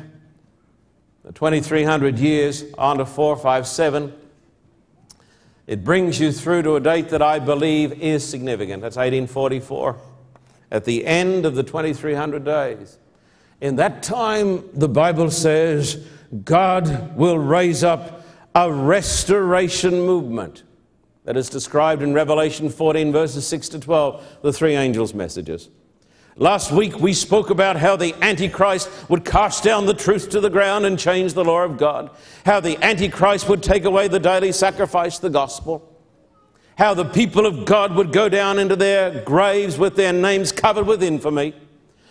the 1.25 1.33
2300 1.33 2.19
years 2.19 2.65
onto 2.77 3.07
457, 3.07 4.13
it 5.67 5.85
brings 5.85 6.21
you 6.21 6.33
through 6.33 6.63
to 6.63 6.77
a 6.77 6.81
date 6.81 7.09
that 7.11 7.23
I 7.23 7.39
believe 7.39 7.93
is 7.93 8.27
significant. 8.27 8.83
That's 8.83 8.97
1844, 8.97 9.99
at 10.71 10.85
the 10.85 11.07
end 11.07 11.47
of 11.47 11.55
the 11.55 11.63
2300 11.63 12.45
days. 12.45 12.99
In 13.61 13.77
that 13.77 14.03
time, 14.03 14.69
the 14.75 14.89
Bible 14.89 15.31
says 15.31 16.07
God 16.45 17.17
will 17.17 17.39
raise 17.39 17.83
up 17.83 18.25
a 18.55 18.71
restoration 18.71 20.01
movement 20.03 20.63
that 21.29 21.37
is 21.37 21.51
described 21.51 22.01
in 22.01 22.15
Revelation 22.15 22.71
14, 22.71 23.13
verses 23.13 23.47
6 23.47 23.69
to 23.69 23.79
12, 23.79 24.39
the 24.41 24.51
three 24.51 24.75
angels' 24.77 25.13
messages. 25.13 25.69
Last 26.37 26.73
week 26.73 27.01
we 27.01 27.13
spoke 27.13 27.51
about 27.51 27.77
how 27.77 27.97
the 27.97 28.15
Antichrist 28.23 28.89
would 29.11 29.27
cast 29.27 29.63
down 29.63 29.85
the 29.85 29.93
truth 29.93 30.31
to 30.31 30.41
the 30.41 30.49
ground 30.49 30.87
and 30.87 30.99
change 30.99 31.35
the 31.35 31.45
law 31.45 31.65
of 31.65 31.77
God. 31.77 32.09
How 32.47 32.61
the 32.61 32.83
Antichrist 32.83 33.47
would 33.47 33.63
take 33.63 33.85
away 33.85 34.09
the 34.09 34.19
daily 34.19 34.53
sacrifice, 34.53 35.19
the 35.19 35.29
gospel. 35.29 35.95
How 36.79 36.95
the 36.95 37.05
people 37.05 37.45
of 37.45 37.67
God 37.67 37.95
would 37.95 38.11
go 38.11 38.31
down 38.31 38.59
into 38.59 38.75
their 38.75 39.23
graves 39.23 39.77
with 39.77 39.97
their 39.97 40.15
names 40.15 40.51
covered 40.51 40.87
with 40.87 41.03
infamy. 41.03 41.55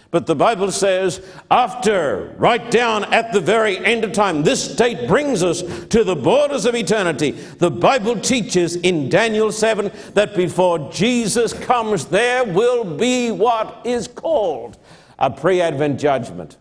But 0.09 0.25
the 0.25 0.35
Bible 0.35 0.71
says, 0.71 1.21
after, 1.51 2.33
right 2.37 2.71
down 2.71 3.13
at 3.13 3.33
the 3.33 3.41
very 3.41 3.77
end 3.77 4.05
of 4.05 4.13
time, 4.13 4.43
this 4.43 4.75
date 4.75 5.07
brings 5.07 5.43
us 5.43 5.61
to 5.87 6.03
the 6.03 6.15
borders 6.15 6.65
of 6.65 6.75
eternity. 6.75 7.31
The 7.31 7.71
Bible 7.71 8.19
teaches 8.19 8.77
in 8.77 9.09
Daniel 9.09 9.51
7 9.51 9.91
that 10.13 10.35
before 10.35 10.91
Jesus 10.91 11.51
comes, 11.51 12.05
there 12.05 12.45
will 12.45 12.85
be 12.85 13.31
what 13.31 13.81
is 13.85 14.07
called 14.07 14.77
a 15.19 15.29
pre 15.29 15.59
Advent 15.59 15.99
judgment. 15.99 16.57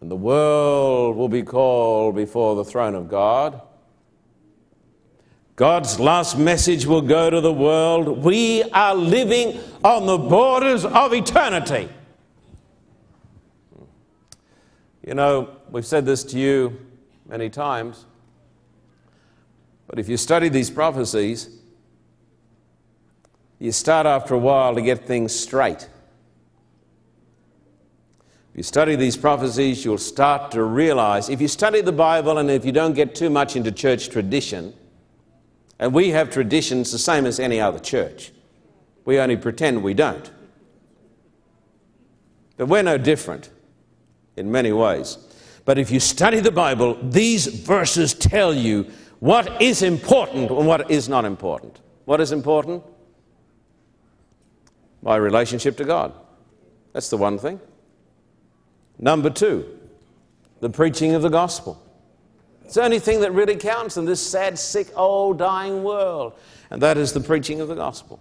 And 0.00 0.10
the 0.10 0.16
world 0.16 1.16
will 1.16 1.28
be 1.28 1.42
called 1.42 2.14
before 2.14 2.54
the 2.54 2.64
throne 2.64 2.94
of 2.94 3.08
God. 3.08 3.60
God's 5.60 6.00
last 6.00 6.38
message 6.38 6.86
will 6.86 7.02
go 7.02 7.28
to 7.28 7.38
the 7.42 7.52
world. 7.52 8.24
We 8.24 8.62
are 8.62 8.94
living 8.94 9.60
on 9.84 10.06
the 10.06 10.16
borders 10.16 10.86
of 10.86 11.12
eternity. 11.12 11.86
You 15.06 15.12
know, 15.12 15.50
we've 15.70 15.84
said 15.84 16.06
this 16.06 16.24
to 16.24 16.38
you 16.38 16.80
many 17.28 17.50
times, 17.50 18.06
but 19.86 19.98
if 19.98 20.08
you 20.08 20.16
study 20.16 20.48
these 20.48 20.70
prophecies, 20.70 21.58
you 23.58 23.70
start 23.70 24.06
after 24.06 24.32
a 24.32 24.38
while 24.38 24.74
to 24.74 24.80
get 24.80 25.06
things 25.06 25.38
straight. 25.38 25.90
If 28.52 28.56
you 28.56 28.62
study 28.62 28.96
these 28.96 29.18
prophecies, 29.18 29.84
you'll 29.84 29.98
start 29.98 30.52
to 30.52 30.64
realize, 30.64 31.28
if 31.28 31.38
you 31.38 31.48
study 31.48 31.82
the 31.82 31.92
Bible 31.92 32.38
and 32.38 32.50
if 32.50 32.64
you 32.64 32.72
don't 32.72 32.94
get 32.94 33.14
too 33.14 33.28
much 33.28 33.56
into 33.56 33.70
church 33.70 34.08
tradition, 34.08 34.72
and 35.80 35.94
we 35.94 36.10
have 36.10 36.30
traditions 36.30 36.92
the 36.92 36.98
same 36.98 37.24
as 37.26 37.40
any 37.40 37.58
other 37.58 37.78
church. 37.78 38.30
We 39.06 39.18
only 39.18 39.38
pretend 39.38 39.82
we 39.82 39.94
don't. 39.94 40.30
But 42.58 42.66
we're 42.66 42.82
no 42.82 42.98
different 42.98 43.48
in 44.36 44.52
many 44.52 44.72
ways. 44.72 45.16
But 45.64 45.78
if 45.78 45.90
you 45.90 45.98
study 45.98 46.40
the 46.40 46.50
Bible, 46.50 46.98
these 47.02 47.46
verses 47.46 48.12
tell 48.12 48.52
you 48.52 48.90
what 49.20 49.60
is 49.62 49.82
important 49.82 50.50
and 50.50 50.66
what 50.66 50.90
is 50.90 51.08
not 51.08 51.24
important. 51.24 51.80
What 52.04 52.20
is 52.20 52.30
important? 52.30 52.84
My 55.02 55.16
relationship 55.16 55.78
to 55.78 55.84
God. 55.84 56.12
That's 56.92 57.08
the 57.08 57.16
one 57.16 57.38
thing. 57.38 57.58
Number 58.98 59.30
two, 59.30 59.78
the 60.60 60.68
preaching 60.68 61.14
of 61.14 61.22
the 61.22 61.30
gospel. 61.30 61.82
It's 62.70 62.76
the 62.76 62.84
only 62.84 63.00
thing 63.00 63.18
that 63.22 63.32
really 63.32 63.56
counts 63.56 63.96
in 63.96 64.04
this 64.04 64.24
sad, 64.24 64.56
sick, 64.56 64.96
old, 64.96 65.38
dying 65.38 65.82
world, 65.82 66.34
and 66.70 66.80
that 66.80 66.98
is 66.98 67.12
the 67.12 67.18
preaching 67.18 67.60
of 67.60 67.66
the 67.66 67.74
gospel. 67.74 68.20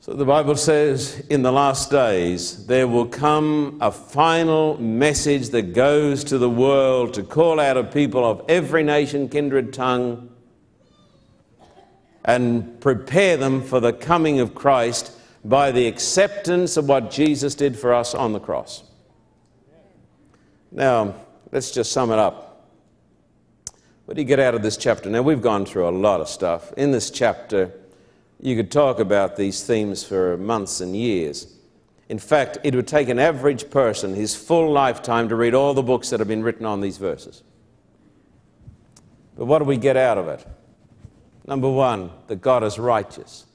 So 0.00 0.12
the 0.12 0.24
Bible 0.24 0.56
says 0.56 1.24
in 1.30 1.42
the 1.42 1.52
last 1.52 1.88
days 1.88 2.66
there 2.66 2.88
will 2.88 3.06
come 3.06 3.78
a 3.80 3.92
final 3.92 4.76
message 4.78 5.50
that 5.50 5.72
goes 5.72 6.24
to 6.24 6.36
the 6.36 6.50
world 6.50 7.14
to 7.14 7.22
call 7.22 7.60
out 7.60 7.76
a 7.76 7.84
people 7.84 8.28
of 8.28 8.44
every 8.48 8.82
nation, 8.82 9.28
kindred, 9.28 9.72
tongue, 9.72 10.28
and 12.24 12.80
prepare 12.80 13.36
them 13.36 13.62
for 13.62 13.78
the 13.78 13.92
coming 13.92 14.40
of 14.40 14.52
Christ 14.52 15.16
by 15.44 15.70
the 15.70 15.86
acceptance 15.86 16.76
of 16.76 16.88
what 16.88 17.08
Jesus 17.08 17.54
did 17.54 17.78
for 17.78 17.94
us 17.94 18.16
on 18.16 18.32
the 18.32 18.40
cross. 18.40 18.82
Now, 20.72 21.14
let's 21.56 21.70
just 21.70 21.90
sum 21.90 22.10
it 22.10 22.18
up. 22.18 22.68
What 24.04 24.14
do 24.14 24.20
you 24.20 24.28
get 24.28 24.38
out 24.38 24.54
of 24.54 24.60
this 24.60 24.76
chapter? 24.76 25.08
Now, 25.08 25.22
we've 25.22 25.40
gone 25.40 25.64
through 25.64 25.88
a 25.88 25.90
lot 25.90 26.20
of 26.20 26.28
stuff. 26.28 26.70
In 26.74 26.90
this 26.90 27.10
chapter, 27.10 27.72
you 28.42 28.54
could 28.56 28.70
talk 28.70 28.98
about 29.00 29.36
these 29.36 29.64
themes 29.64 30.04
for 30.04 30.36
months 30.36 30.82
and 30.82 30.94
years. 30.94 31.56
In 32.10 32.18
fact, 32.18 32.58
it 32.62 32.74
would 32.74 32.86
take 32.86 33.08
an 33.08 33.18
average 33.18 33.70
person 33.70 34.14
his 34.14 34.36
full 34.36 34.70
lifetime 34.70 35.30
to 35.30 35.34
read 35.34 35.54
all 35.54 35.72
the 35.72 35.82
books 35.82 36.10
that 36.10 36.20
have 36.20 36.28
been 36.28 36.42
written 36.42 36.66
on 36.66 36.82
these 36.82 36.98
verses. 36.98 37.42
But 39.34 39.46
what 39.46 39.60
do 39.60 39.64
we 39.64 39.78
get 39.78 39.96
out 39.96 40.18
of 40.18 40.28
it? 40.28 40.46
Number 41.46 41.70
one, 41.70 42.10
that 42.26 42.42
God 42.42 42.64
is 42.64 42.78
righteous. 42.78 43.46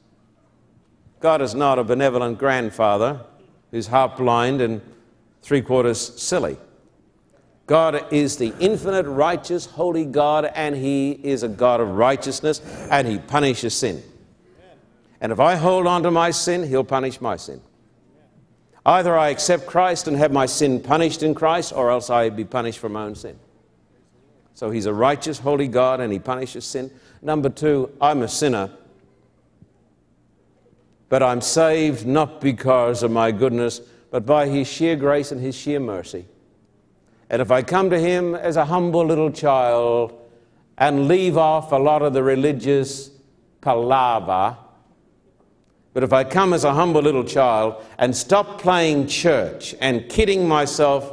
God 1.20 1.40
is 1.44 1.54
not 1.54 1.78
a 1.78 1.84
benevolent 1.84 2.40
grandfather 2.40 3.22
who's 3.70 3.86
half 3.86 4.18
blind 4.18 4.60
and 4.60 4.82
three 5.44 5.62
quarters 5.62 6.20
silly. 6.20 6.58
God 7.68 8.12
is 8.12 8.38
the 8.38 8.54
infinite, 8.60 9.06
righteous, 9.06 9.66
holy 9.66 10.06
God, 10.06 10.46
and 10.56 10.76
He 10.76 11.12
is 11.12 11.44
a 11.44 11.48
God 11.48 11.80
of 11.80 11.90
righteousness, 11.90 12.60
and 12.90 13.08
He 13.08 13.20
punishes 13.20 13.74
sin. 13.74 14.04
And 15.22 15.32
if 15.32 15.40
I 15.40 15.56
hold 15.56 15.88
on 15.88 16.04
to 16.04 16.12
my 16.12 16.32
sin, 16.32 16.68
He'll 16.68 16.84
punish 16.84 17.22
my 17.22 17.38
sin. 17.38 17.62
Either 18.86 19.16
I 19.18 19.30
accept 19.30 19.68
Christ 19.68 20.08
and 20.08 20.18
have 20.18 20.32
my 20.32 20.48
sin 20.48 20.82
punished 20.82 21.22
in 21.22 21.36
Christ, 21.36 21.72
or 21.74 21.92
else 21.92 22.10
I 22.10 22.30
be 22.30 22.44
punished 22.44 22.80
for 22.80 22.90
my 22.90 23.04
own 23.04 23.16
sin. 23.16 23.38
So 24.56 24.72
He's 24.72 24.88
a 24.88 24.94
righteous, 24.94 25.40
holy 25.40 25.68
God, 25.68 26.02
and 26.02 26.12
He 26.12 26.20
punishes 26.20 26.66
sin. 26.66 26.92
Number 27.22 27.50
two, 27.50 27.92
I'm 28.02 28.24
a 28.24 28.28
sinner, 28.28 28.72
but 31.10 31.22
I'm 31.22 31.42
saved 31.42 32.08
not 32.08 32.42
because 32.42 33.04
of 33.04 33.12
my 33.12 33.32
goodness, 33.32 33.80
but 34.10 34.26
by 34.26 34.48
His 34.48 34.68
sheer 34.68 34.96
grace 34.96 35.32
and 35.32 35.40
His 35.40 35.56
sheer 35.56 35.80
mercy. 35.80 36.26
And 37.32 37.42
if 37.42 37.50
I 37.50 37.62
come 37.62 37.90
to 37.90 37.98
Him 37.98 38.36
as 38.36 38.58
a 38.58 38.66
humble 38.66 39.06
little 39.06 39.32
child 39.32 40.20
and 40.78 41.08
leave 41.08 41.38
off 41.38 41.72
a 41.72 41.78
lot 41.78 42.02
of 42.02 42.12
the 42.12 42.22
religious 42.22 43.10
palaver, 43.62 44.58
but 45.94 46.04
if 46.04 46.12
I 46.12 46.26
come 46.26 46.52
as 46.52 46.66
a 46.66 46.74
humble 46.74 47.02
little 47.02 47.24
child 47.24 47.86
and 47.98 48.14
stop 48.16 48.60
playing 48.60 49.08
church 49.08 49.74
and 49.80 50.10
kidding 50.10 50.46
myself 50.46 51.10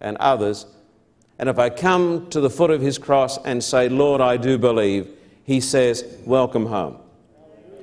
and 0.00 0.16
others, 0.16 0.66
and 1.38 1.48
if 1.48 1.56
I 1.56 1.70
come 1.70 2.28
to 2.30 2.40
the 2.40 2.50
foot 2.50 2.72
of 2.72 2.80
his 2.80 2.98
cross 2.98 3.38
and 3.44 3.62
say, 3.62 3.88
Lord, 3.88 4.20
I 4.20 4.38
do 4.38 4.58
believe, 4.58 5.08
he 5.44 5.60
says, 5.60 6.04
Welcome 6.26 6.66
home. 6.66 6.98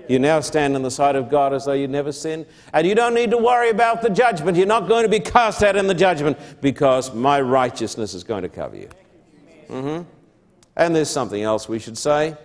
You 0.08 0.20
now 0.20 0.40
stand 0.40 0.76
on 0.76 0.82
the 0.82 0.92
side 0.92 1.16
of 1.16 1.30
God 1.30 1.54
as 1.54 1.66
though 1.66 1.74
you'd 1.74 1.90
never 1.90 2.12
sinned. 2.12 2.46
And 2.74 2.86
you 2.86 2.96
don't 2.96 3.14
need 3.14 3.32
to 3.32 3.38
worry 3.38 3.70
about 3.70 4.02
the 4.02 4.10
judgment. 4.10 4.58
You're 4.58 4.68
not 4.68 4.88
going 4.88 5.04
to 5.04 5.10
be 5.10 5.20
cast 5.20 5.64
out 5.64 5.76
in 5.76 5.88
the 5.88 5.94
judgment 5.94 6.38
because 6.62 7.14
my 7.14 7.42
righteousness 7.42 8.14
is 8.14 8.24
going 8.24 8.44
to 8.44 8.50
cover 8.50 8.76
you. 8.76 8.90
Mm-hmm. 9.70 10.04
And 10.78 10.96
there's 10.96 11.10
something 11.10 11.42
else 11.42 11.68
we 11.70 11.80
should 11.80 11.98
say. 11.98 12.36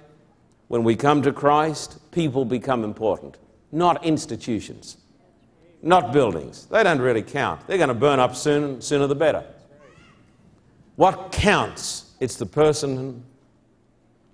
When 0.68 0.84
we 0.84 0.94
come 0.94 1.22
to 1.22 1.32
Christ, 1.32 1.98
people 2.12 2.44
become 2.44 2.84
important, 2.84 3.38
not 3.72 4.04
institutions, 4.04 4.98
not 5.82 6.12
buildings. 6.12 6.66
They 6.66 6.82
don't 6.84 7.00
really 7.00 7.22
count. 7.22 7.66
They're 7.66 7.78
going 7.78 7.88
to 7.88 7.94
burn 7.94 8.20
up 8.20 8.36
soon, 8.36 8.80
sooner 8.80 9.06
the 9.08 9.16
better. 9.16 9.44
What 10.96 11.32
counts? 11.32 12.12
It's 12.20 12.36
the 12.36 12.46
person 12.46 13.24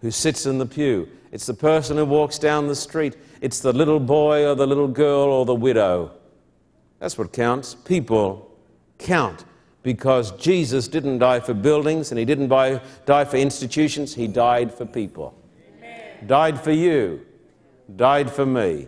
who 0.06 0.12
sits 0.12 0.46
in 0.46 0.58
the 0.58 0.66
pew. 0.66 1.08
It's 1.32 1.46
the 1.46 1.54
person 1.54 1.96
who 1.96 2.04
walks 2.04 2.38
down 2.38 2.68
the 2.68 2.76
street. 2.76 3.16
It's 3.40 3.58
the 3.58 3.72
little 3.72 3.98
boy 3.98 4.46
or 4.46 4.54
the 4.54 4.64
little 4.64 4.86
girl 4.86 5.24
or 5.24 5.44
the 5.44 5.52
widow. 5.52 6.12
That's 7.00 7.18
what 7.18 7.32
counts. 7.32 7.74
People 7.74 8.48
count 8.98 9.44
because 9.82 10.30
Jesus 10.36 10.86
didn't 10.86 11.18
die 11.18 11.40
for 11.40 11.54
buildings 11.54 12.12
and 12.12 12.20
he 12.20 12.24
didn't 12.24 12.46
buy, 12.46 12.80
die 13.04 13.24
for 13.24 13.36
institutions. 13.36 14.14
He 14.14 14.28
died 14.28 14.72
for 14.72 14.86
people. 14.86 15.36
Amen. 15.76 16.28
Died 16.28 16.60
for 16.60 16.70
you. 16.70 17.26
Died 17.96 18.30
for 18.30 18.46
me. 18.46 18.86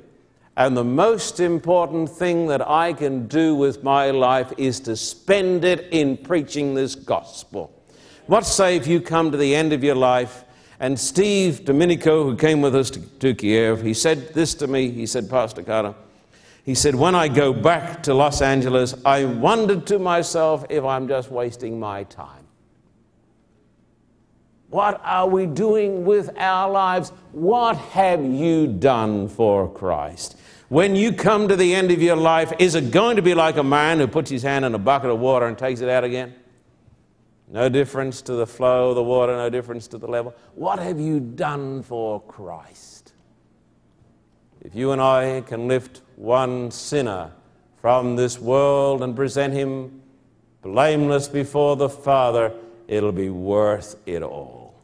And 0.56 0.76
the 0.76 0.84
most 0.84 1.40
important 1.40 2.10
thing 2.10 2.46
that 2.46 2.64
I 2.64 2.92
can 2.92 3.26
do 3.26 3.56
with 3.56 3.82
my 3.82 4.12
life 4.12 4.52
is 4.56 4.78
to 4.80 4.94
spend 4.94 5.64
it 5.64 5.88
in 5.90 6.16
preaching 6.16 6.76
this 6.76 6.94
gospel. 6.94 7.72
What 8.28 8.46
say 8.46 8.76
if 8.76 8.86
you 8.86 9.00
come 9.00 9.32
to 9.32 9.36
the 9.36 9.56
end 9.56 9.72
of 9.72 9.82
your 9.82 9.96
life 9.96 10.44
and 10.80 10.98
Steve 10.98 11.64
Domenico, 11.64 12.24
who 12.24 12.36
came 12.36 12.60
with 12.60 12.74
us 12.74 12.90
to, 12.90 13.00
to 13.00 13.34
Kiev, 13.34 13.82
he 13.82 13.94
said 13.94 14.34
this 14.34 14.54
to 14.54 14.66
me. 14.66 14.90
He 14.90 15.06
said, 15.06 15.28
Pastor 15.28 15.62
Carter, 15.62 15.94
he 16.64 16.74
said, 16.74 16.94
when 16.94 17.14
I 17.14 17.28
go 17.28 17.52
back 17.52 18.02
to 18.04 18.14
Los 18.14 18.42
Angeles, 18.42 18.94
I 19.04 19.24
wondered 19.24 19.86
to 19.88 19.98
myself 19.98 20.66
if 20.68 20.84
I'm 20.84 21.08
just 21.08 21.30
wasting 21.30 21.80
my 21.80 22.04
time. 22.04 22.44
What 24.70 25.00
are 25.02 25.26
we 25.26 25.46
doing 25.46 26.04
with 26.04 26.30
our 26.36 26.70
lives? 26.70 27.10
What 27.32 27.76
have 27.76 28.22
you 28.22 28.66
done 28.66 29.28
for 29.28 29.72
Christ? 29.72 30.38
When 30.68 30.94
you 30.94 31.12
come 31.12 31.48
to 31.48 31.56
the 31.56 31.74
end 31.74 31.90
of 31.90 32.02
your 32.02 32.16
life, 32.16 32.52
is 32.58 32.74
it 32.74 32.90
going 32.90 33.16
to 33.16 33.22
be 33.22 33.32
like 33.32 33.56
a 33.56 33.62
man 33.62 33.98
who 33.98 34.06
puts 34.06 34.30
his 34.30 34.42
hand 34.42 34.66
in 34.66 34.74
a 34.74 34.78
bucket 34.78 35.08
of 35.08 35.18
water 35.18 35.46
and 35.46 35.56
takes 35.56 35.80
it 35.80 35.88
out 35.88 36.04
again? 36.04 36.34
No 37.50 37.68
difference 37.68 38.20
to 38.22 38.34
the 38.34 38.46
flow 38.46 38.90
of 38.90 38.94
the 38.94 39.02
water, 39.02 39.34
no 39.34 39.48
difference 39.48 39.88
to 39.88 39.98
the 39.98 40.06
level. 40.06 40.34
What 40.54 40.78
have 40.78 41.00
you 41.00 41.18
done 41.18 41.82
for 41.82 42.20
Christ? 42.22 43.14
If 44.60 44.74
you 44.74 44.92
and 44.92 45.00
I 45.00 45.42
can 45.46 45.66
lift 45.66 46.02
one 46.16 46.70
sinner 46.70 47.32
from 47.80 48.16
this 48.16 48.38
world 48.38 49.02
and 49.02 49.16
present 49.16 49.54
him 49.54 50.02
blameless 50.62 51.28
before 51.28 51.76
the 51.76 51.88
Father, 51.88 52.52
it'll 52.86 53.12
be 53.12 53.30
worth 53.30 53.96
it 54.04 54.22
all. 54.22 54.74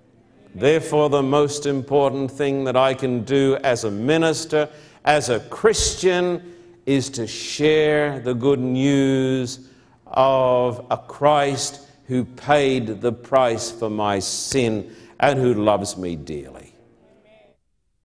Therefore, 0.55 1.11
the 1.11 1.23
most 1.23 1.67
important 1.67 2.31
thing 2.31 2.65
that 2.65 2.77
I 2.77 2.95
can 2.95 3.25
do 3.25 3.59
as 3.65 3.85
a 3.85 3.91
minister, 3.91 4.71
as 5.05 5.29
a 5.29 5.41
Christian, 5.41 6.55
is 6.87 7.11
to 7.11 7.27
share 7.27 8.21
the 8.21 8.35
good 8.35 8.61
news 8.61 9.69
of 10.07 10.87
a 10.91 10.97
Christ 10.97 11.84
who 12.07 12.25
paid 12.25 13.01
the 13.01 13.13
price 13.13 13.71
for 13.71 13.91
my 13.91 14.19
sin 14.19 14.95
and 15.21 15.39
who 15.39 15.55
loves 15.55 15.97
me 15.97 16.17
dearly. 16.17 16.64